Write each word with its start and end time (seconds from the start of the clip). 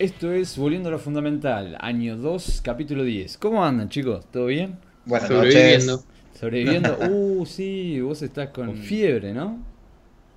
Esto 0.00 0.32
es 0.32 0.56
Volviendo 0.56 0.88
a 0.88 0.92
lo 0.92 0.98
Fundamental, 0.98 1.76
año 1.78 2.16
2, 2.16 2.62
capítulo 2.64 3.04
10. 3.04 3.36
¿Cómo 3.36 3.62
andan, 3.62 3.90
chicos? 3.90 4.24
¿Todo 4.30 4.46
bien? 4.46 4.78
Buenas 5.04 5.28
Sobreviviendo. 5.28 5.92
noches. 5.96 6.40
¿Sobreviviendo? 6.40 6.98
Uh, 7.10 7.44
sí, 7.44 8.00
vos 8.00 8.22
estás 8.22 8.48
con 8.48 8.74
fiebre, 8.76 9.34
¿no? 9.34 9.58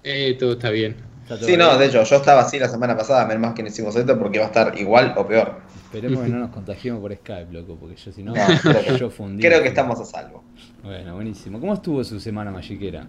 Eh, 0.04 0.36
todo 0.38 0.52
está 0.52 0.70
bien. 0.70 0.98
Está 1.22 1.38
todo 1.38 1.48
Sí, 1.48 1.56
no, 1.56 1.78
de 1.78 1.86
hecho, 1.86 2.04
yo 2.04 2.16
estaba 2.18 2.42
así 2.42 2.60
la 2.60 2.68
semana 2.68 2.98
pasada, 2.98 3.26
menos 3.26 3.42
más 3.42 3.54
que 3.54 3.64
no 3.64 3.70
hicimos 3.70 3.96
esto 3.96 4.20
porque 4.20 4.38
va 4.40 4.44
a 4.44 4.48
estar 4.48 4.78
igual 4.78 5.14
o 5.16 5.26
peor. 5.26 5.62
Esperemos 5.86 6.24
que 6.26 6.30
no 6.30 6.40
nos 6.40 6.50
contagiemos 6.50 7.00
por 7.00 7.16
Skype, 7.16 7.54
loco, 7.54 7.78
porque 7.80 7.96
yo 7.96 8.12
si 8.12 8.22
no, 8.22 8.34
No, 8.34 8.46
creo 8.62 8.98
yo 8.98 9.10
fundí. 9.10 9.42
Creo 9.42 9.62
que 9.62 9.70
estamos 9.70 9.98
a 9.98 10.04
salvo. 10.04 10.44
Bueno, 10.84 11.16
buenísimo. 11.16 11.62
¿Cómo 11.62 11.74
estuvo 11.74 12.04
su 12.04 12.20
semana 12.20 12.52
magiquera? 12.52 13.08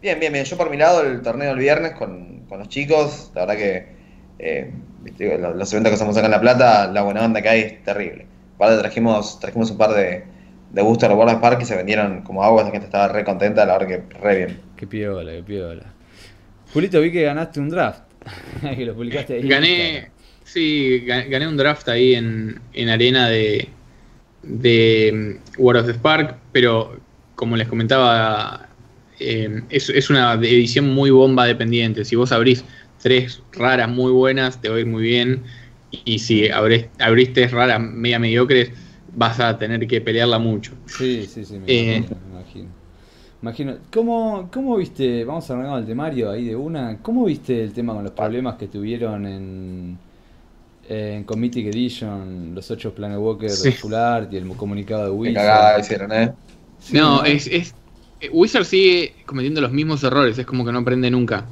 Bien, 0.00 0.20
bien, 0.20 0.32
bien. 0.32 0.44
Yo 0.44 0.56
por 0.56 0.70
mi 0.70 0.76
lado, 0.76 1.02
el 1.02 1.20
torneo 1.20 1.50
el 1.50 1.58
viernes 1.58 1.94
con, 1.94 2.44
con 2.48 2.60
los 2.60 2.68
chicos, 2.68 3.32
la 3.34 3.40
verdad 3.40 3.56
que 3.56 3.96
eh, 4.38 4.72
viste, 5.06 5.38
los, 5.38 5.56
los 5.56 5.72
eventos 5.72 5.90
que 5.90 5.94
hacemos 5.94 6.16
acá 6.16 6.26
en 6.26 6.32
La 6.32 6.40
Plata, 6.40 6.86
la 6.92 7.02
buena 7.02 7.24
onda 7.24 7.40
que 7.42 7.48
hay 7.48 7.60
es 7.60 7.84
terrible. 7.84 8.26
Aparte 8.56 8.78
trajimos, 8.78 9.40
trajimos 9.40 9.70
un 9.70 9.78
par 9.78 9.90
de, 9.94 10.24
de 10.72 10.82
Booster 10.82 11.10
World 11.12 11.40
Park 11.40 11.58
que 11.58 11.64
se 11.64 11.76
vendieron 11.76 12.22
como 12.22 12.42
agua, 12.44 12.62
la 12.64 12.70
gente 12.70 12.86
estaba 12.86 13.08
re 13.08 13.24
contenta, 13.24 13.64
la 13.64 13.78
verdad 13.78 13.88
que 13.88 14.18
re 14.18 14.36
bien. 14.36 14.60
Qué 14.76 14.86
piola, 14.86 15.32
qué 15.32 15.42
piola. 15.42 15.82
Julito, 16.72 17.00
vi 17.00 17.10
que 17.12 17.22
ganaste 17.22 17.60
un 17.60 17.68
draft. 17.70 18.02
que 18.76 18.84
lo 18.84 18.94
publicaste 18.94 19.34
ahí. 19.34 19.48
Gané, 19.48 20.10
sí, 20.44 21.02
ga- 21.06 21.28
gané 21.28 21.46
un 21.48 21.56
draft 21.56 21.88
ahí 21.88 22.14
en, 22.14 22.60
en 22.72 22.88
arena 22.88 23.28
de, 23.28 23.68
de 24.42 25.38
mm, 25.58 25.60
World 25.62 25.80
of 25.82 25.86
the 25.86 25.94
Spark, 25.94 26.36
pero 26.52 26.98
como 27.34 27.56
les 27.56 27.68
comentaba, 27.68 28.68
eh, 29.20 29.62
es, 29.70 29.90
es 29.90 30.10
una 30.10 30.34
edición 30.34 30.92
muy 30.92 31.10
bomba 31.10 31.44
dependiente. 31.46 32.04
Si 32.04 32.16
vos 32.16 32.32
abrís 32.32 32.64
tres 33.06 33.42
raras 33.52 33.88
muy 33.88 34.12
buenas, 34.12 34.60
te 34.60 34.68
va 34.68 34.76
a 34.76 34.80
ir 34.80 34.86
muy 34.86 35.02
bien. 35.02 35.44
Y 36.04 36.18
si 36.18 36.48
abrís, 36.50 36.86
abrís 36.98 37.32
tres 37.32 37.52
raras 37.52 37.80
media 37.80 38.18
mediocres, 38.18 38.72
vas 39.14 39.38
a 39.40 39.56
tener 39.58 39.86
que 39.86 40.00
pelearla 40.00 40.38
mucho. 40.38 40.72
Sí, 40.86 41.26
sí, 41.26 41.44
sí, 41.44 41.58
me 41.58 41.66
Eh. 41.66 41.96
imagino, 41.96 42.16
me 42.20 42.28
imagino. 42.40 42.68
Imagino. 43.42 43.76
¿Cómo, 43.92 44.48
¿Cómo 44.52 44.76
viste, 44.76 45.24
vamos 45.24 45.48
a 45.50 45.52
arrancar 45.54 45.72
con 45.74 45.80
el 45.80 45.86
temario 45.86 46.30
ahí 46.30 46.46
de 46.46 46.56
una, 46.56 47.00
¿cómo 47.02 47.24
viste 47.26 47.62
el 47.62 47.72
tema 47.72 47.94
con 47.94 48.02
los 48.04 48.12
problemas 48.12 48.56
que 48.56 48.68
tuvieron 48.68 49.26
en, 49.26 49.98
en 50.88 51.24
Committee 51.24 51.68
Edition, 51.68 52.54
los 52.54 52.70
ocho 52.70 52.94
Planet 52.94 53.18
Walker, 53.18 53.50
Sí. 53.50 53.72
Full 53.72 53.94
Art 53.94 54.32
y 54.32 54.36
el 54.38 54.48
comunicado 54.56 55.04
de 55.04 55.10
Qué 55.10 55.12
Wizard? 55.12 55.34
cagada 55.34 55.80
hicieron, 55.80 56.12
¿eh? 56.12 56.32
Sí, 56.78 56.96
no, 56.96 57.24
es, 57.24 57.46
es. 57.46 57.74
eh, 58.20 58.30
Wizard 58.32 58.64
sigue 58.64 59.14
cometiendo 59.26 59.60
los 59.60 59.72
mismos 59.72 60.02
errores, 60.04 60.38
es 60.38 60.46
como 60.46 60.64
que 60.64 60.72
no 60.72 60.78
aprende 60.80 61.10
nunca. 61.10 61.46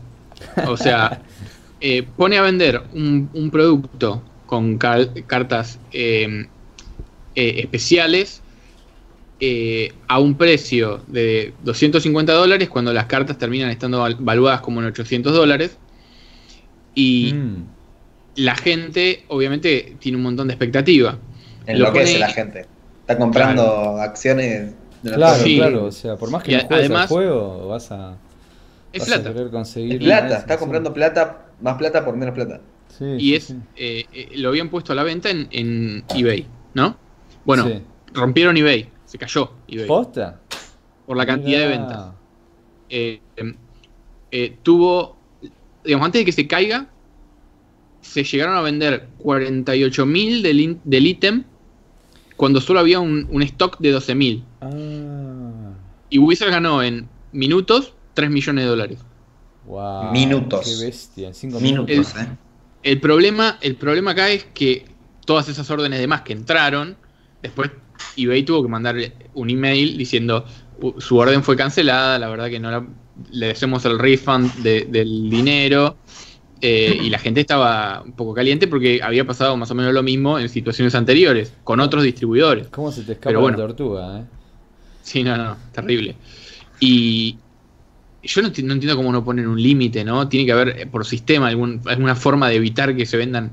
O 0.66 0.76
sea, 0.76 1.22
eh, 1.86 2.02
pone 2.16 2.38
a 2.38 2.42
vender 2.42 2.80
un, 2.94 3.28
un 3.34 3.50
producto 3.50 4.22
con 4.46 4.78
cal- 4.78 5.12
cartas 5.26 5.78
eh, 5.92 6.46
eh, 7.34 7.54
especiales 7.58 8.40
eh, 9.40 9.92
a 10.08 10.18
un 10.18 10.34
precio 10.36 11.02
de 11.08 11.52
250 11.62 12.32
dólares 12.32 12.68
cuando 12.70 12.92
las 12.94 13.04
cartas 13.06 13.36
terminan 13.36 13.68
estando 13.68 13.98
val- 14.00 14.16
valuadas 14.18 14.60
como 14.62 14.80
en 14.80 14.86
800 14.86 15.34
dólares. 15.34 15.76
Y 16.94 17.32
Mm, 17.34 17.64
la 18.36 18.54
gente, 18.56 19.24
obviamente, 19.28 19.96
tiene 19.98 20.16
un 20.16 20.22
montón 20.24 20.48
de 20.48 20.54
expectativa. 20.54 21.18
Enloquece 21.66 22.12
pone- 22.14 22.18
la 22.20 22.28
gente. 22.30 22.66
Está 23.00 23.18
comprando 23.18 23.98
acciones 23.98 24.72
de 25.02 25.10
la 25.10 25.16
Claro, 25.16 25.44
Sí. 25.44 25.56
claro, 25.56 25.84
o 25.84 25.92
sea, 25.92 26.16
por 26.16 26.30
más 26.30 26.42
que 26.42 26.52
Y 26.52 26.54
no 26.54 26.60
juegues 26.62 26.72
al 26.86 26.92
además- 26.92 27.08
juego, 27.10 27.68
vas 27.68 27.90
a, 27.92 28.16
Es 28.96 29.04
plata. 29.06 29.32
querer 29.32 29.50
conseguir 29.50 29.92
Es 29.94 29.98
plata, 29.98 30.38
está 30.38 30.58
comprando 30.58 30.92
plata, 30.94 31.46
más 31.60 31.76
plata 31.76 32.04
por 32.04 32.16
menos 32.16 32.34
plata. 32.34 32.60
Sí, 32.88 33.04
Y 33.04 33.18
sí, 33.18 33.34
es, 33.34 33.44
sí. 33.44 33.56
eh, 33.76 34.04
eh, 34.12 34.28
lo 34.36 34.48
habían 34.50 34.68
puesto 34.70 34.92
a 34.92 34.94
la 34.94 35.02
venta 35.02 35.30
en, 35.30 35.48
en 35.50 36.04
eBay, 36.14 36.46
¿no? 36.74 36.96
Bueno, 37.44 37.66
Sí. 37.66 37.82
rompieron 38.12 38.56
eBay, 38.56 38.88
se 39.04 39.18
cayó 39.18 39.50
eBay 39.68 39.86
¿Posta? 39.88 40.40
por 41.06 41.16
la 41.16 41.26
cantidad 41.26 41.58
de 41.60 41.66
ventas. 41.68 42.12
Eh, 42.88 43.20
tuvo, 44.62 45.16
digamos, 45.84 46.06
antes 46.06 46.20
de 46.20 46.24
que 46.24 46.32
se 46.32 46.46
caiga, 46.46 46.86
se 48.00 48.22
llegaron 48.24 48.56
a 48.56 48.60
vender 48.60 49.08
48.000 49.22 50.42
del, 50.84 51.06
ítem 51.06 51.44
cuando 52.36 52.60
solo 52.60 52.80
había 52.80 53.00
un, 53.00 53.26
un 53.30 53.42
stock 53.42 53.78
de 53.78 53.96
12.000. 53.96 54.42
Ah, 54.60 55.72
Y 56.10 56.18
Wizard 56.18 56.50
ganó 56.50 56.82
en 56.82 57.08
minutos 57.32 57.94
3 58.14 58.30
millones 58.30 58.64
de 58.64 58.70
dólares. 58.70 58.98
wow. 59.66 60.10
Minutos. 60.12 60.64
Qué 60.64 60.84
bestia, 60.86 61.28
en 61.28 61.34
cinco 61.34 61.60
Minutos, 61.60 61.90
minutos. 61.90 62.14
¿eh? 62.20 62.28
El 62.82 63.00
problema, 63.00 63.58
el 63.60 63.76
problema 63.76 64.10
acá 64.12 64.30
es 64.30 64.44
que 64.44 64.86
todas 65.24 65.48
esas 65.48 65.68
órdenes 65.70 65.98
de 66.00 66.06
más 66.06 66.20
que 66.22 66.32
entraron, 66.34 66.96
después 67.42 67.70
eBay 68.16 68.42
tuvo 68.42 68.62
que 68.62 68.68
mandar 68.68 68.96
un 69.34 69.50
email 69.50 69.96
diciendo 69.96 70.44
"U- 70.80 71.00
su 71.00 71.16
orden 71.16 71.42
fue 71.42 71.56
cancelada, 71.56 72.18
la 72.18 72.28
verdad 72.28 72.48
que 72.50 72.60
no 72.60 72.70
la- 72.70 72.86
le 73.30 73.50
hacemos 73.52 73.84
el 73.86 73.98
refund 73.98 74.52
de- 74.62 74.84
del 74.90 75.30
dinero. 75.30 75.96
eh, 76.66 76.98
y 77.02 77.10
la 77.10 77.18
gente 77.18 77.40
estaba 77.40 78.00
un 78.02 78.12
poco 78.12 78.32
caliente 78.32 78.66
porque 78.68 79.00
había 79.02 79.26
pasado 79.26 79.54
más 79.54 79.70
o 79.70 79.74
menos 79.74 79.92
lo 79.92 80.02
mismo 80.02 80.38
en 80.38 80.48
situaciones 80.48 80.94
anteriores, 80.94 81.52
con 81.62 81.78
otros 81.78 82.02
distribuidores. 82.04 82.68
¿Cómo 82.68 82.90
se 82.90 83.02
te 83.02 83.12
escapa 83.12 83.28
Pero 83.28 83.40
bueno. 83.42 83.58
la 83.58 83.66
tortuga, 83.66 84.20
eh? 84.20 84.24
Sí, 85.02 85.22
no, 85.22 85.36
no, 85.36 85.56
terrible. 85.72 86.16
Y 86.80 87.36
yo 88.24 88.42
no, 88.42 88.48
enti- 88.48 88.64
no 88.64 88.72
entiendo 88.72 88.96
cómo 88.96 89.12
no 89.12 89.24
ponen 89.24 89.46
un 89.46 89.60
límite, 89.62 90.04
¿no? 90.04 90.28
Tiene 90.28 90.46
que 90.46 90.52
haber 90.52 90.68
eh, 90.80 90.86
por 90.86 91.04
sistema 91.06 91.48
algún, 91.48 91.80
alguna 91.86 92.14
forma 92.14 92.48
de 92.48 92.56
evitar 92.56 92.94
que 92.96 93.06
se 93.06 93.16
vendan 93.16 93.52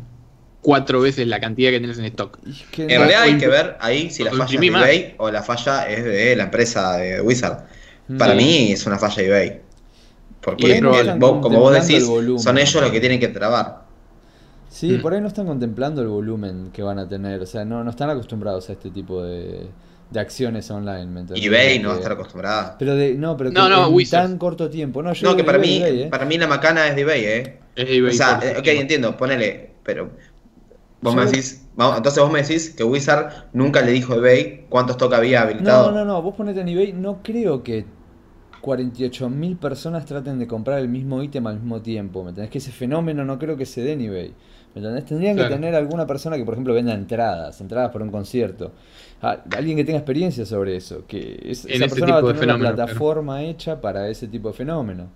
cuatro 0.62 1.02
veces 1.02 1.28
la 1.28 1.40
cantidad 1.40 1.72
que 1.72 1.80
tienes 1.80 1.98
en 2.00 2.06
stock. 2.06 2.38
Y 2.46 2.52
es 2.52 2.64
que 2.72 2.82
En 2.84 2.88
no- 2.90 2.98
realidad 3.00 3.22
hay 3.24 3.38
que 3.38 3.48
ver 3.48 3.78
ahí 3.80 4.10
si 4.10 4.24
la 4.24 4.32
falla 4.32 4.46
es 4.56 4.60
de 4.62 4.68
eBay 4.68 5.16
o 5.18 5.32
la 5.32 5.42
falla 5.44 5.90
es 5.90 6.04
de 6.04 6.36
la 6.36 6.44
empresa 6.44 6.98
de 6.98 7.22
Wizard. 7.22 7.66
Para 8.18 8.34
Mm. 8.34 8.38
mí 8.38 8.72
es 8.72 8.86
una 8.86 8.98
falla 9.00 9.16
de 9.16 9.28
eBay. 9.28 9.50
Por 10.42 10.58
Porque 10.58 10.78
el- 10.78 10.86
vos- 11.20 11.40
como 11.42 11.60
vos 11.60 11.74
decís, 11.74 12.08
el 12.08 12.40
son 12.40 12.58
ellos 12.58 12.82
los 12.82 12.92
que 12.92 13.00
tienen 13.00 13.20
que 13.20 13.28
trabar. 13.28 13.82
Sí, 14.70 14.94
Mm. 14.94 15.02
por 15.02 15.14
ahí 15.14 15.22
no 15.22 15.28
están 15.28 15.46
contemplando 15.48 16.02
el 16.02 16.08
volumen 16.08 16.70
que 16.74 16.82
van 16.82 16.98
a 17.00 17.08
tener. 17.08 17.42
O 17.42 17.46
sea, 17.46 17.66
no, 17.66 17.84
no 17.84 17.90
están 17.90 18.10
acostumbrados 18.10 18.70
a 18.70 18.74
este 18.74 18.90
tipo 18.90 19.22
de, 19.24 19.68
de 20.12 20.20
acciones 20.20 20.70
online. 20.70 21.06
¿me 21.08 21.22
entendés? 21.22 21.44
eBay 21.46 21.80
no 21.80 21.88
va 21.90 21.94
a 21.94 21.98
Que- 21.98 22.02
estar 22.04 22.12
acostumbrada. 22.14 22.76
Pero 22.78 22.96
de, 22.96 23.16
no, 23.16 23.36
pero 23.38 23.50
que 23.50 23.56
No, 23.56 23.70
no, 23.70 23.88
en 23.88 23.94
Wizards. 23.94 24.30
tan 24.30 24.38
corto 24.38 24.70
tiempo. 24.70 25.02
No, 25.02 25.14
yo 25.14 25.30
No, 25.30 25.36
que 25.36 25.44
para 25.44 25.58
mí, 25.58 25.78
eBay, 25.78 26.02
eh. 26.04 26.08
para 26.10 26.26
mí 26.26 26.38
la 26.38 26.48
macana 26.48 26.88
es 26.88 26.96
de 26.96 27.02
eBay, 27.02 27.26
¿eh? 27.26 27.60
Es 27.76 27.88
de 27.88 27.96
eBay 27.98 28.12
O 28.12 28.14
sea, 28.14 28.40
por 28.40 28.48
eh, 28.50 28.56
ok, 28.60 28.68
entiendo, 28.68 29.16
ponele, 29.18 29.72
pero 29.84 30.10
vos 31.02 31.14
Yo- 31.16 31.20
me 31.20 31.26
decís, 31.26 31.66
vamos, 31.76 31.98
entonces 31.98 32.22
vos 32.22 32.32
me 32.32 32.42
decís 32.42 32.70
que 32.72 32.84
Wizard 32.84 33.48
nunca 33.54 33.82
le 33.82 33.92
dijo 33.94 34.14
a 34.14 34.18
eBay 34.18 34.66
cuántos 34.70 34.96
stock 34.98 35.14
había 35.14 35.40
No, 35.40 35.46
habilitado. 35.50 35.92
no, 35.92 36.04
no, 36.06 36.22
vos 36.22 36.36
ponete 36.36 36.60
en 36.62 36.68
eBay, 36.68 36.94
no 36.94 37.24
creo 37.24 37.64
que 37.64 37.86
48.000 38.62 39.58
personas 39.58 40.06
traten 40.06 40.38
de 40.38 40.48
comprar 40.48 40.80
el 40.80 40.88
mismo 40.88 41.24
ítem 41.24 41.48
al 41.48 41.56
mismo 41.56 41.82
tiempo, 41.82 42.24
¿me 42.24 42.30
entendés? 42.30 42.52
Que 42.52 42.60
ese 42.60 42.72
fenómeno 42.72 43.26
no 43.26 43.40
creo 43.40 43.58
que 43.58 43.66
se 43.66 43.82
dé 43.82 43.94
en 43.94 44.02
eBay, 44.02 44.34
¿me 44.76 44.82
entendés? 44.82 45.06
Tendrían 45.06 45.36
que 45.36 45.46
tener 45.46 45.74
alguna 45.76 46.06
persona 46.06 46.38
que, 46.38 46.46
por 46.46 46.54
ejemplo, 46.54 46.74
venda 46.74 46.94
entradas, 46.94 47.60
entradas 47.62 47.92
para 47.92 48.06
un 48.06 48.12
concierto. 48.12 48.72
Ah, 49.22 49.44
alguien 49.56 49.78
que 49.78 49.84
tenga 49.84 50.00
experiencia 50.00 50.46
sobre 50.46 50.76
eso, 50.76 51.06
que 51.08 51.40
es- 51.46 51.66
esa 51.66 51.88
persona 51.88 52.14
va 52.14 52.20
a 52.22 52.26
tener 52.26 52.44
una 52.44 52.58
plataforma 52.58 53.44
hecha 53.44 53.80
para 53.80 54.10
ese 54.10 54.28
tipo 54.28 54.48
de 54.50 54.54
fenómeno, 54.56 55.10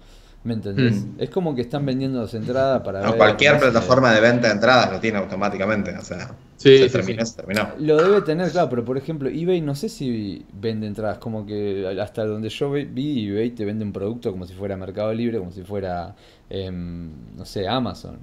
¿me 0.43 0.53
entendés? 0.53 1.07
Mm. 1.07 1.19
Es 1.19 1.29
como 1.31 1.55
que 1.55 1.61
están 1.61 1.85
vendiendo 1.85 2.21
las 2.21 2.33
entradas 2.33 2.81
para 2.83 2.99
No, 3.01 3.07
ver 3.07 3.17
cualquier 3.17 3.59
plataforma 3.59 4.13
de 4.13 4.21
venta 4.21 4.47
de 4.47 4.53
entradas 4.53 4.91
lo 4.91 4.99
tiene 4.99 5.17
automáticamente, 5.17 5.95
o 5.97 6.01
sea, 6.01 6.35
Sí, 6.57 6.77
se 6.77 6.89
sí, 6.89 6.89
terminó, 6.89 7.25
sí. 7.25 7.25
se 7.25 7.35
terminó. 7.35 7.67
Lo 7.77 7.97
debe 7.97 8.21
tener, 8.21 8.51
claro, 8.51 8.69
pero 8.69 8.85
por 8.85 8.97
ejemplo, 8.97 9.27
eBay 9.29 9.59
no 9.61 9.75
sé 9.75 9.89
si 9.89 10.45
vende 10.53 10.87
entradas, 10.87 11.17
como 11.17 11.45
que 11.45 11.85
hasta 12.01 12.25
donde 12.25 12.49
yo 12.49 12.71
vi, 12.71 13.27
eBay 13.27 13.51
te 13.51 13.65
vende 13.65 13.83
un 13.83 13.91
producto 13.91 14.31
como 14.31 14.45
si 14.45 14.53
fuera 14.53 14.77
Mercado 14.77 15.13
Libre, 15.13 15.39
como 15.39 15.51
si 15.51 15.63
fuera, 15.63 16.15
em, 16.49 17.11
no 17.35 17.43
sé, 17.45 17.67
Amazon. 17.67 18.19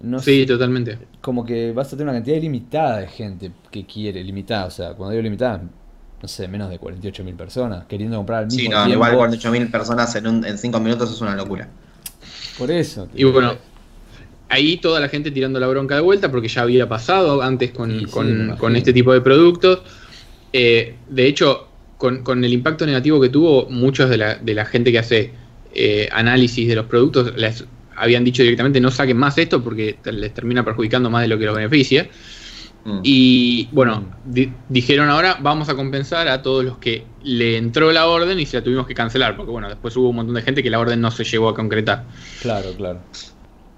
No 0.00 0.18
Sí, 0.20 0.40
sé, 0.42 0.46
totalmente. 0.46 0.98
como 1.20 1.44
que 1.44 1.72
vas 1.72 1.88
a 1.88 1.90
tener 1.90 2.04
una 2.04 2.14
cantidad 2.14 2.36
ilimitada 2.36 2.98
de 2.98 3.06
gente 3.08 3.52
que 3.70 3.84
quiere, 3.84 4.22
limitada, 4.24 4.66
o 4.66 4.70
sea, 4.70 4.92
cuando 4.94 5.10
digo 5.10 5.22
limitada, 5.22 5.62
no 6.22 6.28
sé, 6.28 6.48
menos 6.48 6.70
de 6.70 6.78
48 6.78 7.22
mil 7.24 7.34
personas 7.34 7.84
queriendo 7.86 8.16
comprar 8.16 8.40
al 8.40 8.46
mismo 8.46 8.60
Sí, 8.60 8.68
no, 8.68 8.84
tiempo. 8.86 9.06
igual 9.06 9.30
48.000 9.30 9.70
personas 9.70 10.14
en, 10.16 10.26
un, 10.26 10.44
en 10.44 10.58
5 10.58 10.80
minutos 10.80 11.10
es 11.12 11.20
una 11.20 11.34
locura. 11.36 11.68
Por 12.58 12.70
eso. 12.70 13.08
Y 13.14 13.24
bueno, 13.24 13.54
ahí 14.48 14.76
toda 14.78 15.00
la 15.00 15.08
gente 15.08 15.30
tirando 15.30 15.58
la 15.60 15.66
bronca 15.66 15.94
de 15.94 16.00
vuelta 16.02 16.30
porque 16.30 16.48
ya 16.48 16.62
había 16.62 16.88
pasado 16.88 17.40
antes 17.42 17.70
con, 17.70 18.00
Sí, 18.00 18.04
con- 18.06 18.56
con 18.58 18.76
este 18.76 18.92
tipo 18.92 19.12
de 19.12 19.20
productos. 19.20 19.80
Eh, 20.52 20.96
de 21.08 21.26
hecho, 21.26 21.68
con, 21.96 22.22
con 22.22 22.44
el 22.44 22.52
impacto 22.52 22.84
negativo 22.86 23.20
que 23.20 23.28
tuvo, 23.28 23.68
muchos 23.70 24.10
de 24.10 24.16
la, 24.18 24.34
de 24.36 24.54
la 24.54 24.64
gente 24.64 24.90
que 24.92 24.98
hace 24.98 25.32
eh, 25.74 26.08
análisis 26.12 26.68
de 26.68 26.74
los 26.74 26.86
productos 26.86 27.34
habían 28.00 28.24
dicho 28.24 28.42
directamente 28.42 28.80
no 28.80 28.90
saquen 28.90 29.16
más 29.16 29.36
esto 29.38 29.62
porque 29.62 29.98
te- 30.02 30.12
les 30.12 30.32
termina 30.34 30.64
perjudicando 30.64 31.10
más 31.10 31.22
de 31.22 31.28
lo 31.28 31.38
que 31.38 31.44
los 31.46 31.54
beneficia. 31.54 32.08
Mm. 32.84 33.00
Y 33.02 33.68
bueno, 33.72 34.04
di- 34.24 34.50
dijeron 34.70 35.10
ahora 35.10 35.36
vamos 35.40 35.68
a 35.68 35.74
compensar 35.76 36.28
a 36.28 36.40
todos 36.40 36.64
los 36.64 36.78
que 36.78 37.04
le 37.22 37.58
entró 37.58 37.92
la 37.92 38.06
orden 38.06 38.40
y 38.40 38.46
se 38.46 38.56
la 38.56 38.64
tuvimos 38.64 38.86
que 38.86 38.94
cancelar, 38.94 39.36
porque 39.36 39.50
bueno, 39.52 39.68
después 39.68 39.94
hubo 39.96 40.08
un 40.08 40.16
montón 40.16 40.34
de 40.34 40.42
gente 40.42 40.62
que 40.62 40.70
la 40.70 40.78
orden 40.78 41.00
no 41.00 41.10
se 41.10 41.24
llegó 41.24 41.48
a 41.50 41.54
concretar. 41.54 42.04
Claro, 42.40 42.72
claro. 42.76 43.00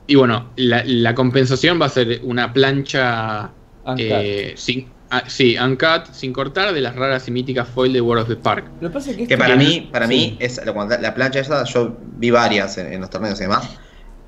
Y 0.07 0.15
bueno, 0.15 0.51
la, 0.57 0.83
la 0.87 1.15
compensación 1.15 1.81
va 1.81 1.87
a 1.87 1.89
ser 1.89 2.21
una 2.23 2.53
plancha 2.53 3.51
Uncut. 3.85 3.99
eh, 4.01 4.53
sin, 4.57 4.87
ah, 5.11 5.25
sí, 5.27 5.57
uncut, 5.59 6.07
sin 6.13 6.33
cortar, 6.33 6.73
de 6.73 6.81
las 6.81 6.95
raras 6.95 7.27
y 7.27 7.33
míticas 7.33 7.69
foil 7.69 7.93
de 7.93 8.01
World 8.01 8.23
of 8.23 8.29
the 8.29 8.37
Park. 8.37 8.67
Lo 8.81 8.89
que 8.89 8.95
pasa 8.95 9.11
es 9.11 9.17
que, 9.17 9.27
Que 9.27 9.35
esto- 9.35 9.45
para 9.45 9.57
mí, 9.57 9.89
para 9.91 10.07
Sí. 10.07 10.15
mí, 10.15 10.37
es 10.39 10.61
la 10.65 11.15
plancha 11.15 11.41
esa, 11.41 11.65
yo 11.65 11.97
vi 12.19 12.31
varias 12.31 12.79
en, 12.79 12.93
en 12.93 13.01
los 13.01 13.11
torneos 13.11 13.39
y 13.41 13.45
demás. 13.45 13.69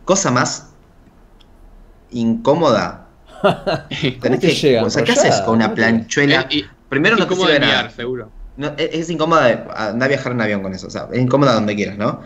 Cosa 0.04 0.30
más 0.30 0.70
incómoda. 2.10 3.06
Tenés 4.20 4.40
te 4.40 4.48
que, 4.48 4.54
llega? 4.54 4.84
o 4.84 4.90
sea, 4.90 5.04
¿qué 5.04 5.12
haces 5.12 5.36
con 5.42 5.56
una 5.56 5.66
¿Cómo 5.66 5.74
planchuela? 5.76 6.42
Eh, 6.50 6.56
y- 6.58 6.64
Primero 6.88 7.16
no 7.16 7.26
te 7.26 7.34
sirve 7.34 7.50
de 7.52 7.56
enviar, 7.56 7.90
seguro. 7.90 8.30
No, 8.56 8.68
es, 8.76 8.90
es 8.92 9.10
incómoda 9.10 9.46
de 9.46 9.52
andar 9.74 10.06
a 10.06 10.08
viajar 10.08 10.32
en 10.32 10.40
avión 10.40 10.62
con 10.62 10.72
eso. 10.72 10.86
O 10.86 10.90
sea, 10.90 11.08
es 11.12 11.20
incómoda 11.20 11.54
donde 11.54 11.74
quieras, 11.74 11.98
¿no? 11.98 12.20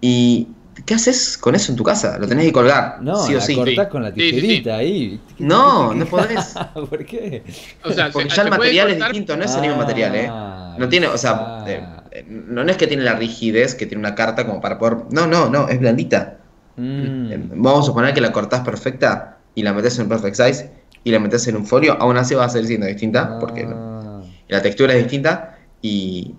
Y 0.00 0.48
¿qué 0.84 0.94
haces 0.94 1.38
con 1.38 1.54
eso 1.54 1.70
en 1.70 1.76
tu 1.76 1.84
casa? 1.84 2.18
Lo 2.18 2.26
tenés 2.26 2.46
que 2.46 2.52
colgar, 2.52 2.98
No, 3.02 3.14
sí 3.24 3.34
o 3.34 3.38
la 3.38 3.44
sí. 3.44 3.54
cortás 3.54 3.84
Sí. 3.84 3.90
con 3.90 4.02
la 4.02 4.08
Sí, 4.12 4.20
sí, 4.20 4.30
sí. 4.30 4.40
tijerita 4.40 4.76
ahí. 4.76 5.20
No, 5.38 5.94
no 5.94 6.04
podés. 6.06 6.54
¿Por 6.74 7.04
qué? 7.04 7.44
O 7.84 7.92
sea, 7.92 8.10
Porque 8.10 8.30
se- 8.30 8.36
ya 8.36 8.42
se 8.42 8.48
el 8.48 8.50
material 8.50 8.90
es 8.90 8.98
distinto, 8.98 9.36
no 9.36 9.44
es 9.44 9.54
el 9.54 9.60
mismo 9.60 9.76
material, 9.76 10.14
¿eh? 10.16 10.28
Ah, 10.28 10.74
No 10.76 10.88
tiene, 10.88 11.06
o 11.06 11.16
sea, 11.18 11.32
ah. 11.38 11.64
eh, 11.68 11.86
eh, 12.10 12.24
no 12.28 12.62
es 12.62 12.76
que 12.76 12.88
tiene 12.88 13.04
la 13.04 13.14
rigidez 13.14 13.76
que 13.76 13.86
tiene 13.86 14.00
una 14.00 14.16
carta 14.16 14.44
como 14.46 14.60
para 14.60 14.76
poder. 14.76 14.96
No, 15.10 15.28
no, 15.28 15.48
no, 15.48 15.68
es 15.68 15.78
blandita. 15.78 16.38
Mm. 16.76 17.32
Eh, 17.32 17.48
Vamos 17.54 17.80
a 17.80 17.86
suponer 17.86 18.14
que 18.14 18.20
la 18.20 18.32
cortás 18.32 18.60
perfecta 18.60 19.38
y 19.54 19.62
la 19.62 19.72
metes 19.72 19.98
en 19.98 20.08
perfect 20.08 20.36
size 20.36 20.70
y 21.04 21.10
la 21.10 21.18
metes 21.18 21.46
en 21.48 21.56
un 21.56 21.66
folio, 21.66 21.96
aún 22.00 22.16
así 22.16 22.34
va 22.34 22.44
a 22.44 22.48
seguir 22.48 22.68
siendo 22.68 22.86
distinta, 22.86 23.38
porque 23.38 23.64
no- 23.66 23.76
Ah. 24.00 24.22
la 24.48 24.62
textura 24.62 24.92
es 24.94 24.98
distinta 25.04 25.58
y, 25.82 26.34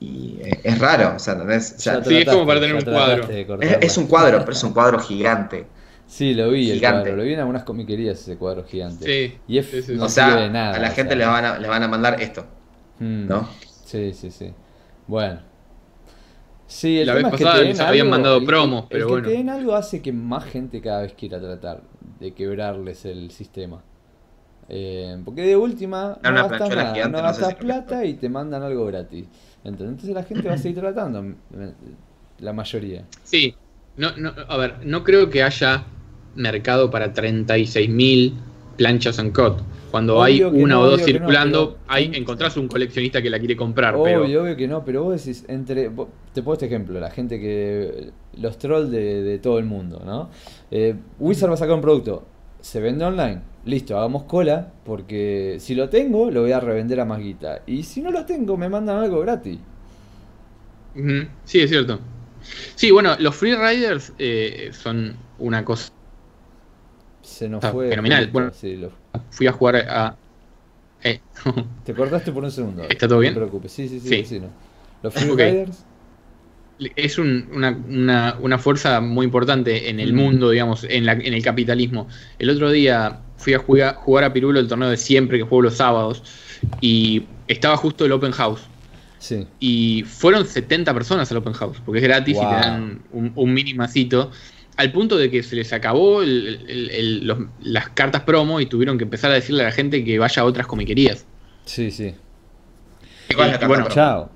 y 0.00 0.38
es, 0.62 0.78
raro, 0.78 1.14
o 1.16 1.18
sea, 1.18 1.34
no 1.34 1.50
es, 1.50 1.74
o 1.76 1.80
sea, 1.80 2.02
como 2.26 2.46
para 2.46 2.60
tener 2.60 2.74
un 2.76 2.82
cuadro. 2.82 3.28
es, 3.30 3.96
un 3.98 4.06
cuadro, 4.06 4.38
pero 4.40 4.52
es 4.52 4.64
un 4.64 4.72
cuadro 4.72 4.98
gigante. 4.98 5.66
Sí, 6.06 6.34
lo 6.34 6.50
vi 6.50 6.70
el 6.70 6.76
gigante. 6.76 7.02
cuadro. 7.04 7.16
Lo 7.16 7.22
vi 7.22 7.32
en 7.32 7.38
algunas 7.40 7.64
comiquerías 7.64 8.20
ese 8.20 8.36
cuadro 8.36 8.64
gigante. 8.64 9.06
Sí, 9.06 9.38
Y 9.48 9.56
es, 9.58 9.66
sí, 9.66 9.80
sí. 9.82 9.94
no 9.94 10.04
o 10.04 10.08
sea, 10.10 10.28
sirve 10.28 10.42
de 10.42 10.50
nada. 10.50 10.74
a 10.74 10.78
la 10.78 10.88
o 10.90 10.92
gente 10.92 11.10
sea. 11.10 11.16
le 11.18 11.24
van 11.26 11.44
a, 11.44 11.58
le 11.58 11.68
van 11.68 11.82
a 11.82 11.88
mandar 11.88 12.20
esto, 12.20 12.44
Mm. 12.98 13.26
¿no? 13.28 13.48
Sí, 13.84 14.12
sí, 14.12 14.30
sí. 14.30 14.52
Bueno. 15.06 15.40
Sí, 16.72 16.98
el 17.00 17.06
La 17.06 17.14
tema 17.16 17.28
vez 17.28 17.34
es 17.34 17.38
que 17.38 17.44
pasada 17.44 17.60
te 17.60 17.66
den 17.68 17.76
nos 17.76 17.86
habían 17.86 18.06
algo- 18.06 18.10
mandado 18.16 18.36
el- 18.38 18.44
promos, 18.44 18.82
el 18.84 18.88
pero 18.88 19.06
que 19.06 19.12
bueno. 19.12 19.28
te 19.28 19.34
den 19.34 19.48
algo 19.50 19.74
hace 19.74 20.00
que 20.02 20.12
más 20.12 20.44
gente 20.44 20.80
cada 20.80 21.02
vez 21.02 21.12
quiera 21.12 21.38
tratar 21.38 21.82
de 22.18 22.32
quebrarles 22.32 23.04
el 23.04 23.30
sistema. 23.30 23.82
Eh, 24.68 25.20
porque 25.24 25.42
de 25.42 25.56
última 25.56 26.18
no 26.22 26.32
gastas 26.32 26.70
nada, 26.70 26.94
no 27.08 27.08
no 27.10 27.22
gastas 27.22 27.54
plata 27.56 28.04
y 28.06 28.14
te 28.14 28.28
mandan 28.28 28.62
algo 28.62 28.86
gratis. 28.86 29.26
Entonces, 29.64 30.08
la 30.10 30.22
gente 30.22 30.48
va 30.48 30.54
a 30.54 30.58
seguir 30.58 30.78
tratando, 30.80 31.22
la 32.38 32.52
mayoría. 32.52 33.04
Sí, 33.22 33.54
no, 33.96 34.16
no, 34.16 34.32
a 34.48 34.56
ver, 34.56 34.76
no 34.84 35.04
creo 35.04 35.28
que 35.28 35.42
haya 35.42 35.84
mercado 36.36 36.90
para 36.90 37.12
36.000 37.12 38.32
planchas 38.78 39.18
uncut. 39.18 39.58
Cuando 39.90 40.14
Obvio 40.14 40.22
hay 40.24 40.38
que 40.38 40.44
una 40.46 40.74
no, 40.76 40.80
o 40.80 40.86
dos 40.86 41.02
que 41.02 41.12
no, 41.12 41.18
circulando, 41.18 41.72
pero- 41.74 41.80
hay, 41.88 42.10
encontrás 42.14 42.56
un 42.56 42.66
coleccionista 42.66 43.20
que 43.20 43.28
la 43.28 43.38
quiere 43.38 43.56
comprar, 43.56 43.94
Obvio, 43.94 44.22
pero 44.24 44.42
obvio 44.42 44.56
que 44.56 44.66
no, 44.66 44.82
pero 44.84 45.02
vos 45.04 45.22
decís, 45.22 45.44
entre, 45.48 45.90
te 46.32 46.42
pongo 46.42 46.54
este 46.54 46.66
ejemplo, 46.66 46.98
la 47.00 47.10
gente 47.10 47.38
que, 47.40 48.10
los 48.38 48.58
trolls 48.58 48.90
de, 48.90 49.22
de 49.22 49.38
todo 49.38 49.58
el 49.58 49.64
mundo, 49.64 50.02
¿no? 50.04 50.30
Eh, 50.70 50.94
Wizard 51.18 51.50
va 51.50 51.54
a 51.54 51.58
sacar 51.58 51.74
un 51.74 51.80
producto, 51.82 52.24
se 52.60 52.80
vende 52.80 53.04
online, 53.04 53.40
listo, 53.64 53.96
hagamos 53.98 54.24
cola, 54.24 54.72
porque 54.84 55.56
si 55.60 55.74
lo 55.74 55.88
tengo, 55.88 56.30
lo 56.30 56.42
voy 56.42 56.52
a 56.52 56.60
revender 56.60 57.00
a 57.00 57.04
más 57.04 57.20
guita, 57.20 57.62
y 57.66 57.82
si 57.82 58.00
no 58.02 58.10
lo 58.10 58.24
tengo, 58.24 58.56
me 58.56 58.68
mandan 58.68 58.98
algo 58.98 59.20
gratis. 59.20 59.58
Sí, 61.44 61.60
es 61.60 61.70
cierto. 61.70 61.98
Sí, 62.74 62.90
bueno, 62.90 63.16
los 63.18 63.34
free 63.36 63.54
riders 63.54 64.12
eh, 64.18 64.70
son 64.72 65.14
una 65.38 65.64
cosa. 65.64 65.90
Se 67.22 67.48
nos 67.48 67.64
Ah, 67.64 67.72
fue. 67.72 67.88
fenomenal, 67.88 68.28
bueno. 68.32 68.50
sí, 68.52 68.76
lo- 68.76 68.90
Fui 69.30 69.46
a 69.46 69.52
jugar 69.52 69.76
a. 69.76 70.16
eh, 71.04 71.20
te 71.84 71.94
cortaste 71.94 72.32
por 72.32 72.44
un 72.44 72.50
segundo. 72.50 72.82
¿Está 72.84 73.08
todo 73.08 73.20
bien? 73.20 73.34
No 73.34 73.40
te 73.40 73.46
preocupes, 73.46 73.72
sí, 73.72 73.88
sí, 73.88 74.00
sí, 74.00 74.24
Sí. 74.24 74.42
Los 75.02 75.14
Free. 75.14 75.30
Riders, 75.30 75.84
es 76.96 77.18
un- 77.18 77.48
una, 77.52 77.70
una- 77.88 78.36
una 78.40 78.58
fuerza 78.58 79.00
muy 79.00 79.24
importante 79.24 79.88
en 79.90 80.00
el 80.00 80.12
Mm. 80.12 80.16
mundo, 80.16 80.50
digamos, 80.50 80.84
en, 80.88 81.06
la- 81.06 81.12
en 81.12 81.34
el 81.34 81.42
capitalismo. 81.42 82.08
El 82.38 82.50
otro 82.50 82.70
día 82.70 83.20
fui 83.36 83.54
a 83.54 83.58
jugar, 83.58 83.94
jugar 83.96 84.24
a 84.24 84.32
Pirulo 84.32 84.60
el 84.60 84.68
torneo 84.68 84.88
de 84.90 84.96
siempre 84.96 85.38
que 85.38 85.44
juego 85.44 85.62
los 85.62 85.74
sábados 85.74 86.22
y 86.80 87.24
estaba 87.48 87.76
justo 87.76 88.04
el 88.04 88.12
Open 88.12 88.32
House. 88.32 88.60
sí. 89.18 89.46
Y 89.60 90.02
fueron 90.06 90.44
70 90.46 90.92
personas 90.94 91.30
al 91.30 91.36
Open 91.38 91.52
House, 91.52 91.78
porque 91.84 91.98
es 92.00 92.04
gratis 92.04 92.36
y 92.36 92.40
te 92.40 92.44
dan 92.44 93.02
un, 93.12 93.32
un 93.34 93.54
mini 93.54 93.72
masito. 93.74 94.30
Al 94.76 94.90
punto 94.90 95.16
de 95.16 95.30
que 95.30 95.42
se 95.44 95.54
les 95.54 95.72
acabó 95.72 96.22
el- 96.22 96.60
el- 96.66 96.90
el- 96.90 97.26
los- 97.26 97.38
las 97.62 97.90
cartas 97.90 98.22
promo 98.22 98.60
y 98.60 98.66
tuvieron 98.66 98.96
que 98.98 99.04
empezar 99.04 99.30
a 99.30 99.34
decirle 99.34 99.62
a 99.62 99.66
la 99.66 99.72
gente 99.72 100.02
que 100.04 100.18
vaya 100.18 100.42
a 100.42 100.44
otras 100.44 100.66
comiquerías. 100.66 101.24
Sí, 101.66 101.90
sí. 101.92 102.14
¿Y 103.30 103.34
cuál 103.34 103.48
es 103.48 103.52
la 103.52 103.56
Y 103.56 103.60
carta 103.60 103.66
bueno? 103.68 103.86
Chao. 103.90 104.30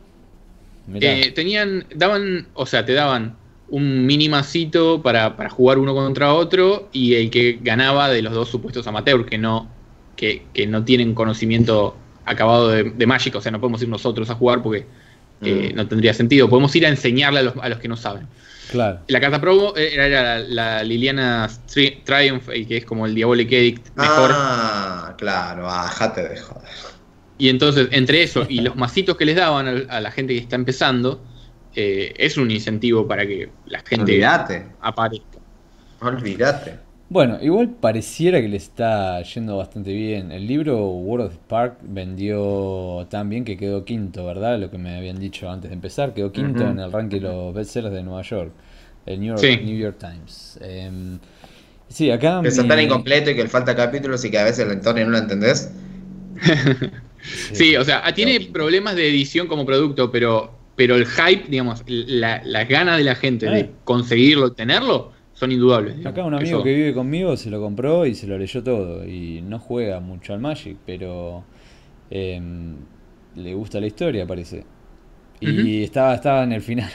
Eh, 0.94 1.32
tenían, 1.34 1.86
daban, 1.94 2.48
o 2.54 2.64
sea, 2.66 2.84
te 2.84 2.92
daban 2.92 3.36
un 3.68 4.06
mini 4.06 4.28
masito 4.28 5.02
para, 5.02 5.36
para 5.36 5.50
jugar 5.50 5.78
uno 5.78 5.92
contra 5.94 6.32
otro 6.34 6.88
y 6.92 7.14
el 7.14 7.30
que 7.30 7.58
ganaba 7.60 8.08
de 8.08 8.22
los 8.22 8.32
dos 8.32 8.48
supuestos 8.48 8.86
amateurs 8.86 9.26
que 9.26 9.38
no, 9.38 9.68
que, 10.14 10.44
que 10.54 10.66
no 10.68 10.84
tienen 10.84 11.14
conocimiento 11.14 11.96
acabado 12.24 12.68
de, 12.68 12.84
de 12.84 13.06
Magic, 13.06 13.34
o 13.34 13.40
sea, 13.40 13.50
no 13.52 13.60
podemos 13.60 13.82
ir 13.82 13.88
nosotros 13.88 14.30
a 14.30 14.34
jugar 14.34 14.62
porque 14.62 14.86
eh, 15.42 15.70
Mm. 15.72 15.76
no 15.76 15.86
tendría 15.86 16.14
sentido. 16.14 16.48
Podemos 16.48 16.74
ir 16.76 16.86
a 16.86 16.88
enseñarle 16.88 17.40
a 17.40 17.42
los, 17.42 17.54
a 17.60 17.68
los 17.68 17.78
que 17.78 17.88
no 17.88 17.96
saben. 17.96 18.26
Claro. 18.70 19.00
La 19.08 19.20
carta 19.20 19.40
promo 19.40 19.74
era, 19.76 20.06
era 20.06 20.38
la, 20.38 20.78
la 20.78 20.82
Liliana 20.82 21.46
Tri- 21.68 22.02
Triumph, 22.04 22.48
y 22.54 22.64
que 22.64 22.78
es 22.78 22.84
como 22.84 23.04
el 23.06 23.14
Diabolic 23.14 23.52
Edict 23.52 23.88
mejor. 23.96 24.30
Ah, 24.32 25.14
claro, 25.18 25.68
ah, 25.68 25.88
jate 25.88 26.22
de 26.26 26.36
joder. 26.40 26.68
Y 27.38 27.48
entonces, 27.50 27.88
entre 27.92 28.22
eso 28.22 28.46
y 28.48 28.60
los 28.60 28.76
masitos 28.76 29.16
que 29.16 29.24
les 29.26 29.36
daban 29.36 29.68
a, 29.68 29.96
a 29.96 30.00
la 30.00 30.10
gente 30.10 30.34
que 30.34 30.40
está 30.40 30.56
empezando, 30.56 31.24
eh, 31.74 32.14
es 32.18 32.36
un 32.38 32.50
incentivo 32.50 33.06
para 33.08 33.26
que 33.26 33.52
la 33.66 33.82
gente 33.86 34.12
Olvídate, 34.18 34.76
aparezca. 34.80 35.40
olvídate. 36.00 36.80
Bueno, 37.08 37.38
igual 37.40 37.70
pareciera 37.76 38.40
que 38.40 38.48
le 38.48 38.56
está 38.56 39.22
yendo 39.22 39.56
bastante 39.56 39.92
bien. 39.92 40.32
El 40.32 40.46
libro 40.48 40.88
World 40.90 41.26
of 41.26 41.34
Spark 41.34 41.78
vendió 41.82 43.06
tan 43.08 43.28
bien 43.28 43.44
que 43.44 43.56
quedó 43.56 43.84
quinto, 43.84 44.26
¿verdad? 44.26 44.58
Lo 44.58 44.70
que 44.72 44.78
me 44.78 44.96
habían 44.96 45.18
dicho 45.20 45.48
antes 45.48 45.70
de 45.70 45.74
empezar, 45.74 46.14
quedó 46.14 46.32
quinto 46.32 46.68
en 46.68 46.80
el 46.80 46.90
ranking 46.90 47.18
de 47.18 47.22
los 47.28 47.54
bestsellers 47.54 47.94
de 47.94 48.02
Nueva 48.02 48.22
York, 48.22 48.52
el 49.06 49.20
New 49.20 49.28
York, 49.36 49.42
Sí. 49.42 49.56
New 49.60 49.76
York 49.78 49.98
Times. 50.00 50.58
Em, 50.60 51.20
sí, 51.88 52.10
acá 52.10 52.40
Que 52.42 52.48
está 52.48 52.66
tan 52.66 52.80
incompleto 52.80 53.30
y 53.30 53.36
que 53.36 53.42
le 53.44 53.48
falta 53.48 53.74
capítulos 53.76 54.24
y 54.24 54.30
que 54.30 54.38
a 54.38 54.44
veces 54.44 54.66
el 54.66 54.72
entorno 54.72 55.04
no 55.04 55.10
lo 55.12 55.18
entendés. 55.18 55.72
Sí, 57.52 57.76
o 57.76 57.84
sea, 57.84 58.02
tiene 58.14 58.40
problemas 58.52 58.94
de 58.96 59.08
edición 59.08 59.46
como 59.48 59.64
producto, 59.66 60.10
pero, 60.10 60.52
pero 60.76 60.94
el 60.96 61.06
hype, 61.06 61.44
digamos, 61.48 61.82
la- 61.86 62.42
las 62.44 62.68
ganas 62.68 62.98
de 62.98 63.04
la 63.04 63.14
gente 63.14 63.46
de 63.46 63.70
conseguirlo, 63.84 64.52
tenerlo, 64.52 65.12
son 65.32 65.52
indudables. 65.52 65.96
digamos. 65.96 66.18
Acá 66.18 66.26
un 66.26 66.34
amigo 66.34 66.58
Eso- 66.58 66.62
que 66.64 66.74
vive 66.74 66.94
conmigo 66.94 67.36
se 67.36 67.50
lo 67.50 67.60
compró 67.60 68.06
y 68.06 68.14
se 68.14 68.26
lo 68.26 68.38
leyó 68.38 68.62
todo. 68.62 69.06
Y 69.06 69.42
no 69.42 69.58
juega 69.58 70.00
mucho 70.00 70.32
al 70.32 70.40
Magic, 70.40 70.76
pero 70.86 71.44
em, 72.10 72.76
le 73.34 73.54
gusta 73.54 73.80
la 73.80 73.86
historia, 73.86 74.26
parece. 74.26 74.64
Y 75.40 75.82
estaba, 75.82 76.14
estaba 76.14 76.44
en 76.44 76.52
el 76.52 76.62
final. 76.62 76.90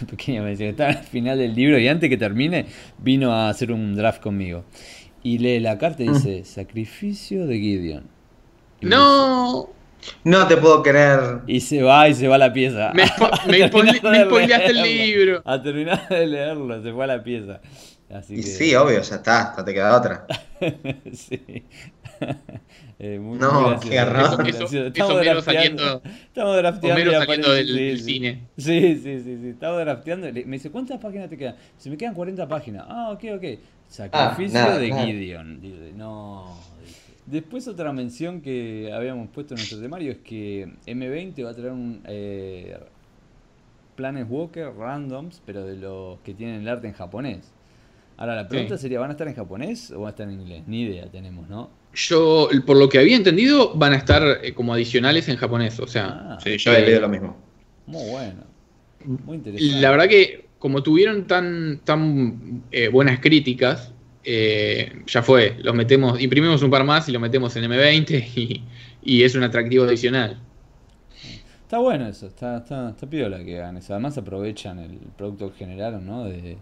Una 0.00 0.06
pequeña 0.10 0.42
mención. 0.42 0.70
Estaba 0.70 0.90
en 0.92 0.98
el 0.98 1.04
final 1.04 1.38
del 1.38 1.54
libro 1.54 1.78
y 1.78 1.88
antes 1.88 2.08
que 2.08 2.16
termine 2.16 2.66
vino 2.98 3.32
a 3.32 3.48
hacer 3.50 3.72
un 3.72 3.94
draft 3.94 4.22
conmigo. 4.22 4.64
Y 5.22 5.38
lee 5.38 5.60
la 5.60 5.76
carta 5.78 6.02
y 6.04 6.08
dice: 6.08 6.44
Sacrificio 6.44 7.46
de 7.46 7.58
Gideon. 7.58 8.04
No, 8.80 9.70
No 10.24 10.46
te 10.46 10.56
puedo 10.56 10.82
creer. 10.82 11.40
Y 11.46 11.60
se 11.60 11.82
va 11.82 12.08
y 12.08 12.14
se 12.14 12.28
va 12.28 12.38
la 12.38 12.52
pieza. 12.52 12.92
me, 12.94 13.04
me, 13.46 13.68
spoileaste 13.68 14.66
el 14.66 14.82
libro. 14.82 15.42
A 15.44 15.60
terminar 15.62 16.08
de 16.08 16.26
leerlo, 16.26 16.82
se 16.82 16.92
fue 16.92 17.04
a 17.04 17.06
la 17.08 17.22
pieza. 17.22 17.60
Así 18.10 18.34
Y 18.34 18.36
que... 18.36 18.42
sí, 18.42 18.74
obvio, 18.74 19.00
ya 19.02 19.16
está, 19.16 19.54
no 19.56 19.64
te 19.64 19.74
queda 19.74 19.96
otra. 19.96 20.26
sí. 21.12 21.64
Eh, 23.00 23.16
muy, 23.20 23.38
No, 23.38 23.76
muy 23.76 23.88
qué 23.88 24.04
raro. 24.04 24.38
muy 24.38 24.50
Eso- 24.50 24.64
Estamos 24.64 25.20
drafteando- 25.22 25.42
saliendo- 25.42 26.02
Estamos 26.26 26.56
drafteando 26.56 26.94
Homero 26.94 27.10
y 27.12 27.14
saliendo 27.14 27.46
aparece- 27.48 27.54
del- 27.54 27.66
sí, 27.68 27.84
del 27.84 27.98
sí. 28.00 28.04
cine. 28.04 28.48
Sí, 28.56 29.00
sí, 29.00 29.20
sí, 29.22 29.38
sí. 29.40 29.48
Estamos 29.50 29.78
drafteando. 29.78 30.26
Me 30.32 30.56
dice, 30.56 30.70
¿cuántas 30.72 30.98
páginas 30.98 31.30
te 31.30 31.38
quedan? 31.38 31.54
Se 31.76 31.90
me 31.90 31.96
quedan 31.96 32.14
40 32.14 32.48
páginas. 32.48 32.86
Ah, 32.88 33.10
ok, 33.12 33.24
ok. 33.36 33.44
Sacrificio 33.86 34.58
nada, 34.58 34.78
de 34.78 34.88
nada. 34.88 35.04
Gideon. 35.06 35.60
Dice, 35.60 35.92
no. 35.94 36.58
Después 37.30 37.68
otra 37.68 37.92
mención 37.92 38.40
que 38.40 38.90
habíamos 38.92 39.28
puesto 39.30 39.54
en 39.54 39.58
nuestro 39.58 39.80
temario 39.80 40.12
es 40.12 40.18
que 40.18 40.68
M20 40.86 41.44
va 41.44 41.50
a 41.50 41.54
traer 41.54 41.72
un 41.72 42.00
eh, 42.06 42.78
Planeswalker 43.96 44.72
randoms, 44.76 45.42
pero 45.44 45.64
de 45.66 45.76
los 45.76 46.20
que 46.20 46.32
tienen 46.34 46.62
el 46.62 46.68
arte 46.68 46.86
en 46.86 46.94
japonés. 46.94 47.52
Ahora 48.16 48.34
la 48.36 48.48
pregunta 48.48 48.76
Sí. 48.76 48.82
sería, 48.82 49.00
¿van 49.00 49.10
a 49.10 49.12
estar 49.12 49.28
en 49.28 49.34
japonés 49.34 49.90
o 49.90 50.00
van 50.00 50.06
a 50.06 50.10
estar 50.10 50.28
en 50.28 50.40
inglés? 50.40 50.62
Ni 50.66 50.82
idea 50.82 51.06
tenemos, 51.10 51.48
¿no? 51.48 51.70
Yo, 51.94 52.48
por 52.66 52.76
lo 52.76 52.88
que 52.88 52.98
había 52.98 53.16
entendido, 53.16 53.74
van 53.74 53.92
a 53.92 53.96
estar 53.96 54.22
eh, 54.42 54.54
como 54.54 54.72
adicionales 54.74 55.28
en 55.28 55.36
japonés. 55.36 55.78
O 55.80 55.86
sea, 55.86 56.06
Ah, 56.34 56.38
Sí, 56.42 56.56
yo 56.58 56.72
he 56.72 56.82
leído 56.82 57.00
lo 57.00 57.08
mismo. 57.08 57.36
muy 57.86 58.10
bueno. 58.10 58.44
Muy 59.04 59.36
interesante. 59.36 59.80
la 59.80 59.90
verdad 59.90 60.08
que 60.08 60.46
como 60.58 60.82
tuvieron 60.82 61.26
tan, 61.26 61.80
tan 61.84 62.64
eh, 62.72 62.88
buenas 62.88 63.20
críticas, 63.20 63.92
eh, 64.24 65.02
ya 65.06 65.22
fue, 65.22 65.56
los 65.62 65.74
metemos, 65.74 66.20
imprimimos 66.20 66.62
un 66.62 66.70
par 66.70 66.84
más 66.84 67.08
y 67.08 67.12
lo 67.12 67.20
metemos 67.20 67.54
en 67.56 67.64
M20 67.64 68.24
y, 68.36 68.62
y 69.02 69.22
es 69.22 69.34
un 69.34 69.42
atractivo 69.42 69.84
adicional. 69.84 70.40
Está 71.62 71.78
bueno 71.78 72.08
eso, 72.08 72.26
está, 72.26 72.58
está, 72.58 72.90
está 72.90 73.06
piola 73.06 73.44
que 73.44 73.58
hagan 73.58 73.76
eso. 73.76 73.92
Además 73.92 74.16
aprovechan 74.16 74.78
el 74.78 74.98
producto 75.16 75.52
que 75.52 75.58
generaron, 75.58 76.06
¿no? 76.06 76.24
De, 76.24 76.56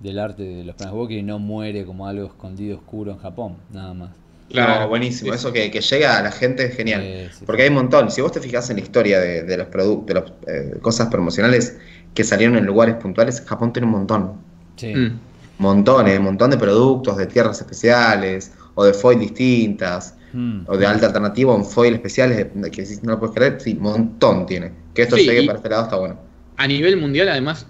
del 0.00 0.18
arte 0.18 0.42
de 0.42 0.64
los 0.64 0.76
Planeswalkers 0.76 1.20
y 1.20 1.22
no 1.22 1.38
muere 1.38 1.86
como 1.86 2.06
algo 2.06 2.26
escondido 2.26 2.76
oscuro 2.76 3.12
en 3.12 3.18
Japón, 3.18 3.56
nada 3.72 3.94
más. 3.94 4.10
Claro, 4.50 4.82
no, 4.82 4.88
buenísimo. 4.88 5.34
Eso 5.34 5.52
que, 5.52 5.70
que, 5.70 5.80
llega 5.80 6.18
a 6.18 6.22
la 6.22 6.30
gente 6.30 6.66
es 6.66 6.76
genial. 6.76 7.02
Sí, 7.02 7.38
sí, 7.38 7.44
Porque 7.46 7.62
hay 7.62 7.68
un 7.68 7.76
montón. 7.76 8.10
Si 8.10 8.20
vos 8.20 8.30
te 8.30 8.40
fijas 8.40 8.68
en 8.70 8.76
la 8.76 8.82
historia 8.82 9.18
de, 9.18 9.42
de 9.42 9.56
los 9.56 9.68
productos, 9.68 10.06
de 10.06 10.14
las 10.14 10.32
eh, 10.46 10.78
cosas 10.80 11.08
promocionales 11.08 11.78
que 12.14 12.22
salieron 12.22 12.56
en 12.56 12.64
lugares 12.66 12.96
puntuales, 12.96 13.40
Japón 13.40 13.72
tiene 13.72 13.86
un 13.86 13.92
montón. 13.92 14.34
Sí. 14.76 14.94
Mm. 14.94 15.18
Montones, 15.58 16.18
un 16.18 16.24
montón 16.24 16.50
de 16.50 16.58
productos 16.58 17.16
de 17.16 17.26
tierras 17.26 17.60
especiales 17.60 18.52
o 18.74 18.84
de 18.84 18.92
foil 18.92 19.18
distintas 19.18 20.14
Mm. 20.32 20.64
o 20.66 20.76
de 20.76 20.84
alta 20.86 21.06
alternativa 21.06 21.54
o 21.54 21.56
en 21.56 21.64
foil 21.64 21.94
especiales 21.94 22.48
que 22.70 22.84
si 22.84 22.96
no 23.02 23.12
lo 23.12 23.20
puedes 23.20 23.34
creer, 23.34 23.58
sí, 23.60 23.72
un 23.74 23.82
montón 23.84 24.44
tiene. 24.44 24.70
Que 24.92 25.02
esto 25.02 25.16
Sí, 25.16 25.24
llegue 25.24 25.46
para 25.46 25.58
este 25.58 25.70
lado 25.70 25.84
está 25.84 25.96
bueno. 25.96 26.18
A 26.58 26.66
nivel 26.66 26.96
mundial, 26.98 27.28
además, 27.30 27.66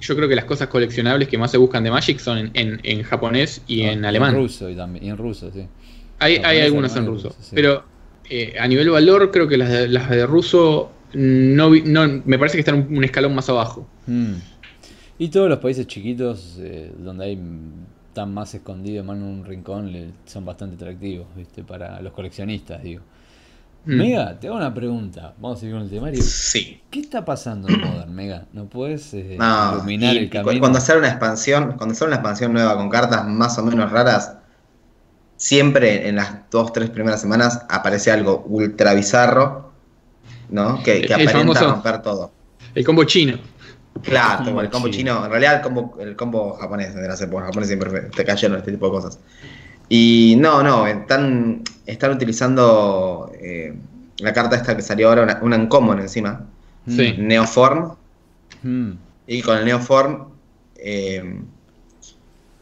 yo 0.00 0.14
creo 0.16 0.28
que 0.28 0.34
las 0.34 0.44
cosas 0.44 0.68
coleccionables 0.68 1.28
que 1.28 1.38
más 1.38 1.50
se 1.52 1.56
buscan 1.58 1.84
de 1.84 1.90
Magic 1.90 2.18
son 2.18 2.36
en, 2.38 2.50
en- 2.54 2.80
en 2.82 3.02
japonés 3.02 3.62
y 3.66 3.82
en 3.82 4.04
Ah, 4.04 4.08
alemán. 4.08 4.34
ruso 4.34 4.68
y 4.68 4.74
también, 4.76 5.04
y 5.06 5.10
en 5.10 5.16
ruso, 5.16 5.50
sí. 5.54 5.66
Hay, 6.18 6.36
hay 6.36 6.60
algunas 6.60 6.94
en 6.96 7.06
ruso. 7.06 7.28
ruso, 7.28 7.38
sí. 7.40 7.52
Pero 7.54 7.84
eh, 8.28 8.56
a 8.60 8.66
nivel 8.68 8.90
valor, 8.90 9.30
creo 9.30 9.48
que 9.48 9.56
las 9.56 9.70
de, 9.70 9.88
las 9.88 10.10
de 10.10 10.26
ruso 10.26 10.90
no, 11.14 11.70
vi- 11.70 11.82
no 11.82 12.20
me 12.26 12.38
parece 12.38 12.56
que 12.56 12.60
están 12.60 12.74
un, 12.90 12.96
un 12.98 13.04
escalón 13.04 13.34
más 13.34 13.48
abajo. 13.48 13.86
Mm. 14.06 14.34
Y 15.22 15.28
todos 15.28 15.48
los 15.48 15.60
países 15.60 15.86
chiquitos, 15.86 16.56
eh, 16.58 16.92
donde 16.98 17.24
hay 17.26 17.40
están 18.08 18.34
más 18.34 18.52
escondidos, 18.54 19.06
más 19.06 19.16
en 19.16 19.22
un 19.22 19.44
rincón, 19.44 19.92
le- 19.92 20.10
son 20.26 20.44
bastante 20.44 20.74
atractivos, 20.74 21.26
¿viste? 21.36 21.62
Para 21.62 22.02
los 22.02 22.12
coleccionistas, 22.12 22.82
digo. 22.82 23.02
Mm. 23.84 23.96
Mega, 23.96 24.38
te 24.40 24.48
hago 24.48 24.56
una 24.56 24.74
pregunta. 24.74 25.32
Vamos 25.40 25.58
a 25.58 25.60
seguir 25.60 25.74
con 25.76 25.84
el 25.84 25.90
temario. 25.90 26.20
Sí. 26.22 26.80
¿Qué 26.90 26.98
está 27.00 27.24
pasando 27.24 27.68
en 27.68 27.80
Modern, 27.80 28.12
Mega? 28.20 28.46
¿No 28.52 28.64
puedes 28.64 29.14
eh, 29.14 29.36
No, 29.38 29.74
iluminar 29.76 30.14
y- 30.14 30.18
el 30.18 30.30
camino? 30.30 30.58
cuando 30.60 30.80
sale 30.80 30.98
una 30.98 31.08
expansión, 31.08 31.74
cuando 31.76 31.94
sale 31.94 32.08
una 32.08 32.16
expansión 32.16 32.52
nueva 32.52 32.76
con 32.76 32.90
cartas 32.90 33.24
más 33.26 33.56
o 33.58 33.62
menos 33.64 33.92
raras, 33.92 34.34
siempre 35.36 36.08
en 36.08 36.16
las 36.16 36.50
dos, 36.50 36.72
tres 36.72 36.90
primeras 36.90 37.20
semanas 37.20 37.64
aparece 37.68 38.10
algo 38.10 38.44
ultra 38.48 38.92
bizarro, 38.94 39.70
¿no? 40.50 40.82
Que, 40.82 41.02
que 41.02 41.14
aparenta 41.14 41.38
famoso- 41.60 41.70
romper 41.70 42.02
todo. 42.02 42.32
El 42.74 42.84
combo 42.84 43.04
chino. 43.04 43.36
Claro, 44.02 44.44
como 44.44 44.60
el 44.60 44.70
combo 44.70 44.88
chino. 44.88 45.12
chino. 45.14 45.24
En 45.24 45.30
realidad 45.30 45.56
el 45.56 45.60
combo, 45.60 45.96
el 46.00 46.16
combo 46.16 46.54
japonés 46.54 46.94
de 46.94 47.06
las 47.06 47.20
épocas 47.20 47.46
japonés 47.46 47.68
siempre 47.68 47.90
te 48.14 48.24
cayeron 48.24 48.58
este 48.58 48.72
tipo 48.72 48.86
de 48.86 48.92
cosas. 48.92 49.18
Y 49.88 50.36
no, 50.40 50.62
no, 50.62 50.86
están, 50.86 51.62
están 51.86 52.12
utilizando 52.12 53.30
eh, 53.34 53.74
la 54.18 54.32
carta 54.32 54.56
esta 54.56 54.74
que 54.74 54.82
salió 54.82 55.08
ahora, 55.08 55.22
una, 55.22 55.38
una 55.42 55.56
uncommon 55.56 56.00
encima, 56.00 56.46
Sí. 56.88 57.14
Neoform, 57.18 57.94
mm, 58.62 58.90
y 59.28 59.42
con 59.42 59.58
el 59.58 59.64
Neoform 59.66 60.28
eh, 60.76 61.40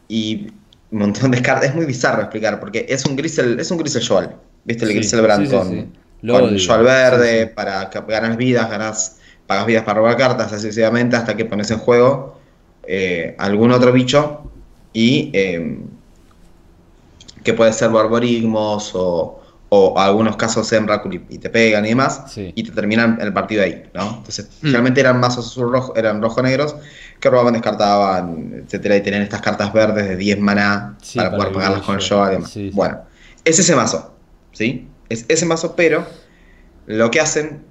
y 0.08 0.48
un 0.90 0.98
montón 0.98 1.30
de 1.30 1.40
cartas. 1.40 1.70
Es 1.70 1.74
muy 1.74 1.86
bizarro 1.86 2.22
explicar, 2.22 2.60
porque 2.60 2.84
es 2.88 3.04
un 3.06 3.16
Grisel, 3.16 3.58
es 3.60 3.70
un 3.70 3.78
Grisel 3.78 4.06
Joel, 4.06 4.30
¿viste? 4.64 4.84
El 4.84 4.90
Sí, 4.90 4.96
Grisel 4.96 5.22
Brand 5.22 5.46
sí, 5.46 5.52
con, 5.54 5.92
con. 6.26 6.58
Joel 6.58 6.82
verde, 6.82 7.46
para 7.46 7.88
que 7.88 8.00
ganas 8.08 8.36
vidas, 8.36 8.68
ganas, 8.68 9.19
pagas 9.50 9.66
vidas 9.66 9.82
para 9.82 9.98
robar 9.98 10.16
cartas, 10.16 10.46
así 10.52 10.62
sucesivamente, 10.62 11.16
hasta 11.16 11.36
que 11.36 11.44
pones 11.44 11.68
en 11.72 11.78
juego 11.78 12.38
eh, 12.86 13.34
algún 13.36 13.72
otro 13.72 13.90
bicho 13.90 14.48
y 14.92 15.28
eh, 15.32 15.76
que 17.42 17.52
puede 17.54 17.72
ser 17.72 17.90
Barbarigmos 17.90 18.92
o, 18.94 19.42
o 19.70 19.98
algunos 19.98 20.36
casos 20.36 20.72
Emrakul 20.72 21.14
y, 21.14 21.24
y 21.30 21.38
te 21.38 21.50
pegan 21.50 21.84
y 21.84 21.88
demás 21.88 22.22
Sí. 22.28 22.52
y 22.54 22.62
te 22.62 22.70
terminan 22.70 23.18
el 23.20 23.32
partido 23.32 23.64
ahí, 23.64 23.82
¿no? 23.92 24.18
Entonces, 24.18 24.46
Mm. 24.46 24.66
generalmente 24.66 25.00
eran 25.00 25.18
mazos 25.18 25.56
rojo, 25.56 25.96
eran 25.96 26.22
rojo-negros 26.22 26.76
que 27.18 27.28
robaban, 27.28 27.54
descartaban, 27.54 28.62
etcétera, 28.64 28.98
y 28.98 29.00
tenían 29.02 29.22
estas 29.22 29.40
cartas 29.40 29.72
verdes 29.72 30.08
de 30.10 30.16
10 30.16 30.38
maná 30.38 30.96
Sí, 31.02 31.18
para, 31.18 31.30
para 31.32 31.38
poder 31.42 31.52
pagarlas 31.54 31.82
con 31.82 31.98
show 31.98 32.20
además. 32.22 32.50
Sí. 32.50 32.70
Bueno, 32.72 33.00
es 33.44 33.58
ese 33.58 33.74
mazo, 33.74 34.14
¿sí? 34.52 34.86
Es 35.08 35.24
ese 35.28 35.44
mazo, 35.44 35.74
pero 35.74 36.06
lo 36.86 37.10
que 37.10 37.18
hacen, 37.20 37.64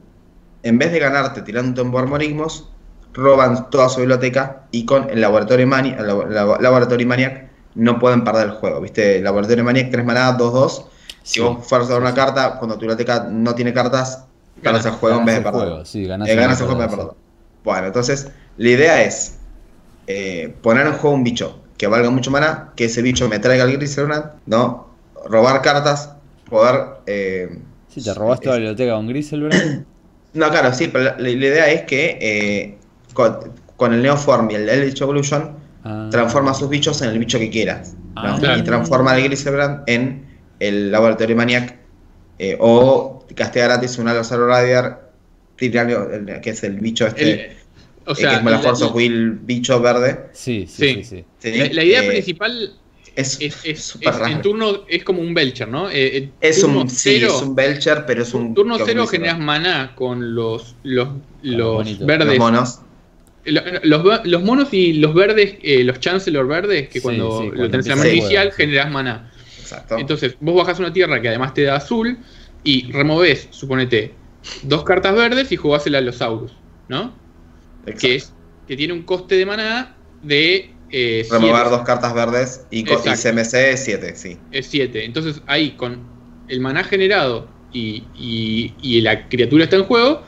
en 0.64 0.78
vez 0.78 0.92
de 0.92 1.00
ganarte 1.00 1.42
tirando 1.42 1.82
en 1.82 1.92
Bormorigmos, 1.92 2.70
roban 3.14 3.70
toda 3.70 3.90
su 3.90 4.00
biblioteca 4.02 4.64
y 4.72 4.86
con 4.86 5.10
el 5.10 5.22
Laboratorio, 5.22 5.66
Mani 5.68 5.90
el 5.98 6.06
labo- 6.08 6.26
labo- 6.26 6.58
Laboratory 6.60 7.06
Maniac 7.06 7.50
no 7.76 7.98
pueden 8.00 8.24
perder 8.24 8.48
el 8.48 8.52
juego, 8.54 8.82
¿viste? 8.82 9.18
El 9.18 9.24
Laboratorio 9.24 9.64
Maniac, 9.64 9.90
3 9.92 10.06
maná, 10.06 10.32
2-2. 10.38 10.86
Si 11.24 11.36
Sí. 11.36 11.40
vos 11.42 11.66
fuerzas 11.66 11.92
a 11.92 11.94
dar 11.94 12.02
una 12.02 12.14
carta, 12.14 12.58
cuando 12.58 12.76
tu 12.76 12.82
biblioteca 12.82 13.28
no 13.30 13.54
tiene 13.56 13.74
cartas, 13.74 14.26
ganas 14.62 14.86
el 14.86 14.92
juego 14.94 15.20
en 15.20 15.26
vez 15.26 15.36
de 15.38 15.44
Ganas 15.44 15.62
perder. 15.62 15.86
sí, 15.88 16.06
ganás 16.06 16.28
Eh, 16.30 16.36
ganas 16.36 16.60
el 16.60 16.66
juego 16.68 16.82
en 16.82 16.88
vez 16.88 16.92
de 16.92 16.98
perder. 17.04 17.18
Bueno, 17.64 17.88
entonces, 17.88 18.30
la 18.58 18.70
idea 18.70 19.04
es 19.04 19.38
eh, 20.08 20.54
poner 20.62 20.88
en 20.88 20.94
juego 20.94 21.16
un 21.16 21.24
bicho 21.24 21.60
que 21.78 21.88
valga 21.88 22.10
mucho 22.10 22.32
maná, 22.32 22.72
que 22.76 22.86
ese 22.86 23.02
bicho 23.02 23.30
me 23.30 23.40
traiga 23.40 23.64
el 23.66 23.74
Griselbrand, 23.78 24.26
¿no? 24.48 24.88
Robar 25.28 25.62
cartas, 25.62 26.14
poder... 26.50 26.82
eh, 27.06 27.60
Sí, 27.90 28.04
te 28.04 28.14
robaste 28.14 28.46
toda 28.46 28.56
la 28.56 28.60
biblioteca 28.62 28.94
con 28.96 29.08
Griselbrand. 29.08 29.86
no, 30.34 30.50
claro, 30.50 30.74
sí, 30.74 30.88
pero 30.88 31.04
la, 31.06 31.16
la 31.20 31.30
idea 31.30 31.70
es 31.72 31.84
que 31.84 32.18
eh, 32.22 32.78
con, 33.14 33.54
con 33.76 33.94
el 33.94 34.02
Neoform 34.02 34.52
y 34.52 34.56
el 34.56 34.70
Eldritch 34.70 35.02
Evolution 35.02 35.58
Ah. 35.82 36.10
transforma 36.12 36.52
a 36.52 36.54
sus 36.54 36.68
bichos 36.70 37.02
en 37.02 37.10
el 37.10 37.20
bicho 37.20 37.40
que 37.40 37.50
quieras. 37.50 37.94
¿no? 38.16 38.22
Ah. 38.22 38.38
Claro. 38.38 38.60
Y 38.60 38.64
transforma 38.64 39.12
al 39.14 39.24
Griselbrand 39.24 39.84
en 39.88 40.26
el 40.60 40.92
Laboratorio 40.92 41.38
Maniac 41.38 41.78
eh, 42.38 42.58
o 42.60 43.26
castea 43.34 43.64
gratis 43.66 43.98
un 43.98 44.10
Alazar 44.10 44.40
Radiar, 44.40 45.10
que 45.56 45.68
es 46.50 46.64
el 46.66 46.80
bicho 46.82 47.08
este, 47.08 47.32
El- 47.52 47.58
o 48.06 48.12
eh, 48.12 48.16
sea, 48.16 48.30
que 48.30 48.36
es 48.36 48.40
como 48.40 48.50
la 48.50 48.58
la- 48.58 48.64
Force 48.64 48.84
of 48.84 48.94
Will 48.94 49.32
bicho 49.42 49.80
verde. 49.80 50.26
Sí, 50.34 50.66
sí, 50.68 50.76
Sí. 50.84 51.04
sí, 51.06 51.26
sí. 51.40 51.52
¿sí? 51.54 51.58
la, 51.60 51.74
la 51.74 51.84
idea 51.86 52.04
Eh, 52.04 52.08
principal 52.10 52.74
es 53.20 53.38
es, 53.42 53.60
es- 53.64 53.84
súper 53.84 54.10
es- 54.10 54.20
raro. 54.20 54.34
en 54.34 54.42
turno 54.42 54.84
es 54.88 55.04
como 55.04 55.22
un 55.22 55.34
Belcher, 55.34 55.68
¿no? 55.68 55.90
Eh, 55.90 56.18
en 56.18 56.34
Es 56.42 56.62
turno 56.62 56.82
un, 56.82 56.90
sí, 56.90 57.20
cero- 57.20 57.34
es 57.36 57.42
un 57.42 57.56
Belcher, 57.56 58.04
pero 58.08 58.24
es 58.24 58.34
un. 58.34 58.54
turno 58.54 58.78
que 58.78 58.84
cero 58.86 59.06
generas 59.08 59.40
maná 59.40 59.94
con 59.96 60.36
los 60.36 60.76
los, 60.84 61.10
los 61.42 61.88
los 61.88 62.06
verdes 62.06 62.28
los 62.28 62.38
monos. 62.38 62.80
Lo- 63.46 63.62
Los, 63.84 64.26
los 64.26 64.44
monos 64.44 64.74
y 64.74 64.94
los 64.94 65.14
verdes, 65.14 65.56
eh, 65.64 65.84
los 65.84 66.00
Chancellor 66.00 66.46
verdes, 66.48 66.90
que 66.90 67.00
Sí, 67.00 67.02
cuando 67.02 67.42
sí, 67.42 67.50
lo 67.54 67.70
tenés 67.70 67.86
en 67.86 67.90
la 67.92 67.96
mano 67.96 68.10
inicial, 68.10 68.50
sí. 68.52 68.58
generás 68.58 68.92
maná. 68.92 69.32
Exacto. 69.60 69.98
Entonces, 69.98 70.36
vos 70.40 70.56
bajás 70.56 70.78
una 70.80 70.92
tierra 70.92 71.22
que 71.22 71.30
además 71.30 71.54
te 71.54 71.64
da 71.64 71.76
azul 71.78 72.18
y 72.64 72.92
removés, 72.92 73.48
suponete, 73.52 74.14
dos 74.64 74.84
cartas 74.84 75.16
verdes 75.16 75.52
y 75.52 75.56
jugás 75.56 75.88
el 75.88 75.96
Allosaurus, 75.96 76.52
¿no? 76.90 77.14
Exacto. 77.86 78.00
Que 78.02 78.16
es 78.16 78.34
que 78.68 78.76
tiene 78.78 78.94
un 78.94 79.04
coste 79.04 79.36
de 79.36 79.46
maná 79.46 79.96
de 80.22 80.74
eh, 80.92 81.26
Remover 81.30 81.56
siete. 81.56 81.70
dos 81.70 81.82
cartas 81.84 82.14
verdes 82.14 82.66
y, 82.72 82.80
y. 82.80 82.84
CMC 82.86 83.76
7, 83.78 84.16
sí. 84.16 84.38
Es 84.52 84.68
7. 84.68 85.06
Entonces, 85.06 85.42
ahí 85.48 85.72
con 85.72 86.00
el 86.48 86.60
maná 86.60 86.84
generado 86.84 87.48
y, 87.72 88.04
y- 88.18 88.74
y 88.82 89.02
la 89.02 89.28
criatura 89.30 89.66
está 89.66 89.76
en 89.76 89.84
juego, 89.84 90.24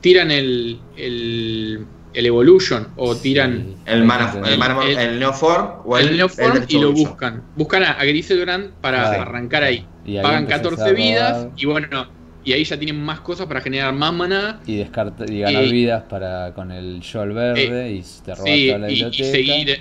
tiran 0.00 0.30
el, 0.30 0.78
el, 0.96 1.84
el 2.14 2.26
Evolution 2.26 2.88
o 2.96 3.14
tiran 3.16 3.66
Sí. 3.66 3.76
El, 3.86 4.04
mana, 4.04 4.32
el, 4.44 4.52
El- 4.52 4.58
mana- 4.58 4.84
el- 4.84 4.98
el 4.98 5.18
Neoform 5.18 5.68
o 5.84 5.98
el, 5.98 6.08
el 6.08 6.16
Neoform 6.16 6.64
y 6.68 6.78
lo 6.78 6.92
buscan. 6.92 7.42
Buscan 7.56 7.82
a, 7.82 7.90
a 7.92 8.04
Griselbrand 8.04 8.70
para 8.80 9.10
arrancar 9.22 9.62
ahí. 9.64 9.86
Y 10.06 10.16
Pagan 10.16 10.44
empezás 10.44 10.62
14 10.62 10.82
a 10.88 10.92
vidas 10.92 11.46
y 11.56 11.66
bueno, 11.66 12.06
y 12.44 12.52
ahí 12.54 12.64
ya 12.64 12.78
tienen 12.78 13.04
más 13.04 13.20
cosas 13.20 13.46
para 13.46 13.60
generar 13.60 13.92
más 13.92 14.14
maná. 14.14 14.60
Y, 14.66 14.76
descarta, 14.76 15.26
y 15.30 15.40
ganar 15.40 15.64
y- 15.64 15.72
vidas 15.72 16.04
para 16.08 16.54
con 16.54 16.70
el 16.72 17.02
Joel 17.04 17.32
verde 17.32 17.90
y 17.92 18.02
te 18.24 18.34
robas 18.34 18.44
Sí, 18.50 18.66
toda 18.68 18.78
la 18.78 18.90
y, 18.90 19.12
seguir. 19.12 19.80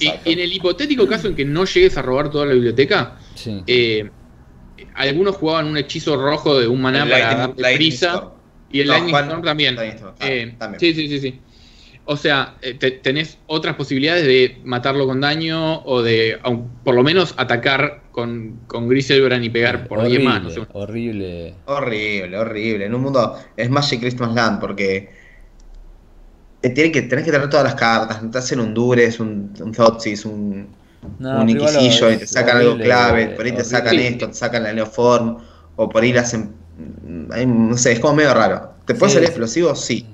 Y, 0.00 0.10
en 0.24 0.38
el 0.38 0.52
hipotético 0.52 1.06
caso 1.06 1.28
en 1.28 1.34
que 1.34 1.44
no 1.44 1.64
llegues 1.64 1.96
a 1.96 2.02
robar 2.02 2.30
toda 2.30 2.46
la 2.46 2.54
biblioteca, 2.54 3.18
Sí. 3.34 3.62
eh, 3.66 4.10
algunos 4.94 5.36
jugaban 5.36 5.66
un 5.66 5.76
hechizo 5.76 6.16
rojo 6.16 6.58
de 6.58 6.66
un 6.68 6.80
maná 6.80 7.02
El 7.04 7.10
para 7.10 7.46
Lightning 7.56 7.76
prisa. 7.76 8.06
Storm. 8.14 8.28
Y 8.70 8.80
el 8.80 8.86
No, 8.88 8.92
Lightning 8.94 9.12
Juan- 9.12 9.24
Storm 9.26 9.42
también. 9.42 9.74
Lightning 9.76 9.96
Storm, 9.96 10.16
claro, 10.16 10.34
Eh, 10.34 10.54
también. 10.58 10.80
Sí, 10.80 10.94
sí, 10.94 11.08
sí, 11.08 11.18
sí. 11.20 11.40
O 12.06 12.16
sea, 12.18 12.56
eh, 12.60 12.74
te- 12.74 12.90
tenés 12.90 13.38
otras 13.46 13.76
posibilidades 13.76 14.26
de 14.26 14.58
matarlo 14.64 15.06
con 15.06 15.20
daño 15.22 15.80
o 15.84 16.02
de, 16.02 16.38
por 16.84 16.94
lo 16.94 17.02
menos, 17.02 17.32
atacar 17.38 18.02
con, 18.12 18.60
con 18.66 18.88
Griselbrand 18.88 19.42
y 19.44 19.48
pegar 19.48 19.88
por 19.88 19.98
10 20.00 20.08
horrible, 20.18 20.24
más. 20.28 20.42
no 20.42 20.50
sé. 20.50 20.60
horrible. 20.72 21.54
Horrible, 21.64 22.36
horrible. 22.36 22.84
En 22.84 22.94
un 22.94 23.00
mundo 23.00 23.38
es 23.56 23.70
Magic 23.70 24.00
Christmas 24.00 24.34
Land 24.34 24.60
porque 24.60 25.23
eh, 26.64 26.70
tienen 26.70 26.92
que, 26.92 27.02
tenés 27.02 27.24
que 27.24 27.30
tener 27.32 27.48
todas 27.48 27.64
las 27.64 27.74
cartas. 27.74 28.22
No 28.22 28.30
te 28.30 28.38
hacen 28.38 28.60
un 28.60 28.74
Dures, 28.74 29.20
un, 29.20 29.52
un 29.60 29.72
Thoughtseize, 29.72 30.26
un, 30.28 30.68
No, 31.18 31.40
un 31.42 31.48
Inquisition 31.48 32.14
y 32.14 32.16
te 32.16 32.26
sacan 32.26 32.56
algo 32.58 32.70
horrible, 32.70 32.84
clave. 32.86 33.26
Por 33.28 33.44
ahí 33.44 33.52
te 33.52 33.58
horrible. 33.58 33.64
sacan 33.64 33.98
esto, 33.98 34.26
te 34.28 34.34
sacan 34.34 34.62
la 34.64 34.72
Neoform. 34.72 35.38
O 35.76 35.88
por 35.88 36.02
ahí 36.02 36.12
le 36.12 36.20
hacen. 36.20 36.52
mm, 36.78 37.68
No 37.70 37.76
sé, 37.76 37.92
es 37.92 38.00
como 38.00 38.14
medio 38.16 38.32
raro. 38.34 38.74
¿Te 38.86 38.94
puede 38.94 39.10
Sí, 39.10 39.14
salir 39.14 39.28
explosivo? 39.28 39.74
Sí. 39.74 40.06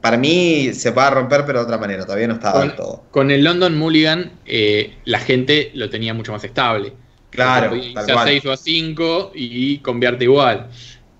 para 0.00 0.16
mí 0.16 0.70
se 0.74 0.90
va 0.90 1.06
a 1.06 1.10
romper, 1.10 1.44
pero 1.46 1.60
de 1.60 1.64
otra 1.66 1.78
manera, 1.78 2.04
todavía 2.04 2.26
no 2.26 2.34
está 2.34 2.50
Con, 2.52 2.60
del 2.62 2.74
todo. 2.76 3.04
con 3.12 3.30
el 3.30 3.44
London 3.44 3.78
Mulligan, 3.78 4.32
eh, 4.44 4.94
la 5.04 5.20
gente 5.20 5.70
lo 5.74 5.88
tenía 5.90 6.12
mucho 6.12 6.32
más 6.32 6.42
estable. 6.42 6.92
Claro, 7.30 7.70
tal 7.94 8.10
a 8.10 8.12
cual. 8.14 8.28
6 8.28 8.46
o 8.46 8.52
a 8.52 8.56
5 8.56 9.30
y 9.34 9.78
convierte 9.78 10.24
igual. 10.24 10.68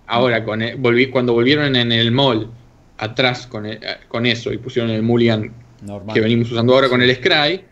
Ahora, 0.08 0.42
con 0.44 0.62
el- 0.62 0.80
volví- 0.80 1.10
cuando 1.10 1.32
volvieron 1.32 1.76
en 1.76 1.92
el 1.92 2.10
mall 2.10 2.50
atrás 2.98 3.46
con, 3.46 3.66
el- 3.66 3.80
con 4.08 4.26
eso 4.26 4.52
y 4.52 4.58
pusieron 4.58 4.90
el 4.90 5.02
Mulligan 5.02 5.52
Normal. 5.82 6.14
que 6.14 6.20
venimos 6.20 6.50
usando 6.50 6.74
ahora 6.74 6.88
con 6.88 7.02
el 7.02 7.14
Scry, 7.14 7.64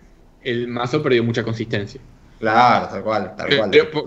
el 0.43 0.69
mazo 0.69 1.03
perdió 1.03 1.25
mucha 1.25 1.43
consistencia. 1.43 2.01
Claro, 2.39 2.89
tal 2.89 3.03
cual, 3.03 3.35
tal 3.37 3.47
Pero- 3.49 3.59
cual. 3.59 3.71
pero 3.71 3.91
po- 3.91 4.07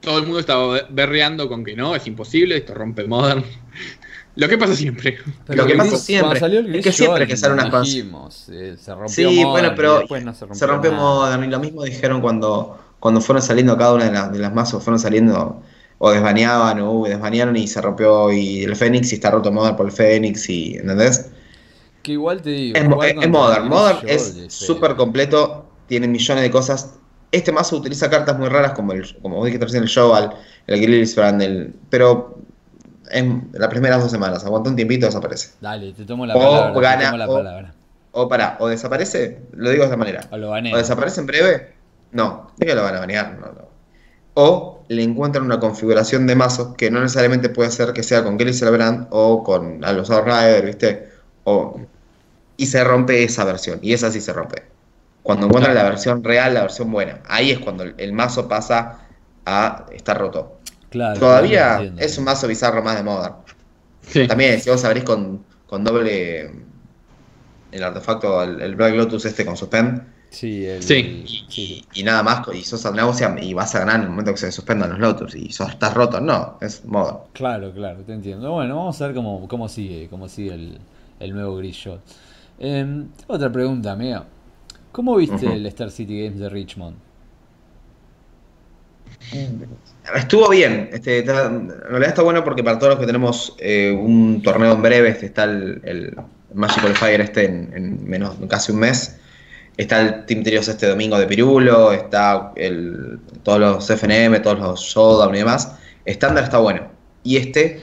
Todo 0.00 0.18
el 0.18 0.24
mundo 0.24 0.40
estaba 0.40 0.80
berreando 0.90 1.48
con 1.48 1.64
que 1.64 1.74
no, 1.74 1.96
es 1.96 2.06
imposible, 2.06 2.56
esto 2.58 2.74
rompe 2.74 3.04
Modern. 3.04 3.42
Lo 4.36 4.48
que 4.48 4.58
pasa 4.58 4.74
siempre. 4.74 5.16
Pero 5.46 5.62
Lo 5.62 5.66
que 5.68 5.76
pasa 5.76 5.96
siempre 5.96 6.40
salió 6.40 6.58
el 6.58 6.74
es 6.74 6.84
que 6.84 6.92
siempre 6.92 7.26
que 7.26 7.34
hacer 7.34 7.52
unas 7.52 7.70
cosas. 7.70 8.48
eh, 8.50 8.76
se 8.78 8.90
rompió 8.92 9.08
Sí, 9.08 9.24
Modern 9.44 9.50
bueno, 9.50 9.68
y 9.68 9.76
pero 9.76 9.98
después 10.00 10.24
no 10.24 10.34
se 10.34 10.40
rompió, 10.40 10.58
se 10.58 10.66
rompió. 10.66 10.92
Modern 10.92 11.44
y 11.44 11.46
lo 11.46 11.60
mismo 11.60 11.84
dijeron 11.84 12.20
cuando, 12.20 12.78
cuando 13.00 13.20
fueron 13.20 13.40
saliendo 13.42 13.78
cada 13.78 13.94
una 13.94 14.04
de 14.06 14.12
las, 14.12 14.32
de 14.32 14.38
las 14.40 14.52
mazos, 14.52 14.82
fueron 14.82 14.98
saliendo 14.98 15.62
o 15.98 16.10
desbaneaban 16.10 16.80
o 16.80 16.92
uh, 16.92 17.04
desbanearon 17.06 17.56
y 17.56 17.66
se 17.68 17.80
rompió 17.80 18.32
y 18.32 18.64
el 18.64 18.76
Fénix 18.76 19.12
y 19.12 19.16
está 19.16 19.30
roto 19.30 19.50
Modern 19.52 19.76
por 19.76 19.86
el 19.86 19.92
Fénix 19.92 20.48
y 20.50 20.76
¿entendés? 20.76 21.30
Que 22.02 22.12
igual 22.12 22.42
te 22.42 22.50
digo. 22.50 22.76
Es, 22.76 22.88
Modern, 23.30 23.68
Modern 23.68 23.98
es 24.08 24.46
súper 24.48 24.94
completo, 24.96 25.66
tiene 25.86 26.06
millones 26.08 26.42
de 26.44 26.50
cosas. 26.50 26.94
Este 27.32 27.50
mazo 27.50 27.76
utiliza 27.76 28.10
cartas 28.10 28.38
muy 28.38 28.48
raras 28.48 28.72
como 28.72 28.92
el, 28.92 29.18
como 29.22 29.36
vos 29.36 29.46
dijiste 29.46 29.64
recién, 29.66 29.82
el 29.84 29.88
Shovel, 29.88 30.30
el 30.66 30.80
Grillisbrand, 30.80 31.42
el, 31.42 31.74
pero 31.90 32.38
en 33.10 33.48
las 33.52 33.68
primeras 33.68 34.00
dos 34.02 34.10
semanas, 34.10 34.44
aguanta 34.44 34.70
un 34.70 34.76
tiempito 34.76 35.06
desaparece. 35.06 35.50
Dale, 35.60 35.92
te 35.92 36.04
tomo 36.04 36.26
la 36.26 36.36
O 36.36 36.38
palabra. 36.38 36.80
gana, 36.80 36.98
te 37.00 37.04
tomo 37.06 37.16
la 37.18 37.28
o- 37.28 37.34
palabra. 37.34 37.74
O 38.12 38.28
para, 38.28 38.56
o 38.60 38.68
desaparece, 38.68 39.40
lo 39.52 39.70
digo 39.70 39.82
de 39.82 39.86
esta 39.86 39.96
manera. 39.96 40.20
O 40.30 40.36
lo 40.36 40.48
O 40.48 40.50
baneo. 40.50 40.76
desaparece 40.76 41.20
en 41.20 41.26
breve, 41.26 41.72
no, 42.12 42.50
es 42.60 42.66
que 42.66 42.74
lo 42.74 42.82
van 42.84 42.96
a 42.96 43.00
banear, 43.00 43.38
no, 43.40 43.46
no. 43.46 43.63
O 44.34 44.82
le 44.88 45.02
encuentran 45.02 45.44
una 45.44 45.60
configuración 45.60 46.26
de 46.26 46.34
mazos 46.34 46.74
que 46.76 46.90
no 46.90 47.00
necesariamente 47.00 47.48
puede 47.48 47.70
ser 47.70 47.92
que 47.92 48.02
sea 48.02 48.24
con 48.24 48.36
Kelly 48.36 48.52
Brand 48.70 49.06
o 49.10 49.42
con 49.42 49.80
los 49.80 50.08
Rider, 50.08 50.66
¿viste? 50.66 51.08
O, 51.44 51.80
y 52.56 52.66
se 52.66 52.84
rompe 52.84 53.22
esa 53.22 53.44
versión, 53.44 53.78
y 53.82 53.92
esa 53.92 54.10
sí 54.10 54.20
se 54.20 54.32
rompe. 54.32 54.62
Cuando 55.22 55.46
encuentran 55.46 55.74
la 55.74 55.84
versión 55.84 56.22
real, 56.22 56.54
la 56.54 56.62
versión 56.62 56.90
buena, 56.90 57.20
ahí 57.26 57.50
es 57.50 57.58
cuando 57.58 57.84
el, 57.84 57.94
el 57.96 58.12
mazo 58.12 58.46
pasa 58.46 59.00
a 59.46 59.86
estar 59.92 60.18
roto. 60.18 60.58
Claro. 60.90 61.18
Todavía 61.18 61.78
claro, 61.78 61.94
es 61.98 62.18
un 62.18 62.24
mazo 62.24 62.46
bizarro 62.46 62.82
más 62.82 62.96
de 62.96 63.02
Modern. 63.02 63.34
Sí. 64.02 64.26
También, 64.28 64.60
si 64.60 64.68
vos 64.70 64.84
abrís 64.84 65.04
con, 65.04 65.44
con 65.66 65.82
doble 65.82 66.52
el 67.72 67.82
artefacto, 67.82 68.42
el, 68.42 68.60
el 68.60 68.76
Black 68.76 68.94
Lotus 68.94 69.24
este 69.24 69.44
con 69.44 69.56
suspend, 69.56 70.02
Sí, 70.34 70.66
el, 70.66 70.82
Sí. 70.82 71.24
sí. 71.48 71.84
y 71.94 72.02
nada 72.02 72.22
más, 72.22 72.42
y 72.52 72.62
sos 72.62 72.84
náusea 72.92 73.36
y 73.40 73.54
vas 73.54 73.74
a 73.74 73.80
ganar 73.80 73.96
en 73.96 74.02
el 74.02 74.08
momento 74.08 74.32
que 74.32 74.38
se 74.38 74.50
suspendan 74.52 74.90
los 74.90 74.98
Lotus 74.98 75.34
y 75.36 75.52
sos, 75.52 75.70
estás 75.70 75.94
roto, 75.94 76.20
no, 76.20 76.58
es 76.60 76.84
modo. 76.84 77.28
Claro, 77.32 77.72
claro, 77.72 78.00
te 78.02 78.12
entiendo. 78.12 78.50
Bueno, 78.52 78.76
vamos 78.76 79.00
a 79.00 79.06
ver 79.06 79.14
cómo, 79.14 79.46
cómo 79.46 79.68
sigue, 79.68 80.08
cómo 80.08 80.28
sigue 80.28 80.54
el, 80.54 80.78
el 81.20 81.32
nuevo 81.32 81.56
Gris 81.56 81.76
Shot. 81.76 82.00
Em, 82.58 83.08
tengo 83.16 83.34
otra 83.34 83.50
pregunta, 83.52 83.92
amiga. 83.92 84.24
¿Cómo 84.90 85.16
viste 85.16 85.46
el 85.52 85.64
Star 85.66 85.90
City 85.90 86.24
Games 86.24 86.40
de 86.40 86.48
Richmond? 86.48 86.96
Estuvo 90.14 90.48
bien, 90.50 90.90
este, 90.92 91.20
está- 91.20 91.46
en 91.46 91.68
realidad 91.68 92.08
está 92.10 92.22
bueno 92.22 92.44
porque 92.44 92.62
para 92.62 92.78
todos 92.78 92.90
los 92.94 93.00
que 93.00 93.06
tenemos 93.06 93.54
eh, 93.58 93.90
un 93.92 94.42
torneo 94.42 94.72
en 94.72 94.82
breve, 94.82 95.08
este, 95.10 95.26
está 95.26 95.44
el, 95.44 95.80
el 95.84 96.16
Magical 96.52 96.94
Fire 96.94 97.20
este 97.20 97.46
en, 97.46 97.72
en 97.74 98.04
menos 98.08 98.36
casi 98.48 98.72
un 98.72 98.80
mes, 98.80 99.18
está 99.76 100.00
el 100.00 100.26
Team 100.26 100.42
Trios 100.42 100.68
este 100.68 100.88
domingo 100.88 101.18
de 101.18 101.26
Pirulo, 101.26 101.92
está 101.92 102.52
el, 102.56 103.18
todos 103.42 103.60
los 103.60 103.90
FNM, 103.90 104.40
todos 104.42 104.58
los 104.58 104.80
Showdown 104.80 105.34
y 105.34 105.38
demás, 105.38 105.76
estándar 106.04 106.44
está 106.44 106.58
bueno. 106.58 106.88
Y 107.22 107.36
este 107.36 107.82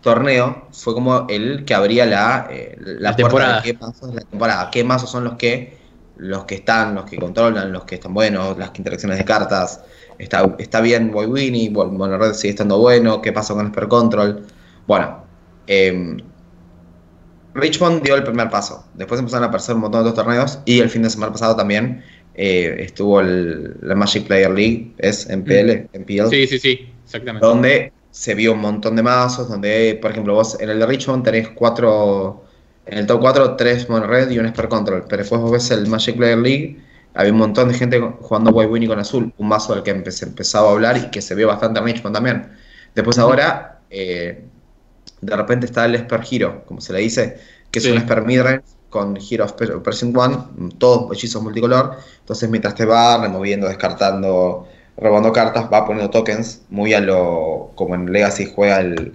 torneo 0.00 0.68
fue 0.72 0.94
como 0.94 1.26
el 1.28 1.64
que 1.64 1.74
abría 1.74 2.06
la, 2.06 2.48
eh, 2.50 2.76
la, 2.78 3.14
temporada. 3.14 3.62
qué 3.62 3.74
mazos, 3.74 4.14
la 4.14 4.22
temporada, 4.22 4.70
qué 4.70 4.84
mazos 4.84 5.10
son 5.10 5.24
los 5.24 5.34
que 5.34 5.78
los 6.16 6.44
que 6.44 6.56
están, 6.56 6.94
los 6.94 7.06
que 7.06 7.16
controlan, 7.16 7.72
los 7.72 7.84
que 7.84 7.94
están 7.94 8.12
buenos, 8.12 8.58
las 8.58 8.70
interacciones 8.76 9.16
de 9.16 9.24
cartas, 9.24 9.80
está, 10.18 10.54
está 10.58 10.82
bien 10.82 11.10
Boy 11.10 11.26
Winnie, 11.26 11.70
bueno, 11.70 11.92
bueno, 11.92 12.18
Red 12.18 12.34
sigue 12.34 12.50
estando 12.50 12.78
bueno, 12.78 13.22
qué 13.22 13.32
pasa 13.32 13.54
con 13.54 13.66
Esper 13.66 13.88
Control. 13.88 14.44
Bueno, 14.86 15.24
eh, 15.66 16.18
Richmond 17.54 18.02
dio 18.02 18.14
el 18.14 18.22
primer 18.22 18.48
paso, 18.50 18.84
después 18.94 19.18
empezaron 19.18 19.44
a 19.44 19.46
aparecer 19.48 19.74
un 19.74 19.82
montón 19.82 20.04
de 20.04 20.10
otros 20.10 20.24
torneos 20.24 20.60
y 20.64 20.80
el 20.80 20.88
fin 20.88 21.02
de 21.02 21.10
semana 21.10 21.32
pasado 21.32 21.56
también 21.56 22.02
eh, 22.34 22.76
estuvo 22.78 23.20
el, 23.20 23.76
la 23.82 23.94
Magic 23.94 24.26
Player 24.26 24.50
League, 24.50 24.92
es 24.98 25.28
MPL, 25.28 25.98
MPL, 25.98 26.28
Sí, 26.30 26.46
sí, 26.46 26.58
sí, 26.58 26.88
exactamente. 27.04 27.46
donde 27.46 27.92
se 28.10 28.34
vio 28.34 28.52
un 28.52 28.60
montón 28.60 28.96
de 28.96 29.02
mazos, 29.02 29.48
donde, 29.48 29.98
por 30.00 30.10
ejemplo, 30.10 30.34
vos 30.34 30.60
en 30.60 30.70
el 30.70 30.78
de 30.78 30.86
Richmond 30.86 31.24
tenés 31.24 31.48
cuatro, 31.50 32.44
en 32.86 32.98
el 32.98 33.06
top 33.06 33.20
4, 33.20 33.56
tres 33.56 33.88
Mono 33.88 34.06
Red 34.06 34.30
y 34.30 34.38
un 34.38 34.46
Esper 34.46 34.68
Control, 34.68 35.04
pero 35.08 35.22
después 35.22 35.40
vos 35.40 35.50
ves 35.50 35.70
el 35.70 35.86
Magic 35.86 36.16
Player 36.16 36.38
League, 36.38 36.80
había 37.14 37.32
un 37.32 37.38
montón 37.38 37.68
de 37.68 37.74
gente 37.74 38.00
jugando 38.20 38.50
White 38.50 38.70
Winnie 38.70 38.88
con 38.88 38.98
azul, 38.98 39.32
un 39.36 39.48
mazo 39.48 39.74
del 39.74 39.82
que 39.82 40.10
se 40.10 40.24
empezaba 40.24 40.68
a 40.68 40.72
hablar 40.72 40.96
y 40.96 41.10
que 41.10 41.20
se 41.20 41.34
vio 41.34 41.48
bastante 41.48 41.80
en 41.80 41.86
Richmond 41.86 42.14
también. 42.14 42.48
Después 42.94 43.18
ahora, 43.18 43.80
eh, 43.90 44.44
de 45.20 45.36
repente 45.36 45.66
está 45.66 45.84
el 45.84 45.94
Esper 45.94 46.20
Hero, 46.30 46.62
como 46.66 46.80
se 46.80 46.92
le 46.92 47.00
dice, 47.00 47.38
que 47.70 47.78
es 47.78 47.86
un 47.86 47.98
Esper 47.98 48.22
Midrange 48.22 48.64
con 48.88 49.16
Hero 49.16 49.44
of 49.44 49.52
Per- 49.52 49.82
Person 49.82 50.16
One, 50.16 50.36
todos 50.78 51.12
hechizos 51.16 51.42
multicolor. 51.42 51.96
Entonces, 52.20 52.48
mientras 52.50 52.74
te 52.74 52.84
va 52.84 53.18
removiendo, 53.20 53.68
descartando, 53.68 54.66
robando 54.96 55.32
cartas, 55.32 55.66
va 55.72 55.86
poniendo 55.86 56.10
tokens, 56.10 56.62
muy 56.70 56.94
a 56.94 57.00
lo 57.00 57.70
como 57.74 57.94
en 57.94 58.12
Legacy 58.12 58.50
juega 58.54 58.80
el 58.80 59.14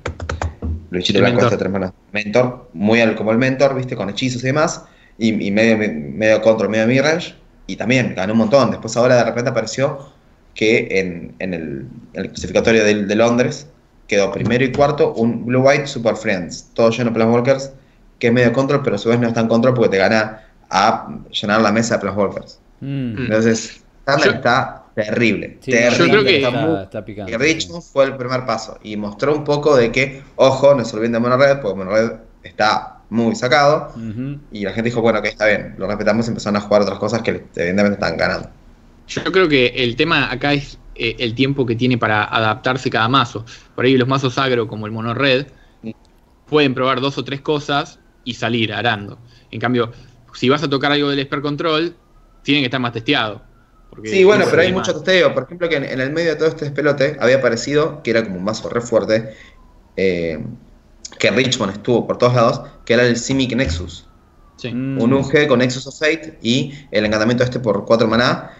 Luchito 0.91 1.19
Blanco 1.19 1.36
mentor. 1.36 1.53
este 1.53 1.58
tres 1.58 1.71
manos, 1.71 1.91
Mentor, 2.13 2.69
muy 2.73 3.01
al, 3.01 3.15
como 3.15 3.31
el 3.31 3.38
Mentor, 3.38 3.75
viste, 3.75 3.95
con 3.95 4.10
hechizos 4.10 4.43
y 4.43 4.47
demás, 4.47 4.84
y, 5.17 5.47
y 5.47 5.51
medio, 5.51 5.77
medio 5.77 6.41
control, 6.41 6.69
medio 6.69 6.88
midrange, 6.88 7.36
y 7.67 7.75
también 7.75 8.13
ganó 8.15 8.34
un 8.34 8.39
montón. 8.39 8.71
Después, 8.71 8.95
ahora 8.95 9.17
de 9.17 9.23
repente 9.25 9.49
apareció 9.49 10.13
que 10.53 10.88
en, 10.91 11.36
en 11.39 11.53
el, 11.53 11.88
en 12.13 12.21
el 12.21 12.29
clasificatorio 12.29 12.84
de, 12.86 13.03
de 13.05 13.15
Londres 13.15 13.67
quedó 14.07 14.31
primero 14.31 14.63
y 14.63 14.71
cuarto 14.71 15.13
un 15.13 15.45
Blue 15.45 15.61
White 15.61 15.87
Super 15.87 16.15
Friends, 16.15 16.69
todo 16.73 16.89
lleno 16.91 17.11
de 17.11 17.23
Walkers, 17.25 17.71
que 18.19 18.27
es 18.27 18.33
medio 18.33 18.53
control, 18.53 18.81
pero 18.83 18.95
a 18.95 18.99
su 18.99 19.09
vez 19.09 19.19
no 19.19 19.27
es 19.27 19.33
tan 19.33 19.47
control 19.47 19.73
porque 19.73 19.89
te 19.89 19.97
gana 19.97 20.41
a 20.69 21.07
llenar 21.31 21.61
la 21.61 21.71
mesa 21.71 21.97
de 21.97 22.09
Walkers. 22.09 22.59
Mm, 22.81 23.17
Entonces, 23.23 23.83
Thunder 24.05 24.25
Yo- 24.25 24.31
está 24.35 24.83
terrible. 24.95 25.57
sí, 25.61 25.71
terrible. 25.71 25.97
Yo 26.05 26.11
creo 26.11 26.23
que- 26.23 26.37
está 26.37 26.51
muy- 26.51 26.69
está, 26.71 26.83
está 26.83 27.05
picante. 27.05 27.31
y 27.31 27.37
Richmond 27.37 27.83
fue 27.83 28.05
el 28.05 28.15
primer 28.15 28.45
paso 28.45 28.77
y 28.83 28.95
mostró 28.97 29.35
un 29.35 29.43
poco 29.43 29.75
de 29.75 29.91
que, 29.91 30.23
ojo, 30.35 30.73
no 30.75 30.85
se 30.85 30.95
olviden 30.95 31.13
de 31.13 31.19
Monored, 31.19 31.59
porque 31.59 31.77
Monored 31.77 32.11
está 32.43 32.97
muy 33.09 33.35
sacado. 33.35 33.93
Y 34.51 34.63
la 34.63 34.71
gente 34.71 34.89
dijo, 34.89 35.01
bueno, 35.01 35.21
que 35.21 35.29
está 35.29 35.47
bien, 35.47 35.75
lo 35.77 35.87
respetamos 35.87 36.25
y 36.27 36.29
empezaron 36.29 36.57
a 36.57 36.61
jugar 36.61 36.81
otras 36.83 36.99
cosas 36.99 37.21
que 37.21 37.31
evidentemente 37.55 37.93
están 37.93 38.17
ganando. 38.17 38.49
Yo 39.07 39.23
creo 39.31 39.47
que 39.47 39.67
el 39.67 39.95
tema 39.95 40.31
acá 40.31 40.53
es 40.53 40.77
eh, 40.95 41.15
el 41.19 41.36
tiempo 41.36 41.65
que 41.65 41.75
tiene 41.75 41.97
para 41.97 42.23
adaptarse 42.23 42.89
cada 42.89 43.08
mazo. 43.08 43.45
Por 43.75 43.86
ahí 43.86 43.97
los 43.97 44.08
mazos 44.08 44.38
agro, 44.38 44.67
como 44.67 44.86
el 44.86 44.91
mono 44.91 45.13
red, 45.13 45.47
pueden 46.47 46.73
probar 46.73 47.01
dos 47.01 47.17
o 47.17 47.23
tres 47.23 47.41
cosas 47.41 47.99
y 48.23 48.34
salir 48.34 48.73
arando. 48.73 49.17
En 49.51 49.60
cambio, 49.60 49.91
si 50.34 50.49
vas 50.49 50.63
a 50.63 50.69
tocar 50.69 50.91
algo 50.91 51.10
del 51.10 51.19
Esper 51.19 51.41
Control, 51.41 51.95
tienen 52.43 52.62
que 52.62 52.65
estar 52.65 52.79
más 52.79 52.93
testeado. 52.93 53.41
porque 53.89 54.10
Sí, 54.10 54.23
bueno, 54.23 54.45
pero 54.49 54.62
hay 54.62 54.71
mucho 54.71 54.93
testeo. 54.93 55.34
Por 55.34 55.43
ejemplo, 55.43 55.69
que 55.69 55.77
en, 55.77 55.84
en 55.86 55.99
el 55.99 56.12
medio 56.12 56.31
de 56.31 56.36
todo 56.36 56.47
este 56.47 56.65
despelote 56.65 57.17
había 57.19 57.38
aparecido, 57.38 58.03
que 58.03 58.12
era 58.12 58.23
como 58.23 58.38
un 58.38 58.43
mazo 58.43 58.69
re 58.69 58.81
fuerte, 58.81 59.34
eh, 59.97 60.43
que 61.19 61.31
Richmond 61.31 61.73
estuvo 61.73 62.05
por 62.05 62.17
todos 62.17 62.36
lados, 62.36 62.62
que 62.86 62.93
era 62.93 63.05
el 63.05 63.17
Simic 63.17 63.55
Nexus. 63.55 64.08
Sí. 64.58 64.73
Mm. 64.73 65.01
Un 65.01 65.13
UG 65.13 65.47
con 65.47 65.60
Nexus 65.60 65.88
of 65.88 65.97
Fate 65.97 66.38
y 66.41 66.73
el 66.91 67.05
encantamiento 67.05 67.43
este 67.43 67.60
por 67.60 67.86
4 67.86 68.08
maná, 68.08 68.51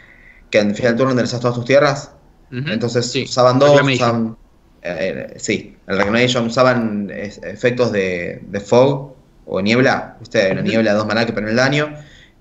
que 0.50 0.60
al 0.60 0.76
final 0.76 0.92
del 0.92 0.98
turno 0.98 1.12
enderezas 1.12 1.40
todas 1.40 1.56
tus 1.56 1.66
tierras. 1.66 2.15
Entonces 2.52 3.12
Sí, 3.12 3.24
usaban 3.24 3.60
dos, 3.60 3.82
usaban. 3.82 4.38
eh, 4.82 5.30
eh, 5.36 5.40
sí, 5.40 5.78
el 5.88 5.98
Reclamation 5.98 6.46
usaban 6.48 7.10
efectos 7.12 7.92
de, 7.92 8.42
de 8.48 8.60
fog 8.60 9.16
o 9.46 9.62
niebla, 9.62 10.18
¿viste? 10.20 10.52
Una 10.52 10.62
niebla 10.62 10.92
de 10.92 10.98
dos 10.98 11.08
maná 11.08 11.26
que 11.26 11.34
pone 11.34 11.50
el 11.50 11.56
daño. 11.56 11.96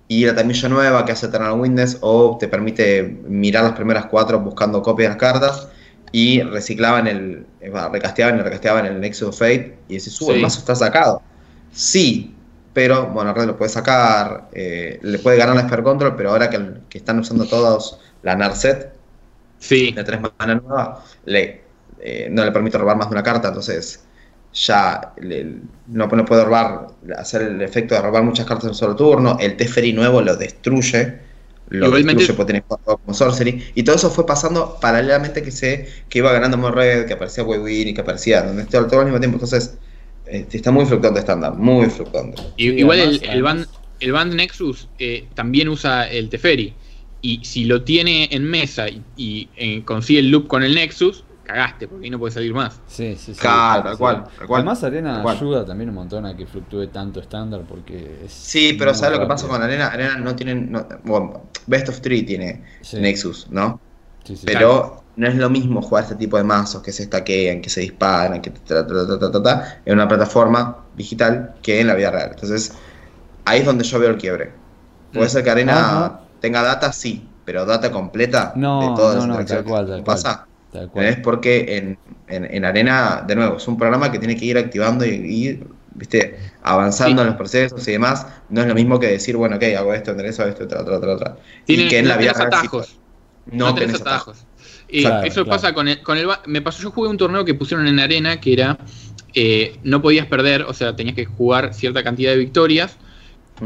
Y 0.06 0.26
la 0.26 0.34
tamilla 0.34 0.68
nueva 0.68 1.04
que 1.06 1.12
hace 1.12 1.26
Eternal 1.26 1.58
Witness 1.58 1.98
o 2.02 2.36
te 2.38 2.48
permite 2.48 3.02
mirar 3.26 3.64
las 3.64 3.72
primeras 3.72 4.06
cuatro 4.06 4.38
buscando 4.40 4.82
copias 4.82 5.08
de 5.08 5.14
las 5.16 5.18
cartas. 5.32 5.68
Y 6.12 6.42
reciclaban 6.42 7.06
el. 7.08 7.46
recasteaban 7.92 8.38
y 8.38 8.42
recasteaban 8.42 8.86
el 8.86 9.00
Nexus 9.00 9.28
of 9.28 9.38
Fate. 9.38 9.84
Y 9.88 9.96
decís, 9.98 10.20
uh, 10.20 10.30
el 10.32 10.36
Sí. 10.36 10.42
mazo 10.42 10.58
está 10.60 10.74
sacado. 10.76 11.22
Sí, 11.70 12.46
pero 12.72 13.08
bueno, 13.08 13.32
Red 13.34 13.46
lo 13.46 13.56
puede 13.58 13.70
sacar. 13.70 14.48
eh, 14.52 14.98
le 15.02 15.18
puede 15.18 15.36
ganar 15.38 15.56
la 15.56 15.62
Esper 15.62 15.82
Control, 15.82 16.14
pero 16.16 16.30
ahora 16.30 16.50
que, 16.50 16.56
el- 16.56 16.82
que 16.88 16.98
están 16.98 17.18
usando 17.18 17.46
todos 17.48 17.98
la 18.22 18.36
Narset, 18.36 18.93
Sí, 19.64 19.92
de 19.92 20.05
tres 20.05 20.20
manas 20.38 20.62
nueva, 20.62 21.05
le, 21.24 21.62
eh, 22.00 22.29
no 22.31 22.44
le 22.44 22.53
permite 22.53 22.77
robar 22.77 22.96
más 22.98 23.09
de 23.09 23.14
una 23.14 23.22
carta, 23.22 23.48
entonces 23.48 24.05
ya 24.53 25.12
le- 25.20 25.57
no, 25.88 26.07
no 26.07 26.24
puede 26.24 26.44
robar, 26.44 26.88
hacer 27.16 27.42
el 27.42 27.62
efecto 27.62 27.94
de 27.94 28.03
robar 28.03 28.22
muchas 28.22 28.46
cartas 28.46 28.64
en 28.64 28.70
un 28.70 28.74
solo 28.74 28.94
turno. 28.94 29.37
El 29.40 29.57
Teferi 29.57 29.92
nuevo 29.92 30.20
lo 30.20 30.37
destruye. 30.37 31.18
Lo 31.70 31.87
Igualmente- 31.87 32.20
destruye 32.20 32.37
porque 32.37 32.53
tiene 32.53 32.64
como 32.85 33.14
Sorcery. 33.14 33.72
Y 33.74 33.83
todo 33.83 33.96
eso 33.96 34.11
fue 34.11 34.27
pasando 34.27 34.77
paralelamente 34.81 35.42
que 35.42 35.50
se 35.50 35.88
que 36.11 36.18
iba 36.18 36.31
ganando 36.31 36.59
more 36.59 36.74
red, 36.74 37.07
que 37.07 37.14
aparecía 37.14 37.42
Wewin 37.42 37.88
y 37.88 37.94
que 37.94 38.03
aparecía 38.03 38.42
donde 38.42 38.64
todo, 38.66 38.87
todo 38.87 39.00
al 39.00 39.07
mismo 39.07 39.18
tiempo. 39.18 39.37
Entonces, 39.37 39.79
eh, 40.27 40.46
está 40.53 40.70
muy 40.70 40.85
fluctuante 40.85 41.20
estándar, 41.20 41.55
muy 41.55 41.88
fluctuante. 41.88 42.40
Igual 42.59 43.00
además- 43.00 43.20
el, 43.22 43.31
el 43.31 43.42
band, 43.42 43.66
el 44.00 44.12
band 44.12 44.35
Nexus 44.35 44.88
eh, 44.98 45.27
también 45.35 45.68
usa 45.70 46.07
el 46.09 46.29
Teferi. 46.29 46.74
Y 47.26 47.42
si 47.42 47.64
lo 47.64 47.82
tiene 47.84 48.28
en 48.32 48.44
mesa 48.44 48.87
y, 48.88 49.02
y, 49.16 49.48
eh, 49.56 49.82
consigue 49.84 50.18
el 50.20 50.30
loop 50.30 50.46
con 50.46 50.62
el 50.62 50.74
Nexus, 50.74 51.24
cagaste, 51.44 51.88
porque 51.88 52.04
ahí 52.04 52.10
no 52.10 52.18
puede 52.18 52.32
salir 52.34 52.52
más. 52.52 52.80
Sí, 52.87 53.16
sí, 53.16 53.32
sí. 53.32 53.40
Claro, 53.40 53.82
tal 53.84 53.96
cual, 53.98 54.24
cual. 54.46 54.60
Además, 54.60 54.84
Arena 54.84 55.22
cual. 55.22 55.37
ayuda 55.38 55.64
también 55.64 55.88
un 55.88 55.94
montón 55.94 56.26
a 56.26 56.37
que 56.37 56.46
fluctúe 56.46 56.88
tanto 56.88 57.20
estándar 57.20 57.62
porque 57.66 58.20
es. 58.26 58.30
Sí, 58.32 58.74
pero 58.78 58.92
¿sabes 58.92 59.16
lo 59.18 59.24
que 59.24 59.28
pasa 59.28 59.48
con 59.48 59.62
Arena? 59.62 59.87
Arena 59.88 60.16
no 60.18 60.37
tiene. 60.37 60.54
no- 60.54 60.87
bueno, 61.04 61.44
Best 61.66 61.88
of 61.88 62.00
Three 62.02 62.24
tiene 62.24 62.62
Sí. 62.82 62.98
Nexus, 62.98 63.46
¿no? 63.50 63.80
Sí. 64.24 64.37
Pero 64.44 65.02
no 65.16 65.26
es 65.26 65.34
lo 65.37 65.48
mismo 65.48 65.80
jugar 65.80 66.04
este 66.04 66.16
tipo 66.16 66.37
de 66.37 66.44
mazos 66.44 66.82
que 66.82 66.92
se 66.92 67.04
estaquean, 67.04 67.62
que 67.62 67.70
se 67.70 67.80
disparan, 67.80 68.42
que 68.42 68.50
ta, 68.50 68.87
ta, 68.87 68.87
ta, 68.87 69.18
ta, 69.18 69.30
ta, 69.32 69.42
ta, 69.42 69.80
en 69.87 69.94
una 69.94 70.08
plataforma 70.08 70.84
digital 70.96 71.54
que 71.62 71.80
en 71.80 71.87
la 71.87 71.94
vida 71.94 72.10
real. 72.10 72.30
Entonces, 72.34 72.74
ahí 73.46 73.60
es 73.60 73.66
donde 73.66 73.84
yo 73.84 73.98
veo 73.98 74.10
el 74.10 74.18
quiebre. 74.18 74.52
Puede 75.12 75.26
Mm. 75.26 75.30
ser 75.30 75.44
que 75.44 75.50
Arena 75.50 75.78
Ajá. 75.78 76.20
Tenga 76.44 76.62
data, 76.62 76.92
sí, 76.92 77.12
pero 77.44 77.64
data 77.66 77.90
completa 77.90 78.52
No, 78.57 78.80
de 78.80 78.96
todas 78.96 79.16
no, 79.16 79.26
las 79.26 79.28
no, 79.28 79.40
interacciones 79.40 79.64
tal 79.64 79.64
cual, 79.64 79.87
que 79.87 79.90
tal 79.92 80.04
pasa. 80.04 80.33
Cual. 80.90 81.07
Es 81.07 81.16
porque 81.20 81.76
en, 81.76 81.98
en, 82.26 82.44
en 82.52 82.64
Arena, 82.64 83.24
de 83.26 83.35
nuevo, 83.37 83.57
es 83.59 83.68
un 83.68 83.76
programa 83.78 84.11
que 84.11 84.18
tiene 84.18 84.37
que 84.37 84.44
ir 84.44 84.59
activando 84.59 85.04
y 85.04 85.11
ir, 85.11 85.66
viste, 85.94 86.37
avanzando 86.62 87.22
Sí. 87.22 87.22
en 87.22 87.26
los 87.28 87.37
procesos 87.37 87.87
y 87.88 87.92
demás. 87.92 88.26
No 88.48 88.61
es 88.62 88.66
lo 88.66 88.74
mismo 88.74 88.98
que 88.98 89.07
decir, 89.09 89.37
bueno, 89.37 89.57
ok, 89.57 89.62
hago 89.78 89.94
esto, 89.94 90.11
enderezo 90.12 90.44
esto, 90.46 90.64
otra, 90.64 90.83
otra, 90.83 91.14
otra, 91.14 91.37
y 91.66 91.88
que 91.88 91.98
en 91.98 92.09
la 92.09 92.14
no 92.14 92.20
vida 92.20 92.33
atajos. 92.33 92.98
no, 93.46 93.66
no 93.68 93.74
tenés 93.74 93.98
tenés 93.98 94.00
atajos. 94.02 94.46
Y 94.88 95.02
Claro, 95.02 95.26
eso 95.26 95.44
claro. 95.44 95.50
pasa 95.50 95.72
con 95.74 95.88
el, 95.88 96.02
con 96.02 96.18
el 96.18 96.26
ba- 96.26 96.42
me 96.46 96.61
pasó 96.62 96.83
yo 96.83 96.90
jugué 96.90 97.09
un 97.09 97.16
torneo 97.16 97.44
que 97.44 97.54
pusieron 97.54 97.87
en 97.87 97.98
arena 98.00 98.40
que 98.40 98.52
era 98.52 98.78
eh, 99.35 99.78
no 99.85 100.00
podías 100.02 100.26
perder 100.26 100.62
o 100.62 100.74
sea 100.74 100.94
tenías 100.96 101.16
que 101.16 101.24
jugar 101.24 101.72
cierta 101.74 102.02
cantidad 102.02 102.33
de 102.33 102.38
victorias 102.38 102.96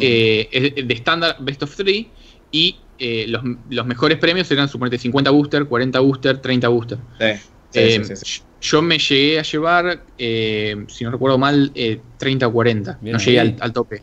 eh, 0.01 0.83
de 0.85 0.95
estándar 0.95 1.37
best 1.41 1.63
of 1.63 1.75
three 1.75 2.11
y 2.51 2.77
eh, 2.99 3.27
los, 3.29 3.43
los 3.71 3.87
mejores 3.87 4.19
premios 4.19 4.51
eran 4.51 4.69
suponete 4.69 4.99
50 4.99 5.31
booster 5.31 5.65
40 5.67 6.01
booster 6.01 6.39
30 6.39 6.69
booster. 6.69 6.99
Sí, 7.19 7.27
sí, 7.71 7.79
Eh, 7.79 8.05
sí, 8.05 8.17
sí, 8.17 8.25
sí. 8.25 8.41
yo 8.61 8.83
me 8.83 8.99
llegué 8.99 9.39
a 9.39 9.43
llevar 9.43 10.05
eh, 10.19 10.85
si 10.89 11.05
no 11.05 11.11
recuerdo 11.11 11.39
mal 11.39 11.71
eh, 11.75 12.01
30 12.19 12.49
o 12.49 12.53
40 12.53 12.99
Bien 13.01 13.13
no 13.13 13.19
llegué 13.23 13.41
al, 13.41 13.57
al 13.61 13.73
tope. 13.73 14.03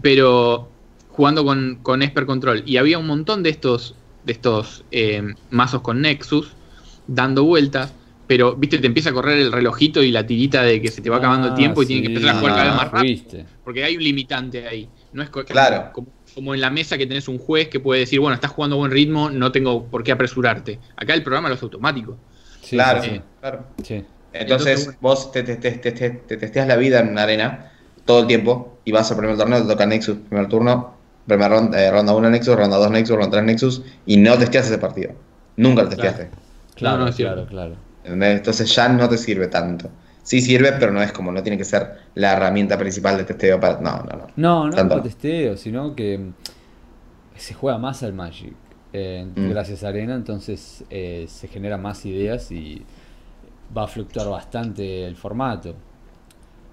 Pero 0.00 0.68
jugando 1.08 1.44
con, 1.44 1.80
con 1.82 2.02
Esper 2.02 2.24
Control 2.26 2.62
y 2.66 2.76
había 2.78 2.98
un 2.98 3.06
montón 3.06 3.42
de 3.42 3.50
estos 3.50 3.94
de 4.24 4.32
estos 4.32 4.84
eh, 4.92 5.22
mazos 5.50 5.82
con 5.82 6.00
Nexus 6.00 6.52
dando 7.06 7.44
vueltas 7.44 7.92
pero 8.28 8.54
viste 8.54 8.78
te 8.78 8.86
empieza 8.86 9.10
a 9.10 9.12
correr 9.12 9.36
el 9.38 9.52
relojito 9.52 10.02
y 10.02 10.10
la 10.10 10.24
tirita 10.26 10.62
de 10.62 10.80
que 10.80 10.88
se 10.88 11.02
te 11.02 11.10
va 11.10 11.16
acabando 11.18 11.48
el 11.48 11.52
Ah, 11.52 11.56
tiempo 11.56 11.82
y 11.82 11.86
tienes 11.86 12.06
que 12.08 12.14
empezar 12.14 12.36
a 12.36 12.38
jugar 12.38 12.54
cada 12.54 12.64
vez 12.68 12.74
más 12.76 12.90
rápido 12.92 13.18
Fuiste. 13.18 13.44
porque 13.64 13.84
hay 13.84 13.96
un 13.96 14.02
limitante 14.04 14.66
ahí. 14.66 14.88
No 15.12 15.22
es 15.22 15.28
Claro. 15.28 15.90
como, 15.92 16.08
como 16.34 16.54
en 16.54 16.60
la 16.60 16.70
mesa 16.70 16.96
que 16.98 17.06
tenés 17.06 17.28
un 17.28 17.38
juez 17.38 17.68
que 17.68 17.80
puede 17.80 18.00
decir 18.00 18.20
bueno 18.20 18.34
estás 18.34 18.50
jugando 18.50 18.76
a 18.76 18.78
buen 18.80 18.90
ritmo 18.92 19.30
no 19.30 19.52
tengo 19.52 19.84
por 19.86 20.02
qué 20.02 20.12
apresurarte 20.12 20.78
acá 20.96 21.14
el 21.14 21.22
programa 21.22 21.48
lo 21.48 21.54
hace 21.54 21.64
automático 21.64 22.16
Sí, 22.62 22.76
claro, 22.76 23.02
sí. 23.02 23.20
claro. 23.40 23.64
Sí. 23.82 24.04
Entonces, 24.32 24.78
Entonces, 24.80 25.00
vos 25.00 25.32
te, 25.32 25.42
te, 25.42 25.56
te, 25.56 25.72
te- 25.72 25.92
te- 25.92 26.10
te 26.10 26.36
testeas 26.36 26.66
la 26.68 26.76
vida 26.76 27.00
en 27.00 27.08
una 27.08 27.24
arena 27.24 27.72
todo 28.04 28.20
el 28.20 28.26
tiempo 28.28 28.78
y 28.84 28.92
vas 28.92 29.10
al 29.10 29.18
primer 29.18 29.36
torneo, 29.36 29.60
te 29.62 29.68
toca 29.68 29.84
Nexus, 29.84 30.16
primer 30.28 30.48
turno, 30.48 30.94
primer 31.26 31.50
ronda, 31.50 31.82
eh, 31.82 31.90
ronda 31.90 32.14
1 32.14 32.30
Nexus, 32.30 32.56
ronda 32.56 32.76
2 32.78 32.90
Nexus, 32.90 33.16
ronda 33.16 33.30
3 33.32 33.44
Nexus 33.44 33.82
y 34.06 34.16
no 34.16 34.38
testeas 34.38 34.66
ese 34.66 34.78
partido. 34.78 35.12
Nunca 35.56 35.82
lo 35.82 35.88
testeaste. 35.88 36.30
Claro, 36.76 36.98
No, 36.98 37.04
no, 37.04 37.10
es 37.10 37.16
claro, 37.16 37.34
cierto. 37.36 37.50
claro. 37.50 37.76
¿entendés? 38.04 38.36
Entonces 38.38 38.74
ya 38.74 38.88
no 38.88 39.08
te 39.08 39.18
sirve 39.18 39.48
tanto. 39.48 39.90
Sí 40.22 40.40
sirve, 40.40 40.72
pero 40.78 40.92
no 40.92 41.02
es 41.02 41.10
como, 41.12 41.32
no 41.32 41.42
tiene 41.42 41.58
que 41.58 41.64
ser 41.64 41.90
la 42.14 42.32
herramienta 42.34 42.78
principal 42.78 43.16
de 43.16 43.24
testeo 43.24 43.58
para... 43.58 43.80
No, 43.80 43.98
no, 44.04 44.16
no. 44.18 44.26
No, 44.36 44.64
no 44.68 44.76
Tanto. 44.76 44.94
por 44.94 45.02
testeo, 45.02 45.56
sino 45.56 45.94
que 45.96 46.16
mm, 46.18 46.32
se 47.36 47.54
juega 47.54 47.78
más 47.78 48.02
al 48.02 48.12
Magic. 48.12 48.52
eh, 48.92 49.26
Mm. 49.34 49.48
Gracias 49.50 49.82
a 49.84 49.88
Arena, 49.88 50.14
entonces 50.14 50.84
eh, 50.90 51.24
se 51.28 51.48
generan 51.48 51.80
más 51.82 52.04
ideas 52.06 52.50
y 52.52 52.82
va 53.76 53.84
a 53.84 53.88
fluctuar 53.88 54.28
bastante 54.28 55.04
el 55.06 55.16
formato. 55.16 55.74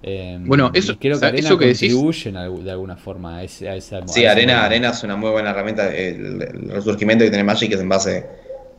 Eh, 0.03 0.37
Bueno, 0.45 0.69
eso- 0.73 0.97
creo 0.99 1.19
que. 1.19 1.25
Arena 1.25 1.47
eso 1.47 1.57
que 1.57 1.65
decís- 1.67 1.91
contribuye 1.93 2.29
en 2.29 2.35
algu- 2.35 2.61
de 2.61 2.71
alguna 2.71 2.95
forma 2.97 3.37
a 3.37 3.43
ese, 3.43 3.67
a 3.69 3.75
esa 3.75 4.05
Sí, 4.07 4.25
a 4.25 4.31
Arena. 4.33 4.63
Arena 4.63 4.89
es 4.89 5.03
una 5.03 5.15
muy 5.15 5.29
buena 5.31 5.49
herramienta. 5.51 5.93
El, 5.93 6.41
el 6.41 6.69
resurgimiento 6.69 7.23
que 7.25 7.29
tiene 7.31 7.43
Magic 7.43 7.71
es 7.73 7.79
en 7.81 7.89
base 7.89 8.25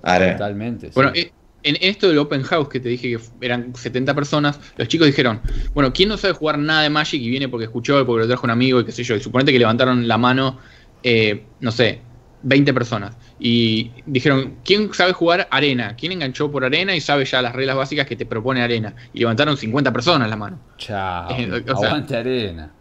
a 0.02 0.14
Arena. 0.14 0.32
Totalmente. 0.36 0.86
sí. 0.88 0.92
Bueno, 0.94 1.10
eh, 1.14 1.30
en 1.62 1.76
esto 1.80 2.08
del 2.08 2.18
Open 2.18 2.42
House 2.42 2.68
que 2.68 2.80
te 2.80 2.88
dije 2.88 3.08
que 3.10 3.20
eran 3.46 3.74
70 3.74 4.14
personas, 4.14 4.58
los 4.76 4.88
chicos 4.88 5.06
dijeron, 5.06 5.40
bueno, 5.74 5.92
¿quién 5.92 6.08
no 6.08 6.16
sabe 6.16 6.34
jugar 6.34 6.58
nada 6.58 6.82
de 6.82 6.90
Magic 6.90 7.20
y 7.20 7.28
viene 7.28 7.48
porque 7.48 7.64
escuchó, 7.64 8.04
porque 8.06 8.22
lo 8.22 8.28
trajo 8.28 8.44
un 8.46 8.50
amigo 8.50 8.80
y 8.80 8.84
qué 8.84 8.92
sé 8.92 9.02
yo? 9.04 9.14
Y 9.16 9.20
suponete 9.20 9.52
que 9.52 9.58
levantaron 9.58 10.06
la 10.08 10.18
mano, 10.18 10.58
eh, 11.02 11.44
no 11.60 11.70
sé, 11.70 12.00
20 12.42 12.72
personas. 12.72 13.16
Y 13.38 13.90
dijeron, 14.06 14.56
¿quién 14.64 14.92
sabe 14.94 15.12
jugar 15.12 15.48
Arena? 15.50 15.94
¿Quién 15.96 16.12
enganchó 16.12 16.50
por 16.50 16.64
Arena 16.64 16.94
y 16.94 17.00
sabe 17.00 17.24
ya 17.24 17.40
las 17.42 17.54
reglas 17.54 17.76
básicas 17.76 18.06
que 18.06 18.16
te 18.16 18.26
propone 18.26 18.62
Arena? 18.62 18.94
Y 19.12 19.20
levantaron 19.20 19.56
50 19.56 19.92
personas 19.92 20.28
la 20.28 20.36
mano. 20.36 20.58
Chao. 20.78 21.28
Eh, 21.38 21.50
o 21.70 21.76
sea- 21.78 21.88
Aguante 21.88 22.16
Arena. 22.16 22.72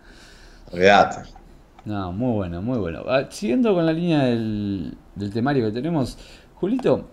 Olvídate. 0.72 1.30
No, 1.86 2.12
muy 2.12 2.34
bueno, 2.34 2.62
muy 2.62 2.78
bueno. 2.78 3.04
Ah, 3.08 3.28
siguiendo 3.30 3.74
con 3.74 3.86
la 3.86 3.94
línea 3.94 4.26
del, 4.26 4.94
del 5.16 5.32
temario 5.32 5.66
que 5.66 5.72
tenemos, 5.72 6.18
Julito, 6.56 7.10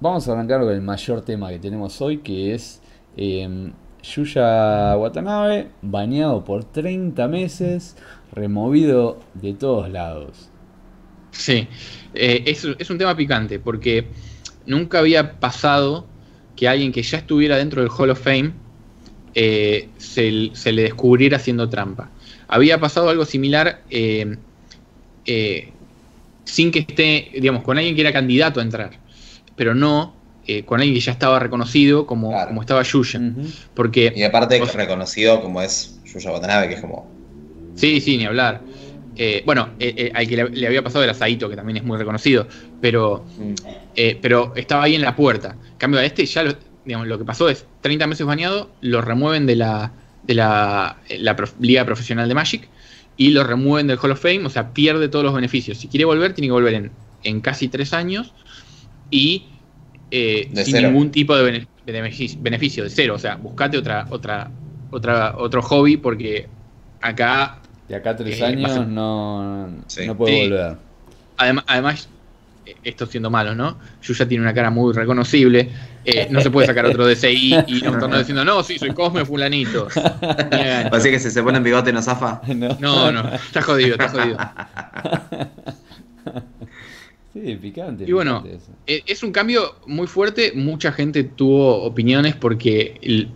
vamos 0.00 0.28
a 0.28 0.32
arrancar 0.32 0.60
con 0.60 0.72
el 0.72 0.80
mayor 0.80 1.22
tema 1.22 1.50
que 1.50 1.58
tenemos 1.58 2.00
hoy, 2.00 2.18
que 2.18 2.54
es 2.54 2.80
eh, 3.16 3.70
Yuya 4.02 4.96
Watanabe, 4.96 5.68
bañado 5.82 6.44
por 6.44 6.64
30 6.64 7.26
meses, 7.28 7.96
removido 8.32 9.18
de 9.34 9.54
todos 9.54 9.90
lados. 9.90 10.50
Sí, 11.30 11.68
eh, 12.14 12.42
es, 12.46 12.90
un 12.90 12.98
tema 12.98 13.16
picante 13.16 13.58
porque 13.58 14.08
nunca 14.66 14.98
había 14.98 15.38
pasado 15.38 16.06
que 16.56 16.68
alguien 16.68 16.90
que 16.90 17.02
ya 17.02 17.18
estuviera 17.18 17.56
dentro 17.56 17.82
del 17.82 17.90
Hall 17.90 18.10
of 18.10 18.20
Fame 18.20 18.52
eh, 19.34 19.88
se, 19.98 20.50
se 20.54 20.72
le 20.72 20.82
descubriera 20.82 21.36
haciendo 21.36 21.68
trampa. 21.68 22.10
Había 22.48 22.80
pasado 22.80 23.10
algo 23.10 23.26
similar 23.26 23.82
eh, 23.90 24.36
eh, 25.26 25.68
sin 26.44 26.70
que 26.70 26.78
esté, 26.80 27.30
digamos, 27.34 27.62
con 27.62 27.76
alguien 27.76 27.94
que 27.94 28.00
era 28.00 28.12
candidato 28.12 28.60
a 28.60 28.62
entrar, 28.62 28.98
pero 29.58 29.74
no 29.74 30.14
eh, 30.46 30.64
con 30.64 30.80
alguien 30.80 30.94
que 30.94 31.00
ya 31.00 31.12
estaba 31.12 31.38
reconocido 31.38 32.06
como, 32.06 32.30
Claro. 32.30 32.48
como 32.48 32.62
estaba 32.62 32.82
Yuya. 32.82 33.20
Porque 33.74 34.10
Y 34.16 34.22
aparte 34.22 34.58
O 34.62 34.64
sea- 34.64 34.76
reconocido 34.80 35.42
como 35.42 35.60
es 35.60 36.00
Yuya 36.06 36.32
Watanabe, 36.32 36.68
que 36.68 36.74
es 36.76 36.80
como... 36.80 37.06
Sí, 37.74 38.00
sí, 38.00 38.16
ni 38.16 38.24
hablar. 38.24 38.62
Eh, 39.14 39.42
bueno, 39.44 39.70
eh, 39.78 39.92
eh, 39.96 40.12
al 40.14 40.26
que 40.26 40.36
le, 40.36 40.48
le 40.50 40.66
había 40.66 40.82
pasado 40.82 41.04
era 41.04 41.12
Saito, 41.12 41.50
que 41.50 41.56
también 41.56 41.76
es 41.78 41.84
muy 41.84 41.98
reconocido, 41.98 42.46
pero, 42.80 43.26
mm, 43.36 43.54
eh, 43.96 44.18
pero 44.22 44.52
estaba 44.56 44.84
ahí 44.84 44.94
en 44.94 45.02
la 45.02 45.14
puerta. 45.16 45.56
En 45.72 45.76
cambio, 45.76 46.00
a 46.00 46.04
este 46.04 46.24
ya 46.24 46.44
lo, 46.44 46.54
digamos, 46.84 47.06
lo 47.08 47.18
que 47.18 47.24
pasó 47.24 47.48
es 47.50 47.66
30 47.82 48.06
meses 48.06 48.24
bañado, 48.26 48.70
lo 48.80 49.00
remueven 49.02 49.44
de 49.44 49.56
la, 49.56 49.92
de 50.22 50.34
la, 50.34 50.96
la 51.18 51.36
prof- 51.36 51.56
Liga 51.60 51.84
Profesional 51.84 52.26
de 52.28 52.34
Magic 52.34 52.68
y 53.16 53.30
lo 53.30 53.44
remueven 53.44 53.86
del 53.88 53.98
Hall 54.00 54.12
of 54.12 54.20
Fame, 54.22 54.46
o 54.46 54.50
sea, 54.50 54.72
pierde 54.72 55.08
todos 55.08 55.24
los 55.24 55.34
beneficios. 55.34 55.78
Si 55.78 55.88
quiere 55.88 56.04
volver, 56.04 56.32
tiene 56.32 56.46
que 56.48 56.52
volver 56.52 56.74
en, 56.74 56.90
en 57.24 57.40
casi 57.40 57.68
tres 57.68 57.92
años 57.92 58.32
y 59.10 59.46
eh, 60.10 60.48
sin 60.54 60.64
cero. 60.64 60.88
ningún 60.88 61.10
tipo 61.10 61.36
de 61.36 61.42
bene- 61.42 61.66
beneficio, 61.84 62.38
beneficio, 62.42 62.84
de 62.84 62.90
cero. 62.90 63.14
O 63.14 63.18
sea, 63.18 63.36
buscate 63.36 63.76
otra, 63.78 64.06
otra, 64.10 64.50
otra, 64.90 65.34
otro 65.36 65.62
hobby 65.62 65.96
porque 65.96 66.48
acá 67.00 67.58
De 67.88 67.94
acá 67.96 68.10
a 68.10 68.16
tres 68.16 68.38
Eh, 68.40 68.44
años 68.44 68.86
no, 68.86 69.68
Sí. 69.86 70.06
no 70.06 70.16
puede 70.16 70.34
Sí. 70.34 70.48
volver. 70.50 70.76
Además, 71.38 71.64
además, 71.68 72.08
eh, 72.66 72.76
esto 72.84 73.06
siendo 73.06 73.30
malo, 73.30 73.54
¿no? 73.54 73.78
Yuya 74.02 74.26
tiene 74.28 74.42
una 74.42 74.52
cara 74.54 74.70
muy 74.70 74.92
reconocible. 74.92 75.70
eh, 76.04 76.26
no 76.30 76.40
se 76.40 76.50
puede 76.50 76.66
sacar 76.66 76.86
otro 76.86 77.06
DCI 77.06 77.64
y 77.66 77.86
un 77.86 77.98
torneo 77.98 78.18
diciendo, 78.18 78.42
no, 78.42 78.62
sí, 78.62 78.78
soy 78.78 78.94
Cosme 78.94 79.26
Fulanito. 79.26 79.88
Así 80.90 81.10
que 81.10 81.18
si 81.18 81.30
se 81.30 81.42
pone 81.42 81.58
en 81.58 81.64
bigote 81.64 81.92
no 81.92 82.00
zafa. 82.00 82.40
No, 82.80 83.12
no, 83.12 83.34
está 83.34 83.60
jodido, 83.60 83.92
está 83.96 84.08
jodido. 84.08 84.38
Sí, 87.44 87.56
picante. 87.56 88.04
Y 88.06 88.12
bueno, 88.12 88.42
picante. 88.42 88.64
Eh, 88.86 89.02
Es 89.06 89.22
un 89.22 89.32
cambio 89.32 89.76
muy 89.86 90.06
fuerte. 90.06 90.52
Mucha 90.54 90.92
gente 90.92 91.24
tuvo 91.24 91.82
opiniones 91.84 92.34
porque 92.36 93.28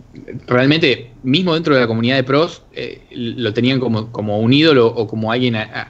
realmente, 0.47 1.11
mismo 1.23 1.53
dentro 1.53 1.73
de 1.75 1.81
la 1.81 1.87
comunidad 1.87 2.15
de 2.17 2.23
pros, 2.23 2.63
eh, 2.73 3.01
lo 3.11 3.53
tenían 3.53 3.79
como, 3.79 4.11
como 4.11 4.39
un 4.39 4.51
ídolo 4.53 4.87
o 4.87 5.07
como 5.07 5.31
alguien 5.31 5.55
a, 5.55 5.87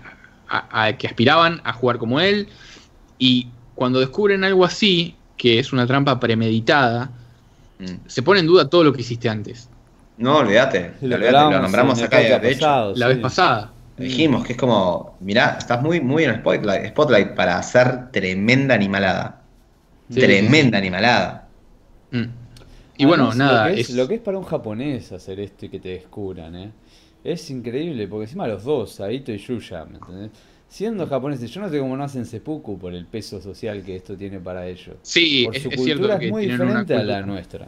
a- 0.47 0.86
a 0.86 0.97
que 0.97 1.08
aspiraban 1.08 1.62
a 1.63 1.73
jugar 1.73 1.97
como 1.97 2.19
él. 2.19 2.47
Y 3.17 3.47
cuando 3.76 3.99
descubren 3.99 4.43
algo 4.43 4.65
así, 4.65 5.15
que 5.38 5.60
es 5.60 5.73
una 5.73 5.88
trampa 5.88 6.19
premeditada, 6.19 7.10
Mm, 7.80 8.08
se 8.08 8.21
pone 8.21 8.39
en 8.39 8.45
duda 8.45 8.69
todo 8.69 8.84
lo 8.84 8.93
que 8.93 9.02
hiciste 9.02 9.28
antes. 9.28 9.67
No, 10.17 10.38
olvídate. 10.38 10.93
Lo 11.02 11.17
lo 11.17 11.62
nombramos 11.62 11.99
acá. 12.02 12.19
De 12.19 12.52
hecho, 12.52 12.93
La 12.95 13.08
sí. 13.08 13.13
vez 13.13 13.17
pasada. 13.17 13.72
Dijimos 13.97 14.45
que 14.45 14.53
es 14.53 14.60
como, 14.60 15.17
mirá, 15.21 15.58
estás 15.60 15.82
muy, 15.82 16.01
muy 16.01 16.23
en 16.23 16.36
spotlight, 16.36 16.88
spotlight 16.89 17.36
para 17.36 17.58
hacer 17.58 18.12
tremenda 18.12 18.75
animalada. 18.75 19.41
Sí, 20.10 20.21
tremenda 20.21 20.77
animalada. 20.77 21.49
Mm. 22.12 22.23
Y 22.97 23.06
bueno, 23.06 23.32
Además, 23.32 23.38
nada, 23.38 23.69
Lo 23.69 23.75
que, 23.75 23.82
es, 23.82 23.89
es, 23.89 23.89
lo 23.89 24.08
que 24.08 24.15
es 24.15 24.21
para 24.21 24.38
un 24.38 24.43
japonés 24.45 25.12
hacer 25.12 25.39
esto 25.39 25.65
y 25.65 25.69
que 25.69 25.79
te 25.79 25.89
descubran, 25.89 26.56
¿eh? 26.56 26.71
Es 27.23 27.49
increíble, 27.49 28.08
porque 28.08 28.25
encima 28.25 28.47
los 28.47 28.63
dos, 28.63 28.99
Aito 29.01 29.32
y 29.32 29.38
Yuya, 29.38 29.86
¿me 29.86 29.97
entendés? 29.97 30.32
Siendo 30.67 31.08
japoneses, 31.08 31.49
yo 31.51 31.62
no 31.62 31.69
sé 31.69 31.79
cómo 31.79 31.95
no 31.97 32.03
hacen 32.03 32.25
seppuku 32.25 32.77
por 32.79 32.93
el 32.93 33.06
peso 33.06 33.41
social 33.41 33.84
que 33.84 33.95
esto 33.97 34.17
tiene 34.17 34.39
para 34.39 34.67
ellos. 34.67 34.97
sí, 35.01 35.45
por 35.45 35.56
es, 35.56 35.63
su 35.63 35.69
es 35.69 35.75
cultura 35.75 36.15
cierto 36.15 36.25
es 36.25 36.32
muy 36.32 36.45
diferente 36.47 36.95
a 36.95 37.03
la 37.03 37.21
nuestra. 37.21 37.67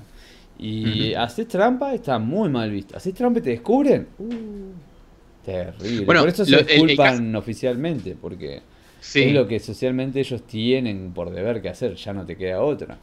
Y 0.57 1.13
Ujú. 1.13 1.15
haces 1.15 1.47
trampa, 1.47 1.93
está 1.93 2.17
muy 2.19 2.49
mal 2.49 2.71
visto. 2.71 2.95
Haces 2.97 3.13
trampa 3.13 3.39
y 3.39 3.43
te 3.43 3.49
descubren. 3.51 4.07
Uh, 4.17 4.73
terrible. 5.45 6.05
Bueno, 6.05 6.21
por 6.21 6.29
eso 6.29 6.45
se 6.45 6.51
lo- 6.51 6.59
el- 6.59 6.69
el 6.69 6.87
disculpan 6.87 7.35
oficialmente, 7.35 8.15
porque 8.19 8.61
Sí. 8.99 9.21
es 9.23 9.33
lo 9.33 9.47
que 9.47 9.59
socialmente 9.59 10.19
ellos 10.19 10.45
tienen 10.47 11.13
por 11.13 11.29
deber 11.29 11.61
que 11.61 11.69
hacer, 11.69 11.95
ya 11.95 12.13
no 12.13 12.25
te 12.25 12.35
queda 12.35 12.61
otra. 12.61 12.97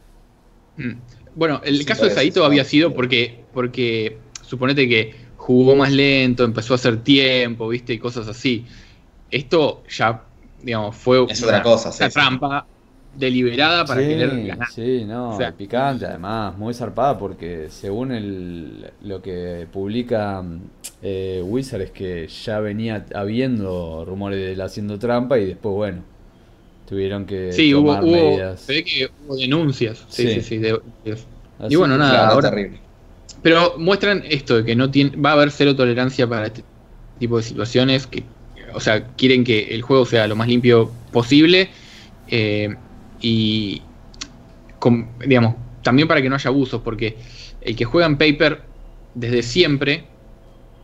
Mm. 0.77 0.91
Bueno, 1.35 1.61
el 1.63 1.77
Sí, 1.79 1.85
caso 1.85 2.05
de 2.05 2.11
Saito 2.11 2.45
había 2.45 2.63
sido 2.63 2.93
porque, 2.93 3.45
porque 3.53 4.17
suponete 4.41 4.87
que 4.87 5.15
jugó 5.37 5.75
más 5.75 5.91
lento, 5.91 6.43
empezó 6.43 6.73
a 6.73 6.75
hacer 6.75 7.03
tiempo, 7.03 7.67
viste, 7.67 7.93
y 7.93 7.99
cosas 7.99 8.27
así. 8.27 8.65
Esto 9.31 9.83
ya, 9.89 10.23
digamos, 10.61 10.95
fue 10.95 11.25
Es 11.29 11.41
otra 11.43 11.61
cosa, 11.63 11.91
sí, 11.91 12.03
una 12.03 12.09
sí. 12.09 12.13
trampa 12.13 12.67
deliberada 13.15 13.85
para 13.85 14.01
sí, 14.01 14.07
querer 14.07 14.45
ganar. 14.47 14.67
Sí, 14.69 15.03
no, 15.05 15.31
O 15.31 15.37
sea- 15.37 15.51
picante 15.51 16.05
además, 16.05 16.57
muy 16.57 16.73
zarpada 16.73 17.17
porque 17.17 17.67
según 17.69 18.11
el, 18.11 18.91
lo 19.03 19.21
que 19.21 19.67
publica 19.71 20.43
eh, 21.01 21.41
Wizard 21.45 21.81
es 21.81 21.91
que 21.91 22.27
ya 22.27 22.59
venía 22.59 23.05
habiendo 23.13 24.03
rumores 24.05 24.39
de 24.39 24.53
él 24.53 24.61
haciendo 24.61 24.97
trampa 24.97 25.37
y 25.37 25.45
después, 25.45 25.75
bueno, 25.75 26.01
tuvieron 26.87 27.25
que 27.25 27.51
Sí, 27.53 27.73
hubo, 27.73 27.87
tomar 27.95 28.03
hubo, 28.03 28.11
medidas. 28.11 28.61
se 28.61 28.73
ve 28.73 28.83
que 28.83 29.09
hubo 29.27 29.35
denuncias. 29.35 30.03
Sí, 30.09 30.23
Sí. 30.27 30.33
sí, 30.35 30.41
sí. 30.41 30.57
de- 30.57 30.79
de- 31.05 31.17
Así 31.59 31.73
y 31.73 31.75
bueno, 31.75 31.97
nada, 31.97 32.11
Claro, 32.13 32.33
ahora- 32.33 32.49
terrible. 32.49 32.79
Pero 33.41 33.75
muestran 33.77 34.23
esto, 34.27 34.57
de 34.57 34.65
que 34.65 34.75
no 34.75 34.89
tiene, 34.89 35.15
va 35.17 35.31
a 35.31 35.33
haber 35.33 35.51
cero 35.51 35.75
tolerancia 35.75 36.27
para 36.27 36.47
este 36.47 36.63
tipo 37.19 37.37
de 37.37 37.43
situaciones, 37.43 38.07
que, 38.07 38.23
o 38.73 38.79
sea, 38.79 39.07
quieren 39.17 39.43
que 39.43 39.75
el 39.75 39.81
juego 39.81 40.05
sea 40.05 40.27
lo 40.27 40.35
más 40.35 40.47
limpio 40.47 40.89
posible 41.11 41.69
eh, 42.29 42.75
y, 43.23 43.83
con- 44.79 45.17
digamos, 45.25 45.55
también 45.81 46.07
para 46.07 46.21
que 46.21 46.29
no 46.29 46.35
haya 46.35 46.49
abusos, 46.49 46.81
porque 46.81 47.17
el 47.61 47.75
que 47.75 47.85
juega 47.85 48.07
en 48.07 48.17
Paper 48.17 48.63
desde 49.13 49.43
siempre 49.43 50.09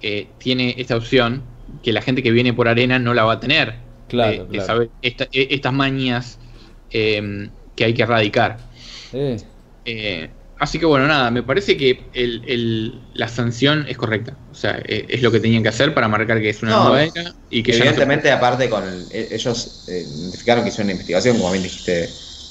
eh, 0.02 0.36
tiene 0.40 0.76
esta 0.78 0.98
opción 0.98 1.44
que 1.84 1.94
la 1.94 2.02
gente 2.02 2.24
que 2.24 2.32
viene 2.32 2.54
por 2.54 2.68
arena 2.68 3.00
no 3.00 3.14
la 3.14 3.24
va 3.26 3.34
a 3.34 3.40
tener, 3.40 3.76
Claro, 4.08 4.48
de 4.50 4.60
claro. 4.60 4.68
saber 4.68 4.92
esta- 5.02 5.26
e- 5.32 5.50
estas 5.52 5.74
mañas 5.74 6.40
eh, 6.92 7.52
que 7.76 7.86
hay 7.86 7.94
que 7.94 8.04
erradicar. 8.04 8.58
Eh, 9.12 9.38
Eh, 9.86 10.30
así 10.58 10.80
que 10.80 10.86
bueno, 10.86 11.08
nada, 11.08 11.32
me 11.32 11.44
parece 11.44 11.78
que 11.78 12.10
el- 12.14 12.44
el- 12.48 13.10
la 13.14 13.28
sanción 13.28 13.86
es 13.88 13.98
correcta. 13.98 14.38
O 14.52 14.56
sea, 14.56 14.80
eh, 14.86 15.08
es 15.10 15.22
lo 15.22 15.32
que 15.32 15.40
tenían 15.40 15.64
que 15.64 15.70
hacer 15.70 15.94
para 15.94 16.08
marcar 16.08 16.40
que 16.42 16.50
es 16.50 16.62
una 16.64 16.74
No, 16.74 16.76
nueva 16.76 17.04
era 17.04 17.36
y 17.50 17.64
que 17.64 17.72
ya 17.72 17.86
no 17.86 17.94
se 17.94 18.02
Evidentemente, 18.02 18.32
aparte, 18.32 18.70
con 18.70 18.84
el- 18.88 19.08
e- 19.12 19.30
ellos 19.32 19.84
eh, 19.88 20.06
identificaron 20.08 20.64
que 20.64 20.70
hicieron 20.70 20.88
una 20.88 20.94
investigación, 20.94 21.38
como 21.38 21.52
bien 21.52 21.64
dijiste 21.64 22.10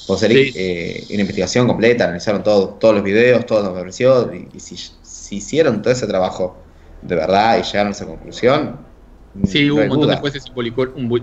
vos, 0.09 0.23
Eric, 0.23 0.53
Sí. 0.53 0.59
eh, 0.59 1.05
una 1.11 1.21
investigación 1.21 1.67
completa, 1.67 2.03
analizaron 2.05 2.43
todo, 2.43 2.69
todos 2.79 2.95
los 2.95 3.03
videos, 3.03 3.45
todo 3.45 3.59
lo 3.63 3.71
que 3.71 3.77
apareció, 3.77 4.33
y, 4.33 4.49
y 4.53 4.59
si, 4.59 4.75
si 4.77 5.37
hicieron 5.37 5.81
todo 5.81 5.93
ese 5.93 6.07
trabajo 6.07 6.63
de 7.01 7.15
verdad 7.15 7.59
y 7.59 7.63
llegaron 7.63 7.87
a 7.89 7.91
esa 7.91 8.05
conclusión, 8.05 8.89
Sí, 9.45 9.65
no 9.67 9.75
hubo 9.75 9.81
un 9.83 9.87
montón 9.89 10.07
duda. 10.07 10.15
de 10.15 10.21
jueces 10.21 10.43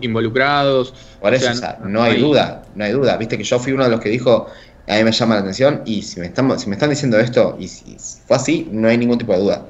involucrados. 0.03 0.95
Por 1.21 1.35
eso, 1.35 1.51
o 1.51 1.55
sea, 1.55 1.79
no 1.85 2.03
hay 2.03 2.21
duda, 2.21 2.63
no 2.75 2.85
hay 2.85 2.93
duda. 2.93 3.17
Viste 3.17 3.37
que 3.37 3.45
yo 3.45 3.59
fui 3.59 3.73
uno 3.73 3.85
de 3.85 3.91
los 3.91 4.01
que 4.01 4.09
dijo, 4.09 4.47
a 4.87 4.97
mí 4.97 5.05
me 5.05 5.11
llama 5.13 5.35
la 5.35 5.41
atención, 5.41 5.83
y 5.85 6.03
si 6.03 6.21
me 6.21 6.27
están, 6.27 6.59
si 6.59 6.69
me 6.69 6.77
están 6.77 6.91
diciendo 6.91 7.19
esto, 7.19 7.57
y 7.59 7.67
si 7.69 7.97
fue 8.27 8.37
así, 8.37 8.69
no 8.71 8.89
hay 8.89 8.97
ningún 8.97 9.19
tipo 9.19 9.33
de 9.33 9.41
duda. 9.41 9.67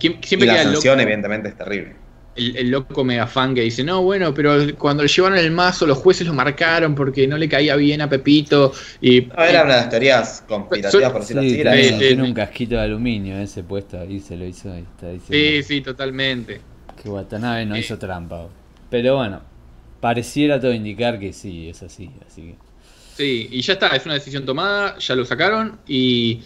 ¿Quién- 0.00 0.18
Y 0.28 0.36
la 0.46 0.62
sanción, 0.62 0.94
loco, 0.96 1.02
evidentemente, 1.02 1.48
es 1.50 1.56
terrible. 1.56 1.96
El, 2.36 2.56
el 2.56 2.70
loco 2.70 3.04
mega 3.04 3.26
fan 3.26 3.54
que 3.54 3.62
dice, 3.62 3.84
no, 3.84 4.02
bueno, 4.02 4.34
pero 4.34 4.76
cuando 4.76 5.02
le 5.02 5.08
llevaron 5.08 5.38
el 5.38 5.50
mazo 5.50 5.86
los 5.86 5.98
jueces 5.98 6.26
lo 6.26 6.34
marcaron 6.34 6.94
porque 6.94 7.26
no 7.26 7.36
le 7.38 7.48
caía 7.48 7.76
bien 7.76 8.00
a 8.02 8.08
Pepito. 8.08 8.72
Y, 9.00 9.28
era 9.36 9.62
una 9.64 9.74
de 9.74 9.80
las 9.80 9.88
teorías 9.90 10.44
conspirativas, 10.48 11.12
por 11.12 11.20
decirlo 11.22 11.42
sí, 11.42 11.60
así. 11.62 11.98
tiene, 11.98 12.22
un 12.22 12.34
casquito 12.34 12.76
de 12.76 12.82
aluminio 12.82 13.38
ese 13.38 13.62
puesto 13.64 13.98
ahí, 14.00 14.20
se 14.20 14.36
lo 14.36 14.44
hizo 14.46 14.72
ahí, 14.72 14.82
está 14.82 15.08
sí, 15.30 15.62
sí, 15.62 15.80
totalmente. 15.80 16.60
que 16.96 17.08
Watanabe 17.08 17.66
no 17.66 17.76
Eh. 17.76 17.80
hizo 17.80 17.98
trampa. 17.98 18.48
Pero 18.90 19.16
bueno, 19.16 19.42
pareciera 20.00 20.60
todo 20.60 20.72
indicar 20.72 21.18
que 21.18 21.32
sí, 21.32 21.68
es 21.68 21.82
así, 21.82 22.10
así 22.26 22.42
que... 22.42 22.58
Sí, 23.16 23.48
y 23.52 23.60
ya 23.62 23.74
está, 23.74 23.88
es 23.88 24.04
una 24.06 24.14
decisión 24.14 24.44
tomada, 24.44 24.98
ya 24.98 25.14
lo 25.14 25.24
sacaron 25.24 25.78
y 25.86 26.42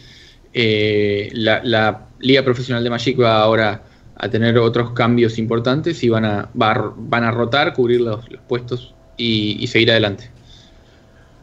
eh, 0.53 1.31
la, 1.33 1.63
la 1.65 2.09
Liga 2.21 2.43
Profesional 2.45 2.85
de 2.85 2.91
Magic 2.91 3.19
va 3.21 3.41
ahora 3.43 3.83
a 4.19 4.29
tener 4.29 4.59
otros 4.59 4.91
cambios 4.93 5.39
importantes 5.39 6.03
y 6.03 6.09
van 6.09 6.25
a, 6.25 6.49
va 6.61 6.93
van 6.97 7.25
a 7.25 7.31
rotar, 7.31 7.73
cubrir 7.73 8.01
los, 8.01 8.29
los 8.31 8.41
puestos 8.43 8.95
y, 9.17 9.57
y 9.63 9.67
seguir 9.69 9.91
adelante. 9.91 10.31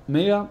Mega, 0.08 0.48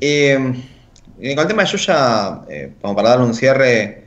Eh, 0.00 0.36
con 0.36 1.38
el 1.38 1.46
tema 1.46 1.62
de 1.64 1.68
Yuya, 1.70 2.40
eh, 2.48 2.72
como 2.80 2.96
para 2.96 3.10
darle 3.10 3.26
un 3.26 3.34
cierre 3.34 4.04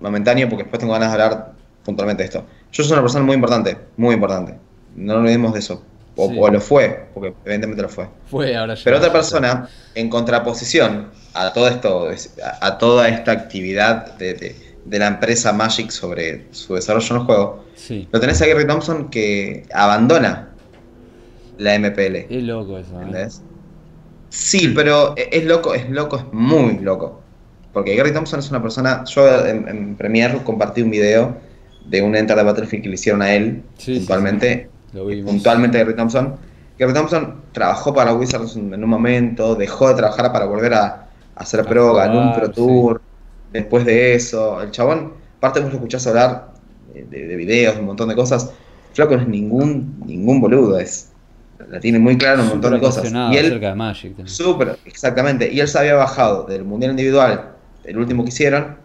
momentáneo, 0.00 0.48
porque 0.48 0.64
después 0.64 0.80
tengo 0.80 0.92
ganas 0.92 1.08
de 1.08 1.22
hablar 1.22 1.52
puntualmente 1.84 2.22
de 2.22 2.26
esto. 2.26 2.44
Yuya 2.72 2.86
es 2.86 2.92
una 2.92 3.00
persona 3.02 3.24
muy 3.24 3.34
importante, 3.34 3.76
muy 3.96 4.14
importante. 4.14 4.54
No 4.96 5.14
nos 5.14 5.22
olvidemos 5.22 5.52
de 5.52 5.58
eso. 5.60 5.84
O, 6.16 6.28
Sí. 6.28 6.36
o 6.40 6.50
lo 6.50 6.60
fue, 6.60 7.06
porque 7.14 7.32
evidentemente 7.44 7.82
lo 7.82 7.88
fue. 7.88 8.08
fue 8.26 8.54
ahora 8.56 8.74
ya. 8.74 8.82
Pero 8.84 8.98
otra 8.98 9.12
persona, 9.12 9.68
en 9.94 10.10
contraposición 10.10 11.10
a 11.34 11.52
todo 11.52 11.68
esto, 11.68 12.08
a, 12.60 12.66
a 12.66 12.78
toda 12.78 13.08
esta 13.08 13.30
actividad 13.32 14.16
de, 14.18 14.34
de- 14.34 14.69
de 14.84 14.98
la 14.98 15.06
empresa 15.08 15.52
Magic 15.52 15.90
sobre 15.90 16.46
su 16.52 16.74
desarrollo 16.74 17.06
en 17.10 17.16
los 17.16 17.24
juegos, 17.26 17.60
Sí, 17.74 18.08
lo 18.12 18.20
tenés 18.20 18.40
a 18.42 18.46
Gary 18.46 18.66
Thompson 18.66 19.08
que 19.10 19.64
abandona 19.72 20.50
la 21.58 21.78
MPL. 21.78 22.16
es 22.30 22.42
loco 22.42 22.78
eso, 22.78 22.90
¿eh? 23.00 23.04
¿Entendés? 23.04 23.42
Sí, 24.28 24.72
pero 24.74 25.14
e- 25.16 25.28
es 25.32 25.44
loco, 25.44 25.74
es 25.74 25.88
loco, 25.90 26.16
es 26.16 26.24
muy 26.32 26.78
loco. 26.78 27.20
Porque 27.72 27.94
Gary 27.96 28.12
Thompson 28.12 28.40
es 28.40 28.50
una 28.50 28.60
persona. 28.62 29.04
Yo 29.04 29.46
en, 29.46 29.68
en 29.68 29.96
Premiere 29.96 30.38
compartí 30.42 30.82
un 30.82 30.90
video 30.90 31.36
de 31.86 32.02
un 32.02 32.14
Enter 32.16 32.36
de 32.36 32.42
Battlefield 32.42 32.82
que 32.82 32.88
le 32.88 32.94
hicieron 32.94 33.22
a 33.22 33.32
él, 33.32 33.62
Sí, 33.78 33.92
sí, 33.94 33.98
puntualmente. 34.00 34.68
Lo 34.92 35.06
vimos. 35.06 35.30
Puntualmente 35.30 35.78
Gary 35.78 35.94
Thompson. 35.94 36.36
Gary 36.78 36.92
Thompson 36.92 37.42
trabajó 37.52 37.94
para 37.94 38.12
Wizards 38.14 38.56
en 38.56 38.72
un 38.82 38.90
momento, 38.90 39.54
dejó 39.54 39.88
de 39.88 39.94
trabajar 39.94 40.32
para 40.32 40.46
volver 40.46 40.74
a, 40.74 40.84
a 40.86 41.08
hacer 41.36 41.60
A 41.60 41.64
pro, 41.64 41.94
ganó 41.94 42.20
un 42.22 42.34
Pro 42.34 42.50
Tour. 42.50 43.02
Después 43.52 43.84
de 43.84 44.14
eso, 44.14 44.60
el 44.62 44.70
chabón, 44.70 45.14
aparte 45.38 45.60
vos 45.60 45.70
lo 45.70 45.76
escuchás 45.76 46.06
hablar 46.06 46.54
de, 46.94 47.04
de- 47.04 47.26
de 47.26 47.36
videos, 47.36 47.74
de 47.74 47.80
un 47.80 47.86
montón 47.86 48.08
de 48.08 48.14
cosas. 48.16 48.52
Flaco 48.92 49.16
no 49.16 49.22
es 49.22 49.28
ningún, 49.28 50.00
ningún 50.06 50.40
boludo, 50.40 50.78
es. 50.78 51.08
La 51.68 51.78
tiene 51.78 51.98
muy 51.98 52.16
claro 52.16 52.36
en 52.40 52.44
un 52.46 52.48
montón 52.48 52.72
de 52.74 52.80
cosas. 52.80 53.04
Y 53.12 53.36
él, 53.36 53.46
acerca 53.46 53.68
de 53.68 53.74
Magic 53.74 54.16
también. 54.16 54.28
Súper, 54.28 54.78
exactamente. 54.84 55.52
Y 55.52 55.60
él 55.60 55.68
se 55.68 55.78
había 55.78 55.94
bajado 55.94 56.44
del 56.46 56.64
mundial 56.64 56.92
individual, 56.92 57.56
el 57.84 57.98
último 57.98 58.22
que 58.24 58.30
hicieron, 58.30 58.76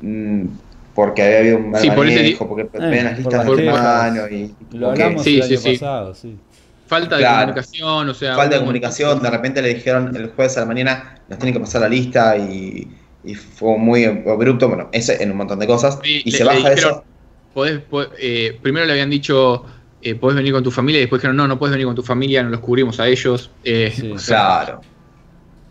mm, 0.00 0.46
porque 0.94 1.22
había 1.22 1.38
habido 1.38 1.56
un 1.58 1.70
mal 1.70 1.80
Sí, 1.80 1.90
por 1.90 2.06
ese 2.06 2.16
manejo, 2.16 2.48
porque 2.48 2.62
Eh, 2.62 2.80
veían 2.80 3.04
las 3.04 3.12
por 3.14 3.22
listas 3.22 3.46
de 3.56 3.64
las 3.64 3.82
mano 3.82 4.28
y 4.28 4.56
Lo 4.72 4.90
hablamos 4.90 5.22
Sí, 5.22 5.36
el 5.36 5.42
sí, 5.44 5.52
año 5.54 5.60
sí. 5.60 5.72
pasado, 5.78 6.14
sí. 6.14 6.38
Falta 6.86 7.16
de 7.16 7.22
Claro. 7.22 7.40
comunicación, 7.52 8.08
o 8.08 8.14
sea. 8.14 8.34
falta 8.34 8.54
de 8.56 8.60
comunicación. 8.60 9.22
De 9.22 9.30
repente 9.30 9.62
le 9.62 9.74
dijeron 9.74 10.14
el 10.16 10.30
jueves 10.32 10.56
a 10.56 10.60
la 10.60 10.66
mañana, 10.66 11.14
nos 11.28 11.38
tienen 11.38 11.54
que 11.54 11.60
pasar 11.60 11.82
la 11.82 11.88
lista 11.88 12.36
y, 12.36 12.88
y 13.24 13.34
fue 13.34 13.76
muy 13.78 14.04
abrupto. 14.04 14.68
Bueno, 14.68 14.88
ese 14.92 15.22
en 15.22 15.30
un 15.30 15.36
montón 15.38 15.58
de 15.58 15.66
cosas. 15.66 15.98
Y 16.04 16.30
le- 16.30 16.38
se 16.38 16.44
le 16.44 16.50
baja 16.50 16.68
de 16.70 16.74
dijeron- 16.76 16.90
eso. 16.92 17.04
Podés- 17.54 17.80
po- 17.80 18.06
eh, 18.18 18.58
primero 18.62 18.86
le 18.86 18.92
habían 18.92 19.10
dicho, 19.10 19.64
eh, 20.00 20.14
podés 20.14 20.36
venir 20.36 20.52
con 20.52 20.62
tu 20.62 20.70
familia, 20.70 20.98
y 20.98 21.02
después 21.02 21.20
dijeron, 21.20 21.36
no, 21.36 21.48
no 21.48 21.58
puedes 21.58 21.72
venir 21.72 21.86
con 21.86 21.96
tu 21.96 22.02
familia, 22.02 22.42
no 22.42 22.48
los 22.50 22.60
cubrimos 22.60 23.00
a 23.00 23.08
ellos. 23.08 23.50
eh, 23.64 23.92
Sí. 23.94 24.10
o 24.12 24.18
sea, 24.18 24.62
Claro. 24.64 24.80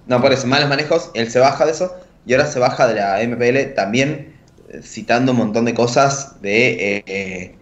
No, 0.06 0.22
por 0.22 0.34
eso, 0.34 0.48
malos 0.48 0.68
manejos, 0.70 1.12
él 1.14 1.30
se 1.30 1.40
baja 1.40 1.66
de 1.66 1.72
eso 1.72 1.94
y 2.26 2.34
ahora 2.34 2.48
se 2.48 2.60
baja 2.60 2.88
de 2.88 2.96
la 2.96 3.22
MPL 3.22 3.74
también 3.76 4.34
eh, 4.70 4.82
citando 4.84 5.32
un 5.34 5.38
montón 5.38 5.66
de 5.66 5.74
cosas 5.74 6.42
de, 6.42 7.56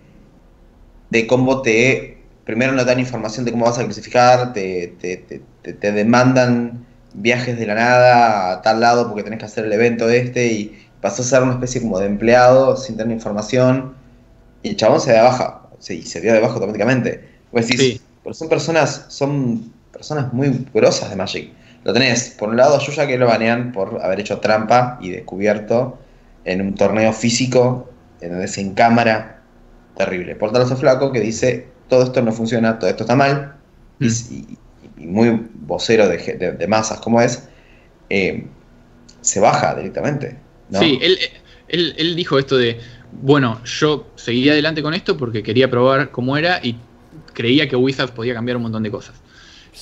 de 1.09 1.27
cómo 1.27 1.61
te... 1.61 2.13
Primero 2.45 2.71
no 2.71 2.85
dan 2.85 2.99
información 2.99 3.43
de 3.45 3.51
cómo 3.51 3.65
vas 3.65 3.77
a 3.77 3.83
clasificar, 3.83 4.53
te, 4.53 4.95
te, 4.99 5.17
te- 5.17 5.41
te- 5.61 5.73
te 5.73 5.91
demandan 5.91 6.86
viajes 7.19 7.57
de 7.59 7.65
la 7.65 7.75
nada 7.75 8.51
a 8.53 8.61
tal 8.61 8.79
lado 8.79 9.07
porque 9.07 9.23
tenés 9.23 9.39
que 9.39 9.45
hacer 9.45 9.65
el 9.65 9.73
evento 9.73 10.07
este 10.09 10.47
y 10.53 10.87
pasó 11.01 11.23
a 11.23 11.25
ser 11.25 11.41
una 11.43 11.53
especie 11.53 11.81
como 11.81 11.99
de 11.99 12.05
empleado 12.05 12.77
sin 12.77 12.95
tener 12.97 13.13
información 13.15 13.93
y 14.63 14.69
el 14.69 14.75
chabón 14.77 15.01
se 15.01 15.13
da 15.13 15.23
baja, 15.23 15.61
sí, 15.79 15.99
y 15.99 16.03
se 16.03 16.21
dio 16.21 16.33
de 16.33 16.39
baja 16.39 16.53
automáticamente. 16.53 17.27
Pues 17.51 17.67
decís, 17.67 17.81
Sí. 17.81 18.01
pero 18.23 18.33
son 18.33 18.49
personas, 18.49 19.05
son 19.09 19.71
personas 19.91 20.31
muy 20.33 20.65
grosas 20.73 21.09
de 21.09 21.15
Magic. 21.15 21.51
lo 21.83 21.93
tenés, 21.93 22.31
por 22.37 22.49
un 22.49 22.57
lado, 22.57 22.75
a 22.75 22.79
Yuya 22.79 23.07
que 23.07 23.17
lo 23.17 23.27
banean 23.27 23.71
por 23.71 24.01
haber 24.03 24.19
hecho 24.19 24.39
trampa 24.39 24.97
y 25.01 25.09
descubierto 25.11 25.97
en 26.43 26.59
un 26.61 26.75
torneo 26.75 27.13
físico, 27.13 27.89
¿entendés? 28.19 28.57
En 28.57 28.73
cámara, 28.73 29.41
terrible. 29.95 30.35
Por 30.35 30.49
otro 30.49 30.63
lado, 30.63 30.75
Flaco 30.75 31.11
que 31.13 31.21
dice, 31.21 31.67
todo 31.87 32.03
esto 32.03 32.21
no 32.21 32.33
funciona, 32.33 32.77
todo 32.77 32.89
esto 32.89 33.03
está 33.03 33.15
mal, 33.15 33.53
y, 33.99 34.05
Mm. 34.07 34.11
y- 34.31 34.35
y 34.35 34.57
muy 34.97 35.47
vocero 35.53 36.07
de, 36.07 36.17
de- 36.17 36.51
de 36.53 36.67
masas 36.67 36.99
como 36.99 37.21
es, 37.21 37.47
eh, 38.09 38.45
se 39.21 39.39
baja 39.39 39.75
directamente. 39.75 40.37
¿no? 40.69 40.79
Sí, 40.79 40.99
él, 41.01 41.17
él, 41.67 41.93
él 41.97 42.15
dijo 42.15 42.39
esto 42.39 42.57
de, 42.57 42.79
bueno, 43.21 43.61
yo 43.65 44.07
seguí 44.15 44.49
adelante 44.49 44.81
con 44.81 44.93
esto 44.93 45.17
porque 45.17 45.43
quería 45.43 45.69
probar 45.69 46.11
cómo 46.11 46.37
era 46.37 46.59
y 46.63 46.75
creía 47.33 47.67
que 47.67 47.75
Wizards 47.75 48.11
podía 48.11 48.33
cambiar 48.33 48.57
un 48.57 48.63
montón 48.63 48.83
de 48.83 48.91
cosas. 48.91 49.15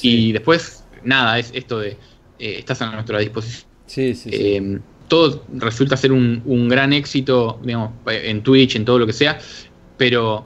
Y 0.02 0.34
después, 0.34 0.84
nada, 1.04 1.40
es 1.40 1.52
esto 1.54 1.80
de, 1.80 1.92
eh, 1.92 2.56
estás 2.60 2.82
a 2.82 2.92
nuestra 2.92 3.20
disposición. 3.20 3.64
Sí, 3.86 4.14
sí, 4.16 4.30
sí. 4.30 4.30
Eh, 4.34 4.80
todo 5.08 5.44
resulta 5.54 5.96
ser 5.96 6.12
un, 6.12 6.42
un 6.46 6.68
gran 6.68 6.92
éxito, 6.92 7.60
digamos, 7.64 7.92
en 8.08 8.42
Twitch, 8.44 8.76
en 8.76 8.84
todo 8.86 9.00
lo 9.00 9.06
que 9.08 9.14
sea, 9.14 9.40
pero 9.98 10.46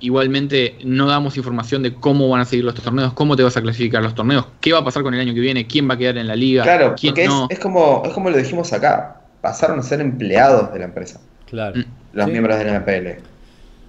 igualmente 0.00 0.76
no 0.84 1.06
damos 1.06 1.36
información 1.36 1.82
de 1.82 1.94
cómo 1.94 2.28
van 2.28 2.40
a 2.40 2.44
seguir 2.44 2.64
los 2.64 2.74
torneos, 2.74 3.12
cómo 3.12 3.36
te 3.36 3.42
vas 3.42 3.56
a 3.56 3.62
clasificar 3.62 4.02
los 4.02 4.14
torneos, 4.14 4.46
qué 4.60 4.72
va 4.72 4.80
a 4.80 4.84
pasar 4.84 5.02
con 5.02 5.14
el 5.14 5.20
año 5.20 5.34
que 5.34 5.40
viene, 5.40 5.66
quién 5.66 5.88
va 5.88 5.94
a 5.94 5.98
quedar 5.98 6.18
en 6.18 6.26
la 6.26 6.36
liga, 6.36 6.62
Claro, 6.62 6.94
quién 6.98 7.12
porque 7.12 7.24
es, 7.24 7.28
no. 7.28 7.46
es 7.50 7.58
como, 7.58 8.02
es 8.04 8.12
como 8.12 8.30
lo 8.30 8.36
dijimos 8.36 8.72
acá, 8.72 9.20
pasaron 9.40 9.78
a 9.78 9.82
ser 9.82 10.00
empleados 10.00 10.72
de 10.72 10.78
la 10.80 10.84
empresa, 10.86 11.20
claro. 11.46 11.76
Mm. 11.78 11.84
los 12.12 12.24
Sí. 12.26 12.30
miembros 12.32 12.58
de 12.58 12.64
la 12.64 12.74
MPL. 12.80 13.22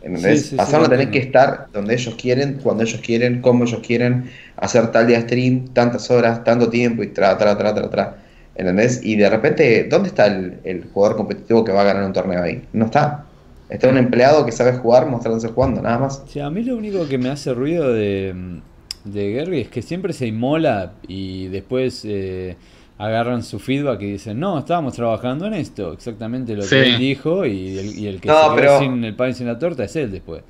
¿Entendés? 0.03 0.39
Sí, 0.41 0.43
sí, 0.45 0.49
sí, 0.51 0.55
pasaron 0.55 0.87
a 0.87 0.89
tener 0.89 1.05
entiendo. 1.05 1.11
que 1.31 1.39
estar 1.39 1.67
donde 1.73 1.93
ellos 1.93 2.15
quieren, 2.15 2.59
cuando 2.63 2.83
ellos 2.83 2.99
quieren, 3.05 3.41
como 3.41 3.65
ellos 3.65 3.81
quieren, 3.85 4.31
hacer 4.57 4.91
tal 4.91 5.05
día 5.07 5.21
stream, 5.21 5.67
tantas 5.73 6.09
horas, 6.09 6.43
tanto 6.43 6.69
tiempo 6.69 7.03
y 7.03 7.07
tra, 7.07 7.37
tra, 7.37 7.55
tra, 7.57 7.73
tra, 7.75 7.89
tra. 7.89 8.17
¿Entendés? 8.55 8.99
Y 9.03 9.15
de 9.15 9.29
repente, 9.29 9.87
¿dónde 9.89 10.09
está 10.09 10.25
el, 10.25 10.59
el 10.63 10.85
jugador 10.91 11.17
competitivo 11.17 11.63
que 11.63 11.71
va 11.71 11.81
a 11.81 11.83
ganar 11.85 12.03
un 12.03 12.13
torneo 12.13 12.41
ahí? 12.41 12.67
No 12.73 12.85
está. 12.85 13.25
Está 13.71 13.87
un 13.87 13.97
empleado 13.97 14.45
que 14.45 14.51
sabe 14.51 14.73
jugar 14.73 15.07
mostrándose 15.07 15.47
jugando, 15.47 15.81
nada 15.81 15.97
más. 15.97 16.23
Sí, 16.27 16.39
a 16.39 16.49
mí 16.49 16.61
lo 16.63 16.75
único 16.75 17.07
que 17.07 17.17
me 17.17 17.29
hace 17.29 17.53
ruido 17.53 17.91
de, 17.93 18.59
de 19.05 19.33
Gary 19.33 19.61
es 19.61 19.69
que 19.69 19.81
siempre 19.81 20.11
se 20.13 20.27
inmola 20.27 20.91
y 21.07 21.47
después 21.47 22.03
eh, 22.05 22.57
agarran 22.97 23.43
su 23.43 23.59
feedback 23.59 24.01
y 24.01 24.11
dicen, 24.11 24.39
no, 24.39 24.59
estábamos 24.59 24.93
trabajando 24.93 25.45
en 25.47 25.53
esto, 25.53 25.93
exactamente 25.93 26.53
lo 26.55 26.63
Sí. 26.63 26.69
que 26.69 26.83
él 26.83 26.97
dijo 26.99 27.45
y 27.45 27.77
el, 27.79 27.97
y 27.97 28.07
el 28.07 28.19
que 28.21 28.27
No, 28.27 28.35
se 28.35 28.41
quedó 28.47 28.55
pero- 28.55 28.79
sin 28.79 29.03
el 29.05 29.15
pan 29.15 29.29
y 29.29 29.33
sin 29.35 29.47
la 29.47 29.57
torta 29.57 29.85
es 29.85 29.95
él 29.95 30.11
después. 30.11 30.43